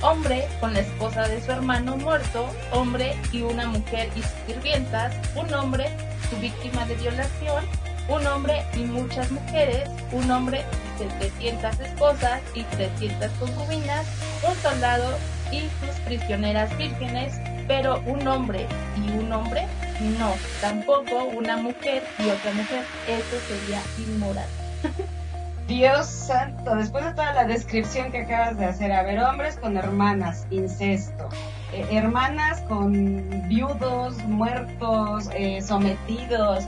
hombre 0.00 0.48
con 0.58 0.74
la 0.74 0.80
esposa 0.80 1.28
de 1.28 1.40
su 1.40 1.52
hermano 1.52 1.96
muerto, 1.96 2.50
hombre 2.72 3.16
y 3.30 3.42
una 3.42 3.66
mujer 3.66 4.10
y 4.16 4.22
sirvientas, 4.50 5.14
un 5.36 5.52
hombre 5.54 5.96
su 6.28 6.36
víctima 6.38 6.84
de 6.86 6.96
violación, 6.96 7.64
un 8.10 8.26
hombre 8.26 8.64
y 8.74 8.80
muchas 8.80 9.30
mujeres, 9.30 9.88
un 10.12 10.30
hombre 10.30 10.64
y 10.96 11.02
700 11.20 11.80
esposas 11.80 12.40
y 12.54 12.62
300 12.64 13.30
concubinas, 13.38 14.06
un 14.46 14.54
soldado 14.56 15.16
y 15.52 15.60
sus 15.80 15.96
prisioneras 16.04 16.76
vírgenes, 16.76 17.40
pero 17.68 18.02
un 18.06 18.26
hombre 18.26 18.66
y 18.96 19.10
un 19.12 19.32
hombre, 19.32 19.66
no, 20.18 20.34
tampoco 20.60 21.24
una 21.24 21.56
mujer 21.56 22.02
y 22.18 22.28
otra 22.28 22.52
mujer, 22.52 22.84
eso 23.06 23.38
sería 23.48 23.80
inmoral. 23.98 24.48
Dios 25.68 26.06
santo, 26.06 26.74
después 26.74 27.04
de 27.04 27.12
toda 27.12 27.32
la 27.32 27.44
descripción 27.44 28.10
que 28.10 28.22
acabas 28.22 28.58
de 28.58 28.64
hacer, 28.64 28.90
a 28.90 29.04
ver, 29.04 29.20
hombres 29.20 29.56
con 29.56 29.76
hermanas, 29.76 30.44
incesto, 30.50 31.28
eh, 31.72 31.86
hermanas 31.92 32.60
con 32.62 33.48
viudos, 33.48 34.18
muertos, 34.24 35.30
eh, 35.32 35.62
sometidos. 35.62 36.64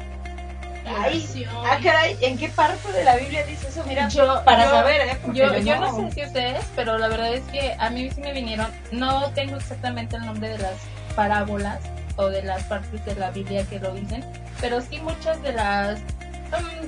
Ay, 0.84 1.46
ah, 1.64 1.78
caray, 1.82 2.16
¿en 2.20 2.36
qué 2.38 2.48
parte 2.48 2.92
de 2.92 3.04
la 3.04 3.16
Biblia 3.16 3.44
dice 3.46 3.68
eso? 3.68 3.84
Mira, 3.86 4.08
yo, 4.08 4.42
para 4.44 4.68
saber, 4.68 5.00
¿eh? 5.00 5.18
Yo, 5.32 5.56
yo, 5.58 5.76
no. 5.78 5.96
sé 5.96 6.12
si 6.12 6.22
ustedes, 6.24 6.64
pero 6.74 6.98
la 6.98 7.08
verdad 7.08 7.32
es 7.32 7.42
que 7.44 7.74
a 7.78 7.90
mí 7.90 8.10
sí 8.10 8.20
me 8.20 8.32
vinieron, 8.32 8.66
no 8.90 9.30
tengo 9.30 9.56
exactamente 9.56 10.16
el 10.16 10.26
nombre 10.26 10.48
de 10.48 10.58
las 10.58 10.74
parábolas 11.14 11.80
o 12.16 12.26
de 12.26 12.42
las 12.42 12.64
partes 12.64 13.04
de 13.04 13.14
la 13.14 13.30
Biblia 13.30 13.64
que 13.64 13.78
lo 13.78 13.92
dicen, 13.94 14.24
pero 14.60 14.80
sí 14.80 14.98
muchas 14.98 15.40
de 15.42 15.52
las 15.52 16.00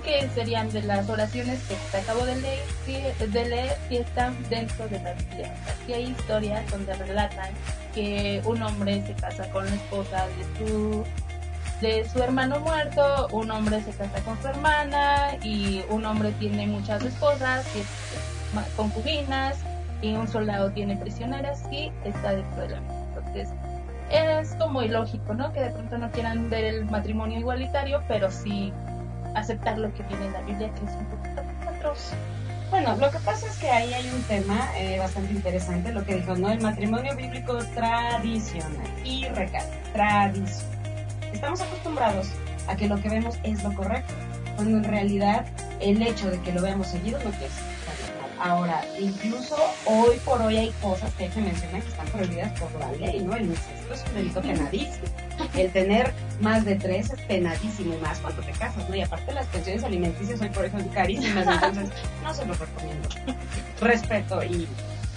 que 0.04 0.28
serían 0.34 0.70
de 0.70 0.82
las 0.82 1.08
oraciones 1.08 1.58
que 1.62 1.76
te 1.90 1.96
acabo 1.98 2.24
de 2.26 2.36
leer, 2.36 3.14
de 3.16 3.48
leer 3.48 3.78
y 3.88 3.96
están 3.96 4.36
dentro 4.50 4.86
de 4.88 5.00
la 5.00 5.14
Biblia. 5.14 5.54
Aquí 5.66 5.94
hay 5.94 6.04
historias 6.10 6.70
donde 6.70 6.92
relatan 6.94 7.50
que 7.94 8.42
un 8.44 8.62
hombre 8.62 9.02
se 9.06 9.14
casa 9.14 9.48
con 9.50 9.64
la 9.64 9.74
esposa 9.74 10.26
de 10.26 10.66
su 10.66 11.04
de 11.84 12.08
su 12.08 12.18
hermano 12.22 12.60
muerto, 12.60 13.28
un 13.30 13.50
hombre 13.50 13.82
se 13.82 13.90
casa 13.90 14.18
con 14.24 14.40
su 14.40 14.48
hermana 14.48 15.36
y 15.42 15.82
un 15.90 16.06
hombre 16.06 16.32
tiene 16.38 16.66
muchas 16.66 17.04
esposas 17.04 17.66
y 17.76 17.82
concubinas 18.74 19.58
y 20.00 20.14
un 20.14 20.26
soldado 20.26 20.70
tiene 20.70 20.96
prisioneras 20.96 21.62
y 21.70 21.92
está 22.04 22.36
dentro 22.36 22.62
de 22.62 22.68
la 22.70 22.78
Entonces 22.78 23.50
es 24.10 24.54
como 24.54 24.82
ilógico, 24.82 25.34
¿no? 25.34 25.52
Que 25.52 25.60
de 25.60 25.70
pronto 25.72 25.98
no 25.98 26.10
quieran 26.10 26.48
ver 26.48 26.64
el 26.64 26.86
matrimonio 26.86 27.38
igualitario, 27.38 28.02
pero 28.08 28.30
sí 28.30 28.72
aceptar 29.34 29.76
lo 29.76 29.92
que 29.92 30.04
viene 30.04 30.24
en 30.24 30.32
la 30.32 30.40
Biblia, 30.40 30.70
que 30.70 30.86
es 30.86 30.92
un 30.92 31.04
poquito 31.04 31.42
atroz. 31.68 32.12
Bueno, 32.70 32.96
lo 32.96 33.10
que 33.10 33.18
pasa 33.18 33.46
es 33.46 33.58
que 33.58 33.68
ahí 33.68 33.92
hay 33.92 34.08
un 34.08 34.22
tema 34.22 34.70
eh, 34.78 34.98
bastante 34.98 35.34
interesante, 35.34 35.92
lo 35.92 36.02
que 36.02 36.14
dijo, 36.14 36.34
¿no? 36.34 36.50
El 36.50 36.62
matrimonio 36.62 37.14
bíblico 37.14 37.58
tradicional 37.74 38.88
y 39.04 39.26
recalca, 39.28 39.82
tradición. 39.92 40.73
Estamos 41.34 41.60
acostumbrados 41.60 42.28
a 42.68 42.76
que 42.76 42.88
lo 42.88 43.00
que 43.00 43.08
vemos 43.08 43.36
es 43.42 43.62
lo 43.64 43.74
correcto, 43.74 44.14
cuando 44.54 44.78
en 44.78 44.84
realidad 44.84 45.44
el 45.80 46.00
hecho 46.00 46.30
de 46.30 46.40
que 46.40 46.52
lo 46.52 46.62
veamos 46.62 46.86
seguido 46.86 47.18
no 47.18 47.30
quiere 47.30 47.52
Ahora, 48.40 48.84
incluso 48.98 49.56
hoy 49.86 50.16
por 50.24 50.40
hoy 50.42 50.56
hay 50.58 50.70
cosas 50.82 51.12
que 51.14 51.24
hay 51.24 51.30
que 51.30 51.40
mencionar 51.40 51.82
que 51.82 51.88
están 51.88 52.06
prohibidas 52.08 52.60
por 52.60 52.70
la 52.78 52.92
ley, 52.92 53.20
¿no? 53.20 53.34
El 53.36 53.46
incesto 53.46 53.94
es 53.94 54.04
un 54.06 54.14
delito 54.14 54.42
penadísimo. 54.42 55.06
El 55.54 55.72
tener 55.72 56.12
más 56.40 56.64
de 56.64 56.76
tres 56.76 57.10
es 57.10 57.20
penadísimo 57.22 57.94
y 57.94 57.98
más 57.98 58.18
cuando 58.18 58.42
te 58.42 58.52
casas, 58.52 58.88
¿no? 58.88 58.94
Y 58.94 59.00
aparte 59.00 59.32
las 59.32 59.46
pensiones 59.46 59.82
alimenticias 59.82 60.40
hoy 60.40 60.50
por 60.50 60.64
ejemplo 60.64 60.92
carísimas, 60.92 61.46
entonces 61.46 61.90
no 62.22 62.34
se 62.34 62.44
lo 62.44 62.54
recomiendo. 62.54 63.08
Respeto 63.80 64.42
y, 64.44 64.68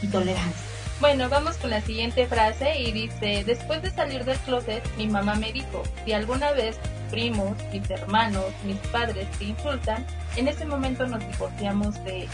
y 0.02 0.08
tolerancia. 0.08 0.77
Bueno, 1.00 1.30
vamos 1.30 1.58
con 1.58 1.70
la 1.70 1.82
siguiente 1.82 2.26
frase 2.26 2.80
y 2.80 2.92
dice, 2.92 3.44
después 3.46 3.84
de 3.84 3.92
salir 3.92 4.26
del 4.26 4.38
closet, 4.40 4.84
mi 4.98 5.08
mamá 5.08 5.36
me 5.36 5.54
dijo, 5.54 5.84
si 6.04 6.14
alguna 6.14 6.54
vez 6.54 6.80
primos, 7.12 7.56
mis 7.72 7.88
hermanos, 7.92 8.46
mis 8.66 8.78
padres 8.92 9.28
te 9.38 9.46
insultan, 9.46 10.04
en 10.38 10.48
ese 10.48 10.66
momento 10.66 11.06
nos 11.06 11.20
divorciamos 11.20 12.04
de 12.04 12.28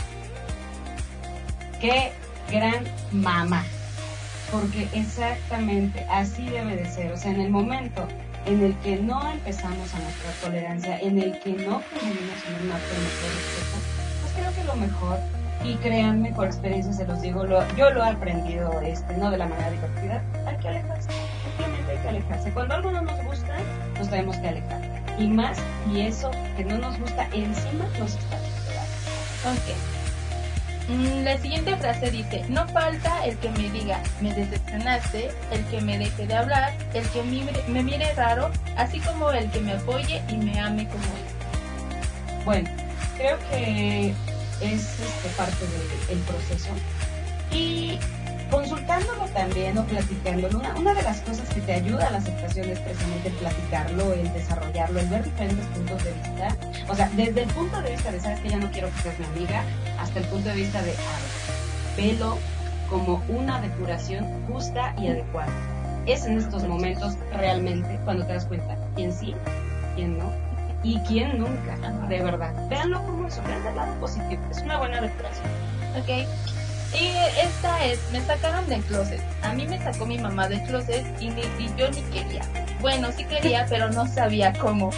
qué 1.82 2.14
gran 2.50 2.86
mamá. 3.12 3.66
Porque 4.50 4.88
exactamente 4.94 6.06
así 6.10 6.46
debe 6.50 6.78
de 6.78 6.86
ser. 6.86 7.12
O 7.12 7.18
sea, 7.18 7.32
en 7.32 7.42
el 7.42 7.50
momento 7.50 8.08
en 8.46 8.64
el 8.64 8.76
que 8.78 8.96
no 8.96 9.30
empezamos 9.30 9.94
a 9.94 10.00
mostrar 10.00 10.34
tolerancia, 10.42 11.00
en 11.00 11.20
el 11.20 11.38
que 11.40 11.52
no 11.52 11.82
en 12.02 12.66
un 12.66 12.72
acto 12.72 12.94
de 12.94 13.02
respeto, 13.02 13.78
pues 14.22 14.34
creo 14.38 14.56
que 14.56 14.64
lo 14.64 14.76
mejor, 14.76 15.20
y 15.64 15.76
créanme 15.76 16.32
por 16.32 16.48
experiencia 16.48 16.94
se 16.94 17.06
los 17.06 17.22
digo, 17.22 17.46
yo 17.76 17.90
lo 17.92 18.04
he 18.04 18.10
aprendido 18.10 18.82
este, 18.82 19.16
no 19.18 19.32
de 19.32 19.38
la 19.38 19.48
manera 19.48 19.72
divertida, 19.72 20.22
hay 20.46 20.58
que 20.58 20.68
alejarse, 20.68 21.10
simplemente 21.44 21.92
hay 21.92 21.98
que 21.98 22.10
alejarse. 22.10 22.52
Cuando 22.52 22.76
algo 22.76 22.92
no 22.92 23.02
nos 23.02 23.24
gusta, 23.24 23.58
nos 23.98 24.10
tenemos 24.10 24.38
que 24.38 24.48
alejar. 24.50 24.82
Y 25.18 25.28
más, 25.28 25.58
y 25.94 26.02
eso 26.02 26.32
que 26.58 26.66
no 26.66 26.78
nos 26.78 27.00
gusta 27.00 27.28
encima 27.34 27.86
nos 28.00 28.16
está 28.16 28.38
Ok. 29.46 30.90
Mm, 30.90 31.24
la 31.24 31.38
siguiente 31.38 31.76
frase 31.78 32.12
dice, 32.12 32.44
no 32.50 32.68
falta 32.68 33.26
el 33.26 33.38
que 33.38 33.50
me 33.52 33.70
diga, 33.70 34.02
me 34.22 34.34
decepcionaste, 34.34 35.32
el 35.52 35.64
que 35.66 35.82
me 35.82 35.98
deje 35.98 36.28
de 36.28 36.34
hablar, 36.34 36.74
el 36.94 37.08
que 37.10 37.24
me, 37.24 37.84
mire 37.84 38.14
raro, 38.16 38.50
así 38.76 39.00
como 39.00 39.32
el 39.32 39.50
que 39.52 39.60
me 39.62 39.74
apoye 39.74 40.22
y 40.28 40.38
me 40.38 40.60
ame 40.60 40.88
como 40.88 41.04
es. 41.04 42.46
Bueno, 42.46 42.70
creo 43.18 43.38
que 43.50 44.14
es 44.64 45.00
este, 45.00 45.30
parte 45.36 45.66
del 46.08 46.20
proceso. 46.20 46.70
Y 47.52 48.00
consultándolo 48.50 49.26
también 49.34 49.78
o 49.78 49.86
platicándolo, 49.86 50.60
una, 50.60 50.76
una, 50.76 50.94
de 50.94 51.02
las 51.02 51.22
cosas 51.22 51.48
que 51.50 51.62
te 51.62 51.74
ayuda 51.74 52.08
a 52.08 52.12
la 52.12 52.18
aceptación 52.20 52.70
es 52.70 52.80
precisamente 52.80 53.30
platicarlo, 53.32 54.14
el 54.14 54.32
desarrollarlo, 54.34 55.00
el 55.00 55.08
ver 55.08 55.24
diferentes 55.24 55.66
puntos 55.68 56.04
de 56.04 56.12
vista. 56.12 56.56
O 56.88 56.96
sea, 56.96 57.10
desde 57.16 57.44
el 57.44 57.50
punto 57.50 57.82
de 57.82 57.92
vista 57.92 58.12
de, 58.12 58.20
sabes 58.20 58.40
que 58.42 58.50
ya 58.50 58.58
no 58.58 58.72
quiero 58.72 58.90
que 58.92 59.02
seas 59.02 59.20
mi 59.20 59.26
amiga, 59.26 59.64
hasta 60.00 60.20
el 60.20 60.26
punto 60.26 60.50
de 60.50 60.56
vista 60.56 60.82
de, 60.82 60.92
a 60.92 61.96
velo 61.98 62.38
como 62.90 63.24
una 63.28 63.60
depuración 63.62 64.26
justa 64.48 64.94
y 65.00 65.08
adecuada. 65.08 65.52
Es 66.06 66.26
en 66.26 66.38
estos 66.38 66.64
momentos 66.68 67.16
realmente 67.32 68.00
cuando 68.04 68.26
te 68.26 68.34
das 68.34 68.46
cuenta 68.46 68.78
quién 68.96 69.12
sí, 69.14 69.34
quién 69.96 70.18
no 70.18 70.53
y 70.84 71.00
quién 71.00 71.40
nunca, 71.40 71.76
de 72.08 72.22
verdad. 72.22 72.54
Véanlo 72.70 73.02
como 73.04 73.28
eso, 73.28 73.42
vean 73.48 73.64
del 73.64 73.76
lado 73.76 73.94
positivo, 74.00 74.42
es 74.52 74.62
una 74.62 74.78
buena 74.78 75.02
depuración. 75.02 75.46
Ok. 76.00 76.28
Y 77.00 77.08
esta 77.42 77.86
es, 77.86 78.00
me 78.12 78.22
sacaron 78.22 78.68
del 78.70 78.84
closet. 78.84 79.22
A 79.42 79.54
mí 79.54 79.66
me 79.66 79.80
sacó 79.80 80.06
mi 80.06 80.20
mamá 80.20 80.48
del 80.48 80.62
closet 80.64 81.04
y, 81.20 81.30
ni, 81.30 81.42
yo 81.76 81.90
ni 81.90 82.02
quería. 82.12 82.44
Bueno, 82.82 83.12
sí 83.12 83.26
quería, 83.26 83.66
pero 83.70 83.90
no 83.90 84.06
sabía 84.06 84.54
cómo. 84.54 84.92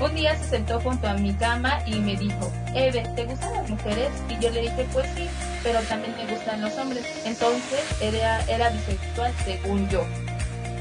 Un 0.00 0.14
día 0.14 0.36
se 0.36 0.44
sentó 0.44 0.80
junto 0.80 1.06
a 1.06 1.14
mi 1.14 1.34
cama 1.34 1.80
y 1.86 1.96
me 1.96 2.16
dijo, 2.16 2.50
Eve, 2.74 3.04
¿te 3.14 3.24
gustan 3.26 3.52
las 3.52 3.68
mujeres? 3.68 4.10
Y 4.28 4.42
yo 4.42 4.50
le 4.50 4.62
dije, 4.62 4.86
pues 4.92 5.06
sí, 5.14 5.28
pero 5.62 5.80
también 5.82 6.14
me 6.16 6.32
gustan 6.32 6.62
los 6.62 6.76
hombres. 6.78 7.04
Entonces 7.24 7.84
era, 8.00 8.40
era 8.46 8.70
bisexual 8.70 9.32
según 9.44 9.88
yo. 9.88 10.04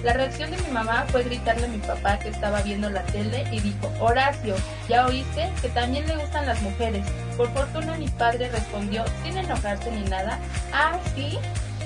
La 0.04 0.12
reacción 0.12 0.52
de 0.52 0.58
mi 0.58 0.68
mamá 0.68 1.06
fue 1.08 1.24
gritarle 1.24 1.64
a 1.64 1.70
mi 1.70 1.78
papá 1.78 2.20
que 2.20 2.28
estaba 2.28 2.62
viendo 2.62 2.90
la 2.90 3.04
tele 3.04 3.46
y 3.52 3.62
dijo, 3.62 3.90
Horacio, 4.02 4.56
¿ya 4.90 5.08
oíste? 5.08 5.50
Que 5.62 5.70
también 5.70 6.06
le 6.06 6.18
gustan 6.18 6.46
las 6.46 6.62
mujeres. 6.62 7.06
Por 7.38 7.50
fortuna 7.54 7.98
mi 7.98 8.10
padre 8.10 8.50
respondió, 8.50 9.06
sin 9.24 9.38
enojarse 9.38 9.90
ni 9.92 10.02
nada, 10.10 10.40
ah, 10.74 11.00
sí, 11.16 11.40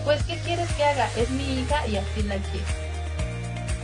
pues 0.03 0.23
¿qué 0.23 0.35
quieres 0.37 0.67
que 0.73 0.83
haga? 0.83 1.07
Es 1.15 1.29
mi 1.29 1.59
hija 1.59 1.85
y 1.85 1.97
así 1.97 2.23
la 2.23 2.37
quiero. 2.37 2.65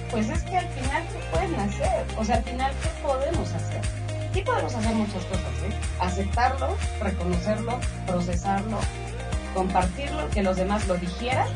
Pues 0.09 0.27
es 0.29 0.41
que 0.41 0.57
al 0.57 0.67
final, 0.69 1.03
¿qué 1.11 1.19
pueden 1.31 1.55
hacer? 1.59 2.05
O 2.17 2.25
sea, 2.25 2.37
al 2.37 2.43
final, 2.43 2.71
¿qué 2.81 2.89
podemos 3.03 3.51
hacer? 3.51 3.81
Sí 4.33 4.41
podemos 4.41 4.73
hacer 4.73 4.95
muchas 4.95 5.25
cosas, 5.25 5.53
¿eh? 5.63 5.75
Aceptarlo, 5.99 6.75
reconocerlo, 6.99 7.79
procesarlo, 8.07 8.79
compartirlo, 9.53 10.27
que 10.31 10.41
los 10.41 10.57
demás 10.57 10.87
lo 10.87 10.95
digieran 10.97 11.47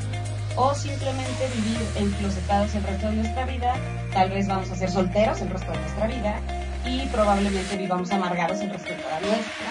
o 0.57 0.73
simplemente 0.73 1.47
vivir 1.55 1.79
enclosetados 1.95 2.73
el 2.75 2.83
resto 2.83 3.07
de 3.07 3.15
nuestra 3.17 3.45
vida. 3.45 3.75
Tal 4.11 4.29
vez 4.31 4.47
vamos 4.47 4.69
a 4.71 4.75
ser 4.75 4.89
solteros 4.89 5.39
el 5.41 5.49
resto 5.49 5.71
de 5.71 5.79
nuestra 5.79 6.07
vida 6.07 6.39
y 6.85 7.05
probablemente 7.07 7.77
vivamos 7.77 8.11
amargados 8.11 8.59
el 8.61 8.71
resto 8.71 8.89
de 8.89 8.97
la 8.97 9.19
nuestra. 9.21 9.67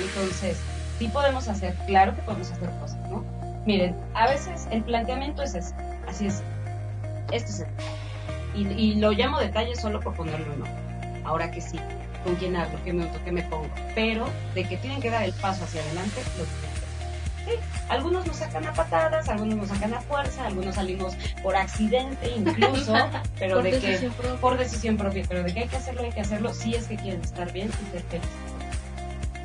Entonces, 0.00 0.56
sí 0.98 1.08
podemos 1.08 1.48
hacer, 1.48 1.74
claro 1.86 2.14
que 2.16 2.22
podemos 2.22 2.50
hacer 2.50 2.70
cosas, 2.80 2.98
¿no? 3.10 3.24
Miren, 3.66 3.94
a 4.14 4.26
veces 4.26 4.66
el 4.70 4.82
planteamiento 4.82 5.42
es 5.42 5.54
ese, 5.54 5.74
así 6.08 6.26
es, 6.26 6.42
este 7.30 7.50
es 7.50 7.60
el. 7.60 7.68
Y, 8.54 8.94
lo 8.94 9.12
llamo 9.12 9.38
detalle 9.38 9.76
solo 9.76 10.00
por 10.00 10.14
ponerlo 10.14 10.52
en 10.52 10.60
nombre. 10.60 11.22
Ahora 11.24 11.50
que 11.50 11.60
sí, 11.60 11.78
con 12.24 12.34
quién 12.36 12.56
hablo, 12.56 12.76
qué 12.84 12.92
me 12.92 13.06
qué 13.24 13.30
me 13.30 13.42
pongo, 13.42 13.68
pero 13.94 14.26
de 14.54 14.64
que 14.64 14.76
tienen 14.78 15.00
que 15.00 15.10
dar 15.10 15.22
el 15.22 15.32
paso 15.34 15.64
hacia 15.64 15.82
adelante, 15.82 16.22
lo 16.38 16.44
tienen 16.44 16.69
Sí, 17.50 17.56
algunos 17.88 18.26
nos 18.26 18.36
sacan 18.36 18.66
a 18.66 18.72
patadas, 18.72 19.28
algunos 19.28 19.56
nos 19.56 19.68
sacan 19.68 19.94
a 19.94 20.00
fuerza, 20.00 20.46
algunos 20.46 20.74
salimos 20.74 21.14
por 21.42 21.56
accidente 21.56 22.30
incluso, 22.36 22.94
pero 23.38 23.56
Por 23.56 23.64
de 23.64 23.70
que 23.80 24.10
propia. 24.10 24.40
por 24.40 24.58
decisión 24.58 24.96
propia, 24.96 25.24
pero 25.28 25.42
de 25.42 25.52
que 25.52 25.60
hay 25.60 25.68
que 25.68 25.76
hacerlo, 25.76 26.02
hay 26.02 26.12
que 26.12 26.20
hacerlo, 26.20 26.54
si 26.54 26.74
es 26.74 26.86
que 26.86 26.96
quieren 26.96 27.20
estar 27.22 27.52
bien 27.52 27.68
y 27.68 27.90
ser 27.92 28.02
felices. 28.02 28.30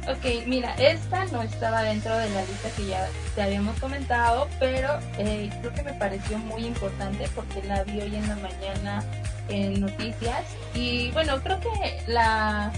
Ok, 0.07 0.45
mira, 0.45 0.75
esta 0.75 1.25
no 1.25 1.41
estaba 1.41 1.81
dentro 1.81 2.15
de 2.15 2.29
la 2.29 2.41
lista 2.41 2.69
que 2.77 2.85
ya 2.85 3.07
te 3.33 3.41
habíamos 3.41 3.79
comentado, 3.79 4.47
pero 4.59 4.99
eh, 5.17 5.49
creo 5.61 5.73
que 5.73 5.81
me 5.81 5.93
pareció 5.93 6.37
muy 6.37 6.63
importante 6.65 7.27
porque 7.33 7.63
la 7.63 7.83
vi 7.85 8.01
hoy 8.01 8.15
en 8.15 8.27
la 8.27 8.35
mañana 8.35 9.03
en 9.49 9.81
noticias 9.81 10.43
y 10.75 11.09
bueno, 11.11 11.41
creo 11.41 11.59
que 11.59 12.03
la 12.05 12.71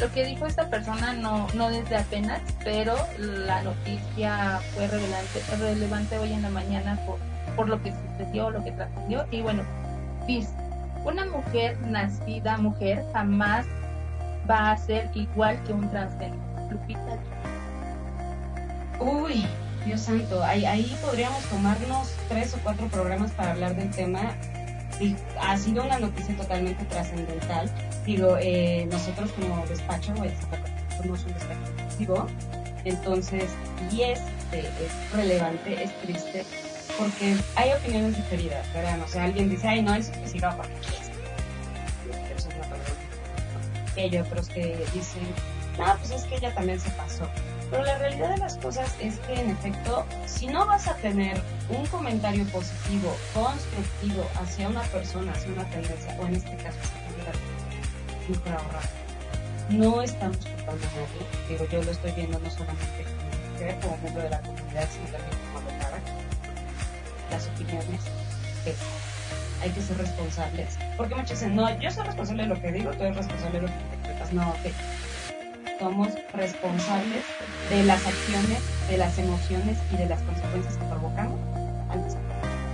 lo 0.00 0.10
que 0.12 0.24
dijo 0.24 0.46
esta 0.46 0.68
persona 0.68 1.12
no 1.12 1.46
no 1.54 1.70
desde 1.70 1.96
apenas, 1.96 2.40
pero 2.64 2.94
la 3.18 3.62
noticia 3.62 4.60
fue 4.74 4.86
relevante, 4.86 5.42
relevante 5.58 6.18
hoy 6.18 6.32
en 6.32 6.42
la 6.42 6.50
mañana 6.50 6.98
por, 7.06 7.18
por 7.56 7.68
lo 7.68 7.82
que 7.82 7.92
sucedió, 7.92 8.50
lo 8.50 8.64
que 8.64 8.72
trascendió 8.72 9.26
y 9.30 9.42
bueno, 9.42 9.62
dice, 10.26 10.50
una 11.04 11.26
mujer 11.26 11.78
nacida 11.82 12.56
mujer 12.56 13.04
jamás 13.12 13.66
va 14.50 14.72
a 14.72 14.76
ser 14.76 15.10
igual 15.14 15.62
que 15.64 15.72
un 15.72 15.88
transgénero. 15.90 16.40
Lupita 16.70 17.18
Uy, 19.00 19.46
Dios 19.84 20.02
santo, 20.02 20.44
ahí, 20.44 20.66
ahí 20.66 20.96
podríamos 21.02 21.42
tomarnos 21.44 22.14
tres 22.28 22.54
o 22.54 22.58
cuatro 22.62 22.86
programas 22.88 23.30
para 23.32 23.52
hablar 23.52 23.74
del 23.74 23.90
tema. 23.90 24.34
Y 25.00 25.16
ha 25.40 25.56
sido 25.56 25.84
una 25.84 25.98
noticia 25.98 26.36
totalmente 26.36 26.84
trascendental. 26.84 27.70
Digo, 28.06 28.36
eh, 28.40 28.86
nosotros 28.90 29.30
como 29.32 29.64
despacho, 29.66 30.14
somos 30.96 31.24
un 31.24 31.34
despacho 31.34 31.80
entonces, 32.84 33.44
y 33.92 34.02
es, 34.02 34.20
eh, 34.52 34.70
es 34.80 35.12
relevante, 35.12 35.82
es 35.82 35.94
triste, 36.00 36.44
porque 36.98 37.36
hay 37.56 37.72
opiniones 37.72 38.16
diferidas, 38.16 38.72
¿verdad? 38.72 38.98
O 39.04 39.08
sea, 39.08 39.24
alguien 39.24 39.50
dice, 39.50 39.68
ay, 39.68 39.82
no, 39.82 39.94
es 39.94 40.10
va 40.42 40.56
porque 40.56 40.72
es. 40.72 41.10
Una 42.46 42.62
palabra. 42.62 42.92
Hay 43.96 44.16
otros 44.16 44.48
que 44.48 44.76
dicen, 44.94 45.22
no, 45.78 45.94
pues 45.98 46.10
es 46.10 46.22
que 46.24 46.36
ella 46.36 46.54
también 46.54 46.80
se 46.80 46.90
pasó. 46.90 47.28
Pero 47.70 47.84
la 47.84 47.98
realidad 47.98 48.30
de 48.30 48.38
las 48.38 48.56
cosas 48.56 48.96
es 49.00 49.18
que, 49.18 49.34
en 49.34 49.50
efecto, 49.50 50.04
si 50.26 50.46
no 50.46 50.66
vas 50.66 50.88
a 50.88 50.94
tener 50.96 51.40
un 51.68 51.86
comentario 51.86 52.44
positivo, 52.46 53.14
constructivo 53.34 54.26
hacia 54.40 54.68
una 54.68 54.82
persona, 54.84 55.32
hacia 55.32 55.52
una 55.52 55.64
tendencia, 55.70 56.16
o 56.18 56.26
en 56.26 56.34
este 56.36 56.56
caso, 56.56 56.78
No 59.70 60.02
estamos 60.02 60.36
culpando 60.38 60.86
a. 60.86 61.48
Digo, 61.48 61.66
yo 61.70 61.82
lo 61.82 61.90
estoy 61.90 62.12
viendo 62.12 62.38
no 62.38 62.50
solamente 62.50 63.04
como 63.04 63.52
mujer, 63.52 63.76
como 63.80 63.96
miembro 63.98 64.22
de 64.22 64.30
la 64.30 64.40
comunidad, 64.40 64.88
sino 64.90 65.04
también 65.16 65.38
como 65.52 65.58
abogada. 65.58 65.98
Las 67.30 67.46
opiniones 67.46 68.00
es, 68.66 68.76
hay 69.62 69.70
que 69.70 69.80
ser 69.80 69.96
responsables. 69.98 70.76
Porque 70.96 71.14
muchos 71.14 71.30
dicen, 71.30 71.54
no, 71.54 71.78
yo 71.78 71.90
soy 71.90 72.04
responsable 72.04 72.42
de 72.42 72.48
lo 72.48 72.60
que 72.60 72.72
digo, 72.72 72.90
tú 72.90 73.04
eres 73.04 73.16
responsable 73.16 73.60
de 73.60 73.66
lo 73.66 73.68
que 73.68 73.80
interpretas. 73.96 74.32
No, 74.32 74.54
somos 75.78 76.08
responsables 76.34 77.24
de 77.70 77.84
las 77.84 78.04
acciones, 78.06 78.60
de 78.88 78.98
las 78.98 79.18
emociones 79.18 79.78
y 79.92 79.96
de 79.96 80.06
las 80.06 80.20
consecuencias 80.22 80.76
que 80.76 80.84
provocamos. 80.84 81.38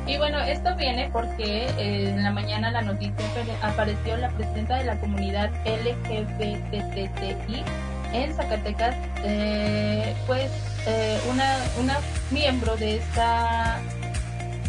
Y 0.07 0.19
bueno, 0.19 0.39
esto 0.41 0.75
viene 0.77 1.09
porque 1.13 1.67
eh, 1.79 2.11
en 2.11 2.23
la 2.23 2.31
mañana 2.31 2.71
la 2.71 2.83
noticia 2.83 3.15
apare- 3.35 3.59
apareció 3.73 4.17
la 4.17 4.29
presidenta 4.31 4.77
de 4.77 4.85
la 4.85 4.97
comunidad 5.01 5.51
LGBTTI 5.65 7.65
en 8.13 8.35
Zacatecas, 8.35 8.95
eh, 9.25 10.15
pues 10.27 10.51
eh, 10.87 11.19
una, 11.31 11.57
una 11.81 11.99
miembro 12.31 12.77
de 12.77 12.97
esta, 12.99 13.79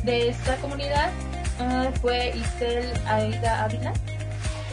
de 0.04 0.30
esta 0.30 0.56
comunidad 0.56 1.10
eh, 1.60 1.92
fue 2.02 2.34
Isel 2.36 2.92
Aida 3.08 3.64
Ávila. 3.64 3.94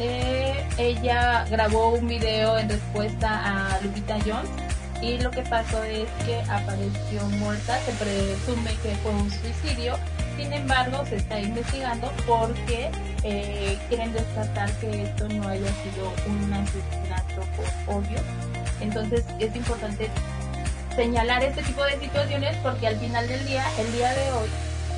Eh, 0.00 0.64
ella 0.78 1.44
grabó 1.50 1.90
un 1.90 2.08
video 2.08 2.56
en 2.58 2.68
respuesta 2.70 3.74
a 3.74 3.80
Lupita 3.82 4.16
Jones 4.26 4.48
y 5.02 5.18
lo 5.18 5.30
que 5.30 5.42
pasó 5.42 5.84
es 5.84 6.08
que 6.24 6.40
apareció 6.50 7.22
muerta, 7.38 7.78
se 7.80 7.92
presume 7.92 8.70
que 8.82 8.94
fue 9.02 9.12
un 9.12 9.30
suicidio, 9.30 9.96
sin 10.36 10.52
embargo 10.52 11.04
se 11.06 11.16
está 11.16 11.40
investigando 11.40 12.10
porque 12.26 12.90
eh, 13.22 13.78
quieren 13.88 14.12
descartar 14.12 14.70
que 14.78 15.04
esto 15.04 15.28
no 15.28 15.48
haya 15.48 15.68
sido 15.82 16.12
un 16.26 16.52
asesinato 16.52 17.42
por 17.56 17.96
odio. 17.96 18.18
Entonces 18.80 19.24
es 19.38 19.54
importante 19.54 20.08
señalar 20.94 21.42
este 21.42 21.62
tipo 21.62 21.82
de 21.84 21.98
situaciones 21.98 22.56
porque 22.62 22.86
al 22.86 22.96
final 22.96 23.26
del 23.28 23.44
día, 23.46 23.64
el 23.78 23.92
día 23.92 24.12
de 24.14 24.32
hoy, 24.32 24.48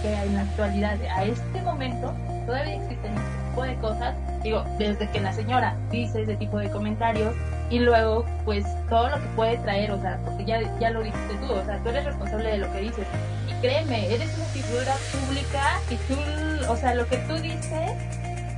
que 0.03 0.15
en 0.15 0.35
la 0.35 0.43
actualidad, 0.43 0.99
a 1.15 1.25
este 1.25 1.63
momento, 1.63 2.13
todavía 2.47 2.77
existen 2.77 3.13
este 3.13 3.49
tipo 3.49 3.63
de 3.63 3.75
cosas, 3.77 4.15
digo, 4.43 4.65
desde 4.79 5.09
que 5.11 5.21
la 5.21 5.33
señora 5.33 5.77
dice 5.91 6.23
ese 6.23 6.37
tipo 6.37 6.59
de 6.59 6.71
comentarios 6.71 7.35
y 7.71 7.81
luego 7.81 8.25
pues 8.45 8.65
todo 8.89 9.09
lo 9.09 9.17
que 9.17 9.29
puede 9.35 9.57
traer, 9.59 9.91
o 9.91 10.01
sea, 10.01 10.19
porque 10.25 10.45
ya, 10.45 10.79
ya 10.79 10.91
lo 10.91 11.03
dijiste 11.03 11.35
tú, 11.41 11.53
o 11.53 11.65
sea, 11.65 11.79
tú 11.83 11.89
eres 11.89 12.05
responsable 12.05 12.51
de 12.51 12.59
lo 12.59 12.73
que 12.73 12.81
dices. 12.81 13.07
Y 13.49 13.61
créeme, 13.61 14.15
eres 14.15 14.37
una 14.37 14.47
figura 14.47 14.95
pública 15.13 15.81
y 15.91 15.97
tú, 15.97 16.73
o 16.73 16.77
sea, 16.77 16.95
lo 16.95 17.07
que 17.09 17.17
tú 17.19 17.35
dices 17.35 17.93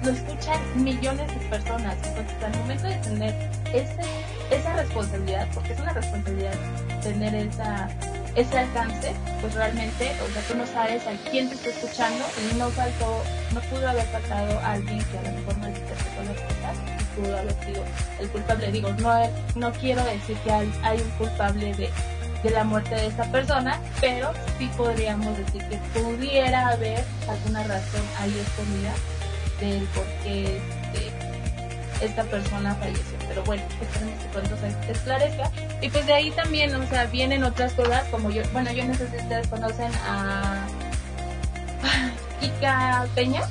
lo 0.05 0.11
escuchan 0.11 0.61
millones 0.76 1.28
de 1.28 1.47
personas. 1.49 1.97
Entonces, 2.05 2.43
al 2.45 2.57
momento 2.59 2.84
de 2.84 2.97
tener 2.97 3.34
ese, 3.72 4.03
esa 4.51 4.76
responsabilidad, 4.76 5.49
porque 5.55 5.72
es 5.72 5.80
una 5.80 5.93
responsabilidad 5.93 6.55
tener 7.03 7.34
esa, 7.34 7.89
ese 8.39 8.59
alcance, 8.59 9.14
pues 9.41 9.55
realmente, 9.55 10.12
o 10.22 10.32
sea, 10.32 10.43
tú 10.43 10.55
no 10.55 10.66
sabes 10.66 11.03
a 11.07 11.30
quién 11.30 11.49
te 11.49 11.57
está 11.57 11.70
escuchando 11.70 12.24
y 12.51 12.55
no 12.55 12.70
faltó, 12.70 13.22
no 13.53 13.61
pudo 13.62 13.89
haber 13.89 14.05
faltado 14.07 14.61
alguien 14.61 15.05
que 15.07 15.18
a 15.18 15.22
lo 15.22 15.39
mejor 15.39 15.59
malinterpretó 15.59 16.22
las 16.22 16.41
cosas 16.43 16.76
y 17.01 17.20
pudo 17.20 17.36
haber 17.36 17.55
sido 17.64 17.84
el 18.20 18.28
culpable. 18.28 18.72
Digo, 18.72 18.93
no, 19.01 19.30
no 19.57 19.72
quiero 19.72 20.05
decir 20.05 20.36
que 20.39 20.53
hay, 20.53 21.01
un 21.01 21.11
culpable 21.18 21.74
de, 21.74 21.91
de 22.43 22.51
la 22.51 22.62
muerte 22.62 22.95
de 22.95 23.07
esta 23.09 23.24
persona, 23.32 23.80
pero 24.01 24.32
sí 24.59 24.70
podríamos 24.76 25.36
decir 25.36 25.62
que 25.68 25.76
pudiera 25.99 26.68
haber 26.68 27.05
alguna 27.28 27.64
razón 27.64 28.03
ahí 28.20 28.39
escondida 28.39 28.95
del 29.61 29.82
por 29.89 30.05
qué 30.22 30.59
este, 30.93 31.28
esta 32.01 32.25
persona 32.25 32.75
falleció. 32.77 33.19
Pero 33.29 33.43
bueno, 33.45 33.63
esperemos 33.81 34.19
que 34.23 34.29
pronto 34.29 34.57
se 34.57 34.93
esclarezca. 34.93 35.51
Y 35.81 35.89
pues 35.89 36.07
de 36.07 36.15
ahí 36.15 36.31
también, 36.31 36.75
o 36.75 36.87
sea, 36.87 37.07
vienen 37.07 37.45
otras 37.45 37.73
cosas, 37.73 38.05
como 38.11 38.31
yo, 38.31 38.43
bueno, 38.53 38.73
yo 38.73 38.85
no 38.85 38.95
sé 38.95 39.09
si 39.09 39.17
ustedes 39.17 39.47
conocen 39.49 39.93
a 40.07 40.67
Kika 42.41 43.07
Peña. 43.15 43.43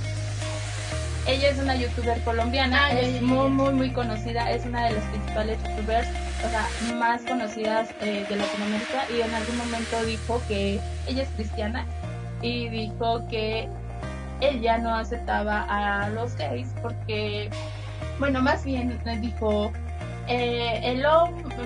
Ella 1.28 1.50
es 1.50 1.60
una 1.60 1.76
youtuber 1.76 2.22
colombiana, 2.24 2.86
Ah, 2.86 2.92
es 2.94 3.22
muy, 3.22 3.50
muy, 3.50 3.74
muy 3.74 3.92
conocida, 3.92 4.50
es 4.50 4.66
una 4.66 4.86
de 4.86 4.94
las 4.94 5.04
principales 5.06 5.58
youtubers, 5.62 6.08
o 6.46 6.50
sea, 6.50 6.96
más 6.96 7.22
conocidas 7.24 7.90
eh, 8.00 8.26
de 8.30 8.36
Latinoamérica 8.38 9.06
y 9.10 9.20
en 9.20 9.34
algún 9.34 9.58
momento 9.58 10.06
dijo 10.06 10.42
que 10.48 10.80
ella 11.06 11.24
es 11.24 11.30
cristiana 11.36 11.86
y 12.42 12.70
dijo 12.70 13.28
que 13.28 13.68
ella 14.40 14.78
no 14.78 14.96
aceptaba 14.96 15.66
a 15.68 16.10
los 16.10 16.36
gays 16.36 16.68
porque 16.82 17.50
bueno, 18.20 18.42
más 18.42 18.64
bien 18.64 19.00
dijo, 19.22 19.72
eh, 20.28 20.82
el 20.84 21.04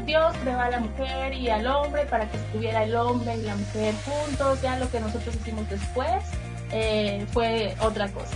Dios 0.06 0.36
creó 0.44 0.60
a 0.60 0.70
la 0.70 0.80
mujer 0.80 1.34
y 1.34 1.50
al 1.50 1.66
hombre 1.68 2.06
para 2.06 2.30
que 2.30 2.38
estuviera 2.38 2.84
el 2.84 2.96
hombre 2.96 3.36
y 3.38 3.42
la 3.42 3.56
mujer 3.56 3.94
juntos, 4.06 4.62
ya 4.62 4.78
lo 4.78 4.90
que 4.92 5.00
nosotros 5.00 5.36
hicimos 5.36 5.70
después 5.70 6.24
eh, 6.72 7.26
fue 7.32 7.76
otra 7.80 8.08
cosa. 8.10 8.36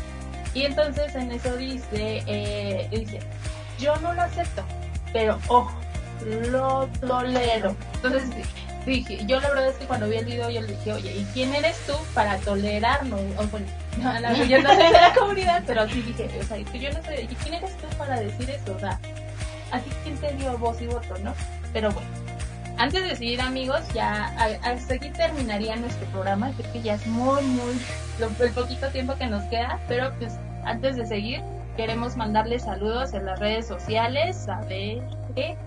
Y 0.53 0.63
entonces 0.63 1.13
en 1.15 1.31
eso 1.31 1.55
dice, 1.57 2.23
eh, 2.25 2.87
dice, 2.89 3.19
yo 3.77 3.95
no 3.97 4.13
lo 4.13 4.21
acepto, 4.21 4.63
pero 5.13 5.37
ojo, 5.47 5.73
lo 6.49 6.87
tolero. 7.05 7.75
Entonces 7.95 8.29
dije, 8.91 9.25
yo 9.25 9.39
la 9.39 9.49
verdad 9.49 9.67
es 9.69 9.75
que 9.77 9.85
cuando 9.85 10.07
vi 10.07 10.17
el 10.17 10.25
video 10.25 10.49
yo 10.49 10.61
le 10.61 10.67
dije, 10.67 10.93
oye, 10.93 11.15
¿y 11.17 11.23
quién 11.33 11.53
eres 11.55 11.77
tú 11.87 11.93
para 12.13 12.37
tolerarnos? 12.39 13.19
O, 13.37 13.47
bueno, 13.47 13.65
no, 13.97 14.19
la, 14.19 14.33
yo 14.33 14.61
no 14.61 14.69
soy 14.69 14.83
de 14.83 14.91
la 14.91 15.13
comunidad, 15.13 15.63
pero 15.65 15.87
sí 15.89 16.01
dije, 16.01 16.29
o 16.39 16.43
sea, 16.43 16.57
yo 16.57 16.91
no 16.91 17.03
soy, 17.03 17.27
¿y 17.29 17.35
quién 17.35 17.55
eres 17.55 17.75
tú 17.77 17.87
para 17.97 18.19
decir 18.19 18.49
eso? 18.49 18.75
O 18.75 18.79
sea, 18.79 18.99
así 19.71 19.89
quién 20.03 20.17
te 20.17 20.33
dio 20.33 20.57
voz 20.57 20.81
y 20.81 20.87
voto, 20.87 21.17
¿no? 21.23 21.33
Pero 21.73 21.91
bueno, 21.91 22.07
antes 22.77 23.03
de 23.03 23.15
seguir 23.15 23.41
amigos, 23.41 23.81
ya 23.93 24.25
hasta 24.63 24.95
aquí 24.95 25.09
terminaría 25.09 25.75
nuestro 25.77 26.05
programa, 26.07 26.51
creo 26.57 26.73
que 26.73 26.81
ya 26.81 26.95
es 26.95 27.07
muy, 27.07 27.41
muy, 27.43 27.73
lo, 28.19 28.27
el 28.43 28.51
poquito 28.51 28.89
tiempo 28.89 29.15
que 29.15 29.27
nos 29.27 29.43
queda, 29.45 29.79
pero 29.87 30.13
pues 30.19 30.33
antes 30.65 30.95
de 30.95 31.05
seguir, 31.05 31.41
queremos 31.77 32.17
mandarles 32.17 32.63
saludos 32.63 33.13
en 33.13 33.25
las 33.25 33.39
redes 33.39 33.67
sociales, 33.67 34.47
a 34.49 34.61
ver 34.61 35.03
qué. 35.35 35.57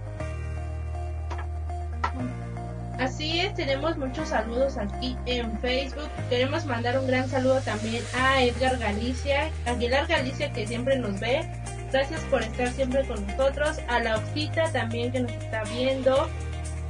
Así 2.98 3.38
es, 3.38 3.54
tenemos 3.54 3.96
muchos 3.96 4.30
saludos 4.30 4.76
aquí 4.76 5.16
en 5.26 5.56
Facebook. 5.60 6.08
Queremos 6.28 6.66
mandar 6.66 6.98
un 6.98 7.06
gran 7.06 7.28
saludo 7.28 7.60
también 7.60 8.02
a 8.18 8.42
Edgar 8.42 8.76
Galicia, 8.78 9.50
Aguilar 9.66 10.08
Galicia 10.08 10.52
que 10.52 10.66
siempre 10.66 10.98
nos 10.98 11.20
ve. 11.20 11.48
Gracias 11.92 12.20
por 12.22 12.42
estar 12.42 12.68
siempre 12.72 13.06
con 13.06 13.24
nosotros. 13.24 13.78
A 13.86 14.00
la 14.00 14.16
Oxita 14.16 14.70
también 14.72 15.12
que 15.12 15.20
nos 15.20 15.32
está 15.32 15.62
viendo. 15.64 16.28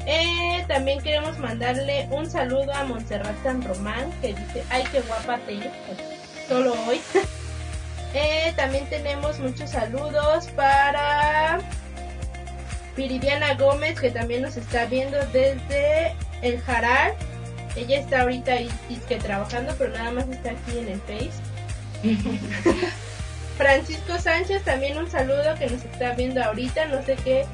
Eh, 0.07 0.65
también 0.67 1.01
queremos 1.03 1.39
mandarle 1.39 2.09
un 2.11 2.29
saludo 2.29 2.73
a 2.73 2.85
Montserrat 2.85 3.37
San 3.43 3.63
Román 3.63 4.11
que 4.23 4.29
dice, 4.29 4.65
ay, 4.71 4.85
qué 4.91 5.03
guapa 5.03 5.39
te 5.47 5.61
solo 6.49 6.73
hoy. 6.89 7.03
eh, 8.15 8.55
también 8.57 8.89
tenemos 8.89 9.39
muchos 9.41 9.71
saludos 9.71 10.47
para 10.57 11.59
Viridiana 12.99 13.55
Gómez 13.55 14.01
que 14.01 14.11
también 14.11 14.43
nos 14.43 14.57
está 14.57 14.87
viendo 14.87 15.17
desde 15.33 16.15
el 16.43 16.61
Jaral. 16.61 17.15
Ella 17.77 18.01
está 18.01 18.23
ahorita 18.23 18.57
que 19.09 19.17
trabajando, 19.17 19.73
pero 19.79 19.93
nada 19.93 20.11
más 20.11 20.29
está 20.29 20.51
aquí 20.51 20.79
en 20.79 20.89
el 20.89 21.01
Face. 21.03 21.31
Francisco 23.57 24.19
Sánchez, 24.19 24.65
también 24.65 24.99
un 24.99 25.09
saludo 25.09 25.55
que 25.59 25.69
nos 25.69 25.85
está 25.85 26.13
viendo 26.15 26.43
ahorita, 26.43 26.87
no 26.87 27.03
sé 27.05 27.17
qué. 27.25 27.45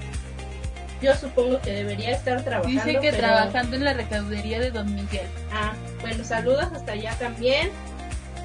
Yo 1.03 1.15
supongo 1.15 1.61
que 1.61 1.73
debería 1.73 2.13
estar 2.13 2.43
trabajando. 2.43 2.83
Dice 2.83 3.01
que 3.01 3.11
pero- 3.11 3.19
trabajando 3.19 3.77
en 3.77 3.85
la 3.85 3.93
recaudería 3.93 4.61
de 4.61 4.71
Don 4.71 4.95
Miguel. 4.95 5.27
Ah, 5.53 5.75
bueno, 6.01 6.25
saludos 6.25 6.69
hasta 6.75 6.93
allá 6.93 7.15
también. 7.19 7.71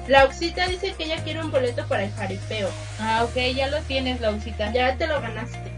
La 0.06 0.24
Oxita 0.24 0.66
dice 0.66 0.92
que 0.92 1.04
ella 1.04 1.22
quiere 1.22 1.40
un 1.40 1.50
boleto 1.50 1.86
para 1.86 2.04
el 2.04 2.12
jaripeo. 2.12 2.68
Ah, 2.98 3.24
ok, 3.24 3.36
ya 3.54 3.68
lo 3.68 3.80
tienes, 3.82 4.20
Lausita. 4.20 4.70
Ya 4.72 4.96
te 4.96 5.06
lo 5.06 5.20
ganaste. 5.20 5.69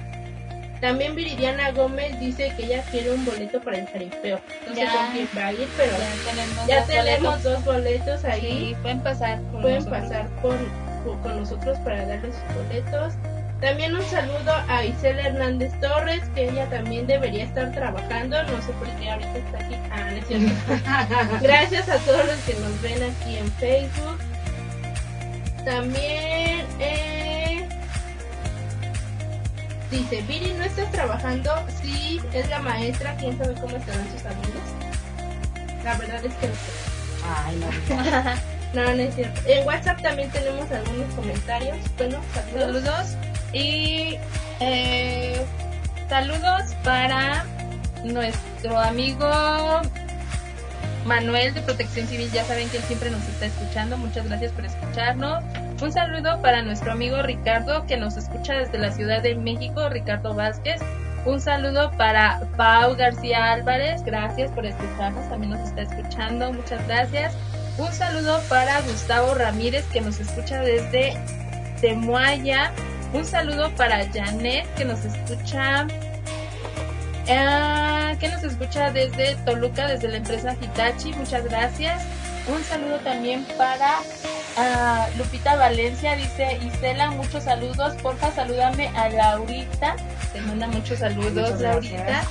También 0.82 1.14
Viridiana 1.14 1.70
Gómez 1.70 2.18
dice 2.20 2.52
que 2.56 2.64
ella 2.64 2.82
quiere 2.90 3.12
un 3.12 3.24
boleto 3.24 3.60
para 3.60 3.78
el 3.78 3.86
jaripeo. 3.86 4.40
No 4.68 4.74
sé 4.74 4.80
Ya. 4.80 4.92
con 4.92 5.12
quién 5.12 5.28
va 5.38 5.46
a 5.46 5.52
ir, 5.52 5.68
pero 5.76 5.92
Ya 5.92 6.30
tenemos, 6.30 6.66
ya 6.66 6.78
dos 6.80 6.86
tenemos 6.88 7.22
boletos. 7.22 7.42
dos 7.44 7.64
boletos 7.64 8.24
ahí. 8.24 8.40
Sí, 8.40 8.76
pueden 8.82 9.00
pasar. 9.00 9.40
con 9.52 9.62
Pueden 9.62 9.78
nosotros. 9.78 10.02
pasar 10.02 10.28
con, 10.42 10.58
con- 11.04 11.18
con 11.22 11.36
nosotros 11.40 11.78
para 11.84 12.04
darles 12.04 12.34
sus 12.34 12.56
boletos. 12.66 13.14
También 13.60 13.94
un 13.94 14.02
saludo 14.06 14.52
a 14.68 14.84
Isela 14.84 15.22
Hernández 15.22 15.72
Torres, 15.80 16.20
que 16.34 16.48
ella 16.48 16.66
también 16.68 17.06
debería 17.06 17.44
estar 17.44 17.70
trabajando. 17.70 18.42
No 18.42 18.60
sé 18.60 18.72
por 18.72 18.88
qué 18.98 19.08
ahorita 19.08 19.38
está 19.38 19.58
aquí. 19.64 19.76
Ah, 19.92 20.10
no 20.10 20.16
es 20.16 20.26
cierto. 20.26 21.38
Gracias 21.42 21.88
a 21.88 21.98
todos 21.98 22.26
los 22.26 22.36
que 22.40 22.54
nos 22.54 22.82
ven 22.82 23.00
aquí 23.04 23.36
en 23.36 23.48
Facebook. 23.52 24.18
También 25.64 26.66
eh, 26.80 27.31
dice, 29.92 30.22
Viri, 30.22 30.52
¿no 30.54 30.64
estás 30.64 30.90
trabajando? 30.90 31.52
Sí, 31.82 32.20
es 32.32 32.48
la 32.48 32.60
maestra, 32.60 33.14
quién 33.16 33.36
sabe 33.38 33.54
cómo 33.54 33.76
estarán 33.76 34.10
sus 34.10 34.24
alumnos. 34.24 34.62
La 35.84 35.96
verdad 35.98 36.24
es 36.24 36.34
que 36.34 36.48
no 36.48 36.54
sé. 36.54 36.72
Ay, 37.24 37.56
no. 37.56 38.32
No, 38.72 38.84
no 38.84 39.02
es 39.02 39.14
cierto. 39.14 39.38
En 39.46 39.66
WhatsApp 39.66 40.00
también 40.00 40.30
tenemos 40.30 40.70
algunos 40.70 41.14
comentarios. 41.14 41.76
Bueno, 41.98 42.20
saludos. 42.32 42.82
Saludos. 42.82 43.16
Y 43.52 44.16
eh, 44.60 45.44
saludos 46.08 46.62
para 46.82 47.44
nuestro 48.02 48.78
amigo 48.78 49.30
Manuel 51.04 51.54
de 51.54 51.62
Protección 51.62 52.06
Civil. 52.06 52.30
Ya 52.32 52.44
saben 52.44 52.68
que 52.68 52.78
él 52.78 52.82
siempre 52.84 53.10
nos 53.10 53.22
está 53.28 53.46
escuchando. 53.46 53.96
Muchas 53.96 54.26
gracias 54.28 54.52
por 54.52 54.64
escucharnos. 54.64 55.42
Un 55.80 55.92
saludo 55.92 56.40
para 56.40 56.62
nuestro 56.62 56.92
amigo 56.92 57.22
Ricardo 57.22 57.86
que 57.86 57.96
nos 57.96 58.16
escucha 58.16 58.54
desde 58.54 58.78
la 58.78 58.92
Ciudad 58.92 59.22
de 59.22 59.34
México, 59.34 59.88
Ricardo 59.88 60.34
Vázquez. 60.34 60.80
Un 61.24 61.40
saludo 61.40 61.90
para 61.96 62.40
Pau 62.56 62.96
García 62.96 63.52
Álvarez. 63.52 64.02
Gracias 64.04 64.50
por 64.52 64.66
escucharnos. 64.66 65.28
También 65.28 65.52
nos 65.52 65.68
está 65.68 65.82
escuchando. 65.82 66.52
Muchas 66.52 66.86
gracias. 66.86 67.34
Un 67.78 67.92
saludo 67.92 68.40
para 68.48 68.80
Gustavo 68.82 69.34
Ramírez 69.34 69.84
que 69.92 70.00
nos 70.00 70.20
escucha 70.20 70.60
desde 70.60 71.14
Temuaya. 71.80 72.72
Un 73.12 73.24
saludo 73.24 73.70
para 73.76 74.06
Janet 74.12 74.66
que 74.74 74.84
nos 74.84 75.04
escucha 75.04 75.86
eh, 77.26 78.16
que 78.18 78.28
nos 78.28 78.42
escucha 78.42 78.90
desde 78.90 79.36
Toluca, 79.44 79.86
desde 79.86 80.08
la 80.08 80.18
empresa 80.18 80.56
Hitachi. 80.60 81.12
Muchas 81.14 81.44
gracias. 81.44 82.02
Un 82.48 82.62
saludo 82.64 82.98
también 82.98 83.46
para 83.56 84.00
ah, 84.56 85.08
Lupita 85.16 85.56
Valencia. 85.56 86.16
Dice 86.16 86.58
Isela, 86.62 87.10
muchos 87.10 87.44
saludos. 87.44 87.94
Porfa, 88.02 88.32
salúdame 88.32 88.88
a 88.96 89.08
Laurita. 89.08 89.96
Te 90.32 90.40
manda 90.40 90.66
muchos 90.66 90.98
saludos. 90.98 91.60
Laurita. 91.60 92.22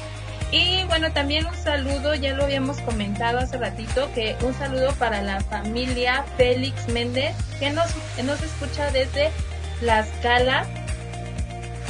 Y 0.51 0.83
bueno, 0.83 1.13
también 1.13 1.45
un 1.45 1.55
saludo, 1.55 2.13
ya 2.13 2.33
lo 2.33 2.43
habíamos 2.43 2.81
comentado 2.81 3.39
hace 3.39 3.57
ratito, 3.57 4.11
que 4.13 4.35
un 4.43 4.53
saludo 4.53 4.91
para 4.95 5.21
la 5.21 5.39
familia 5.39 6.25
Félix 6.35 6.89
Méndez, 6.89 7.33
que 7.57 7.69
nos, 7.69 7.89
que 8.17 8.23
nos 8.23 8.43
escucha 8.43 8.91
desde 8.91 9.31
Tlaxcala, 9.79 10.67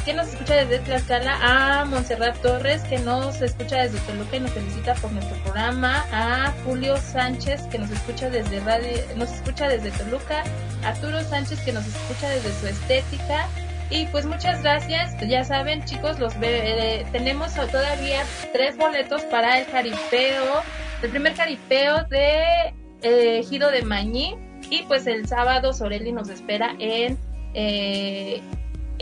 que 0.05 0.13
nos 0.13 0.29
escucha 0.29 0.55
desde 0.55 0.79
Tlaxcala, 0.79 1.37
a 1.41 1.85
Montserrat 1.85 2.35
Torres, 2.41 2.81
que 2.83 2.99
nos 2.99 3.41
escucha 3.41 3.83
desde 3.83 3.99
Toluca 3.99 4.37
y 4.37 4.39
nos 4.39 4.51
felicita 4.51 4.95
por 4.95 5.11
nuestro 5.11 5.35
programa, 5.43 6.05
a 6.11 6.53
Julio 6.65 6.97
Sánchez, 6.97 7.63
que 7.63 7.77
nos 7.77 7.91
escucha 7.91 8.29
desde 8.29 8.59
radio, 8.61 8.89
nos 9.15 9.31
escucha 9.31 9.67
desde 9.67 9.91
Toluca, 9.91 10.43
a 10.83 10.89
Arturo 10.89 11.21
Sánchez, 11.23 11.59
que 11.61 11.73
nos 11.73 11.85
escucha 11.85 12.29
desde 12.29 12.51
su 12.59 12.67
estética, 12.67 13.47
y 13.91 14.05
pues 14.05 14.25
muchas 14.25 14.63
gracias. 14.63 15.15
Ya 15.27 15.43
saben, 15.43 15.83
chicos, 15.83 16.17
los 16.17 16.33
eh, 16.41 17.05
tenemos 17.11 17.53
todavía 17.53 18.23
tres 18.53 18.77
boletos 18.77 19.21
para 19.23 19.59
el 19.59 19.65
jaripeo, 19.65 20.63
el 21.01 21.09
primer 21.09 21.35
jaripeo 21.35 22.05
de 22.05 22.73
eh, 23.01 23.43
Giro 23.43 23.69
de 23.69 23.83
Mañí. 23.83 24.37
Y 24.69 24.83
pues 24.83 25.07
el 25.07 25.27
sábado 25.27 25.73
Sorelli 25.73 26.13
nos 26.13 26.29
espera 26.29 26.73
en, 26.79 27.17
eh, 27.53 28.41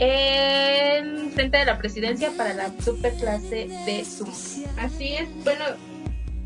en 0.00 1.30
frente 1.32 1.58
de 1.58 1.66
la 1.66 1.76
presidencia 1.76 2.30
para 2.36 2.54
la 2.54 2.72
super 2.82 3.12
clase 3.14 3.68
de 3.84 4.02
Zoom. 4.02 4.30
Así 4.78 5.14
es, 5.14 5.28
bueno, 5.44 5.64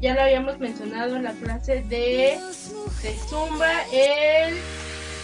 ya 0.01 0.15
lo 0.15 0.23
habíamos 0.23 0.59
mencionado 0.59 1.15
en 1.15 1.23
la 1.23 1.33
clase 1.35 1.85
de, 1.89 2.37
de 3.03 3.17
Zumba. 3.29 3.71
El, 3.93 4.59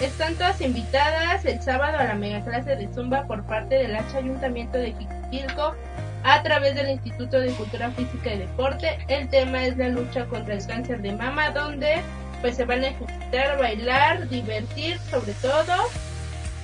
están 0.01 0.35
todas 0.37 0.61
invitadas 0.61 1.45
el 1.45 1.61
sábado 1.61 1.99
a 1.99 2.05
la 2.05 2.15
mega 2.15 2.45
clase 2.45 2.77
de 2.77 2.89
Zumba 2.95 3.27
por 3.27 3.45
parte 3.47 3.75
del 3.75 3.97
H 3.97 4.17
Ayuntamiento 4.17 4.79
de 4.79 4.95
Jiquilco 4.95 5.75
a 6.23 6.43
través 6.45 6.77
del 6.77 6.91
Instituto 6.91 7.41
de 7.41 7.51
Cultura 7.51 7.91
Física 7.91 8.33
y 8.33 8.39
Deporte. 8.39 8.99
El 9.09 9.29
tema 9.29 9.65
es 9.65 9.77
la 9.77 9.89
lucha 9.89 10.27
contra 10.27 10.55
el 10.55 10.65
cáncer 10.65 11.03
de 11.03 11.13
mama, 11.13 11.51
donde 11.51 12.01
pues 12.43 12.57
se 12.57 12.65
van 12.65 12.85
a 12.85 12.89
ejecutar, 12.89 13.59
bailar, 13.59 14.29
divertir, 14.29 14.99
sobre 15.11 15.33
todo. 15.35 15.75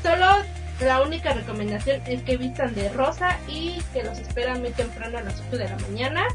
Solo 0.04 0.55
la 0.80 1.00
única 1.02 1.32
recomendación 1.32 2.02
es 2.06 2.22
que 2.22 2.36
vistan 2.36 2.74
de 2.74 2.88
rosa 2.90 3.38
y 3.48 3.80
que 3.92 4.02
los 4.02 4.18
esperan 4.18 4.60
muy 4.60 4.70
temprano 4.70 5.18
a 5.18 5.22
las 5.22 5.40
8 5.48 5.56
de 5.56 5.68
la 5.68 5.76
mañana. 5.78 6.26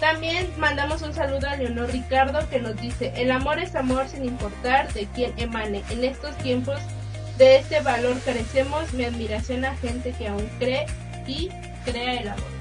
También 0.00 0.48
mandamos 0.58 1.02
un 1.02 1.12
saludo 1.12 1.48
a 1.48 1.56
Leonor 1.56 1.90
Ricardo 1.90 2.48
que 2.48 2.60
nos 2.60 2.76
dice, 2.76 3.12
el 3.16 3.30
amor 3.30 3.58
es 3.58 3.74
amor 3.74 4.06
sin 4.08 4.24
importar 4.24 4.92
de 4.92 5.08
quién 5.14 5.32
emane. 5.38 5.82
En 5.90 6.04
estos 6.04 6.36
tiempos 6.38 6.78
de 7.36 7.56
este 7.56 7.80
valor 7.80 8.16
carecemos 8.24 8.92
mi 8.92 9.04
admiración 9.04 9.64
a 9.64 9.74
gente 9.76 10.12
que 10.12 10.28
aún 10.28 10.48
cree 10.58 10.86
y 11.26 11.48
crea 11.84 12.20
el 12.20 12.28
amor. 12.28 12.58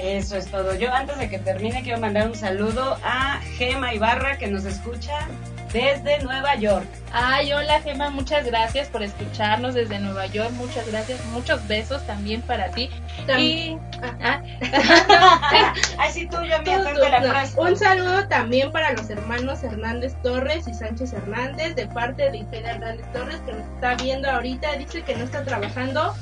Eso 0.00 0.36
es 0.36 0.46
todo. 0.46 0.74
Yo 0.74 0.92
antes 0.92 1.18
de 1.18 1.28
que 1.28 1.38
termine 1.38 1.82
quiero 1.82 2.00
mandar 2.00 2.28
un 2.28 2.34
saludo 2.34 2.98
a 3.04 3.40
Gema 3.56 3.94
Ibarra 3.94 4.38
que 4.38 4.48
nos 4.48 4.64
escucha 4.64 5.28
desde 5.72 6.22
Nueva 6.22 6.54
York. 6.56 6.86
Ay, 7.12 7.52
hola 7.52 7.80
Gema, 7.80 8.10
muchas 8.10 8.44
gracias 8.44 8.88
por 8.88 9.02
escucharnos 9.02 9.74
desde 9.74 9.98
Nueva 9.98 10.26
York, 10.26 10.50
muchas 10.52 10.86
gracias, 10.90 11.24
muchos 11.26 11.66
besos 11.66 12.06
también 12.06 12.42
para 12.42 12.70
ti. 12.70 12.90
Y 13.38 13.76
ah, 14.22 14.42
Ay, 15.98 16.12
sí, 16.12 16.26
tú, 16.26 16.36
yo 16.42 16.58
Tú, 16.58 16.70
tú, 16.94 16.98
la 17.00 17.20
no. 17.20 17.62
Un 17.62 17.76
saludo 17.76 18.26
también 18.28 18.70
para 18.70 18.92
los 18.92 19.08
hermanos 19.10 19.62
Hernández 19.62 20.14
Torres 20.22 20.68
y 20.68 20.74
Sánchez 20.74 21.12
Hernández 21.12 21.74
de 21.74 21.86
parte 21.88 22.30
de 22.30 22.38
Ifeda 22.38 22.72
Hernández 22.72 23.06
Torres 23.12 23.40
que 23.46 23.52
nos 23.52 23.66
está 23.74 23.94
viendo 23.96 24.30
ahorita. 24.30 24.76
Dice 24.76 25.02
que 25.02 25.16
no 25.16 25.24
está 25.24 25.44
trabajando, 25.44 26.14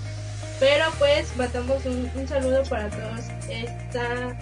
pero 0.58 0.86
pues 0.98 1.36
mandamos 1.36 1.84
un, 1.86 2.10
un 2.14 2.28
saludo 2.28 2.62
para 2.64 2.88
todos 2.88 3.26
esta 3.48 4.36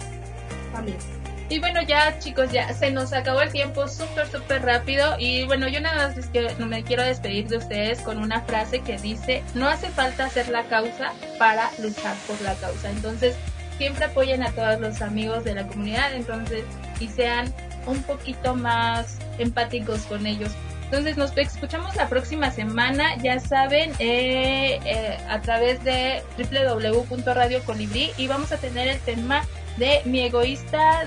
familia. 0.71 1.18
Y 1.49 1.59
bueno, 1.59 1.81
ya 1.81 2.17
chicos, 2.19 2.51
ya 2.51 2.71
se 2.73 2.91
nos 2.91 3.11
acabó 3.11 3.41
el 3.41 3.51
tiempo 3.51 3.87
súper, 3.87 4.27
súper 4.27 4.61
rápido. 4.61 5.15
Y 5.17 5.45
bueno, 5.45 5.67
yo 5.67 5.81
nada 5.81 6.07
más 6.07 6.17
es 6.17 6.29
me 6.59 6.83
quiero 6.83 7.03
despedir 7.03 7.47
de 7.47 7.57
ustedes 7.57 8.01
con 8.01 8.19
una 8.19 8.41
frase 8.41 8.81
que 8.81 8.97
dice, 8.99 9.43
no 9.55 9.67
hace 9.67 9.89
falta 9.89 10.25
hacer 10.25 10.49
la 10.49 10.63
causa 10.65 11.11
para 11.39 11.71
luchar 11.79 12.15
por 12.27 12.39
la 12.41 12.53
causa. 12.55 12.91
Entonces, 12.91 13.35
siempre 13.79 14.05
apoyen 14.05 14.43
a 14.43 14.51
todos 14.51 14.79
los 14.79 15.01
amigos 15.01 15.43
de 15.43 15.55
la 15.55 15.65
comunidad, 15.65 16.13
entonces, 16.13 16.63
y 16.99 17.07
sean 17.07 17.51
un 17.87 18.03
poquito 18.03 18.55
más 18.55 19.17
empáticos 19.39 20.01
con 20.01 20.27
ellos. 20.27 20.51
Entonces 20.83 21.17
nos 21.17 21.37
escuchamos 21.37 21.95
la 21.95 22.09
próxima 22.09 22.49
semana, 22.49 23.15
ya 23.17 23.39
saben, 23.39 23.91
eh, 23.99 24.79
eh, 24.85 25.17
a 25.29 25.39
través 25.39 25.83
de 25.83 26.23
www.radio 26.35 27.63
colibrí 27.63 28.11
y 28.17 28.27
vamos 28.27 28.51
a 28.51 28.57
tener 28.57 28.87
el 28.87 28.99
tema 29.01 29.43
de 29.79 30.01
mi 30.05 30.21
egoísta, 30.21 31.05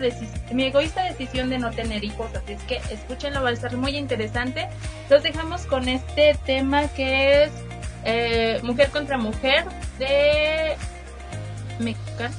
mi 0.52 0.64
egoísta 0.64 1.04
decisión 1.04 1.50
de 1.50 1.58
no 1.58 1.70
tener 1.70 2.02
hijos. 2.02 2.30
Así 2.34 2.54
es 2.54 2.62
que 2.62 2.80
escúchenlo, 2.90 3.42
va 3.42 3.50
a 3.50 3.52
estar 3.52 3.76
muy 3.76 3.96
interesante. 3.96 4.68
Los 5.10 5.22
dejamos 5.22 5.66
con 5.66 5.88
este 5.88 6.36
tema 6.46 6.88
que 6.88 7.44
es 7.44 7.52
eh, 8.04 8.58
Mujer 8.62 8.90
contra 8.90 9.18
Mujer 9.18 9.64
de 9.98 10.74
Mexicano. 11.78 12.34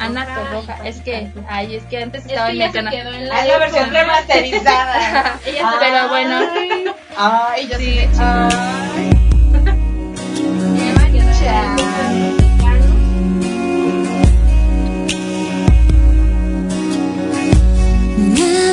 Ana 0.00 0.26
Torroja. 0.34 0.78
Es 0.84 1.00
que, 1.02 1.30
ay, 1.48 1.76
es 1.76 1.84
que 1.84 2.02
antes 2.02 2.26
estaba 2.26 2.50
es 2.50 2.54
que 2.54 2.58
mexicana. 2.58 2.90
Se 2.90 2.98
en 2.98 3.28
la, 3.28 3.36
ah, 3.36 3.46
es 3.46 3.58
versión 3.58 3.90
remasterizada. 3.90 5.38
Ella 5.46 5.72
pero 5.78 6.08
bueno. 6.08 6.40
Ay, 7.16 7.68
yo 7.68 7.78
sí. 7.78 8.00
ay. 8.18 9.14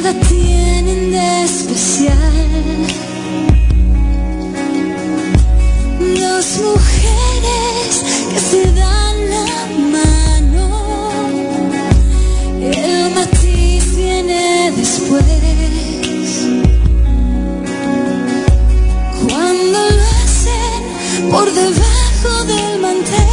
nada 0.02 0.20
tienen 0.28 1.12
de 1.12 1.44
especial. 1.44 2.18
Dos 6.20 6.48
mujeres 6.68 8.04
que 8.32 8.40
se 8.40 8.72
dan 8.72 9.16
la 9.30 9.48
mano. 9.98 10.66
El 12.62 13.14
matiz 13.14 13.96
viene 13.96 14.72
después. 14.76 15.24
Cuando 19.28 19.80
lo 19.98 20.04
hacen 20.24 21.30
por 21.30 21.48
debajo 21.54 22.44
del 22.46 22.80
mantel, 22.80 23.30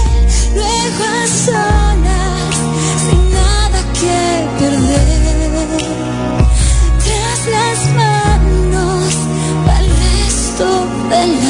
luego 0.55 1.05
hacen. 1.23 1.78
resto 10.59 10.87
del 11.09 11.48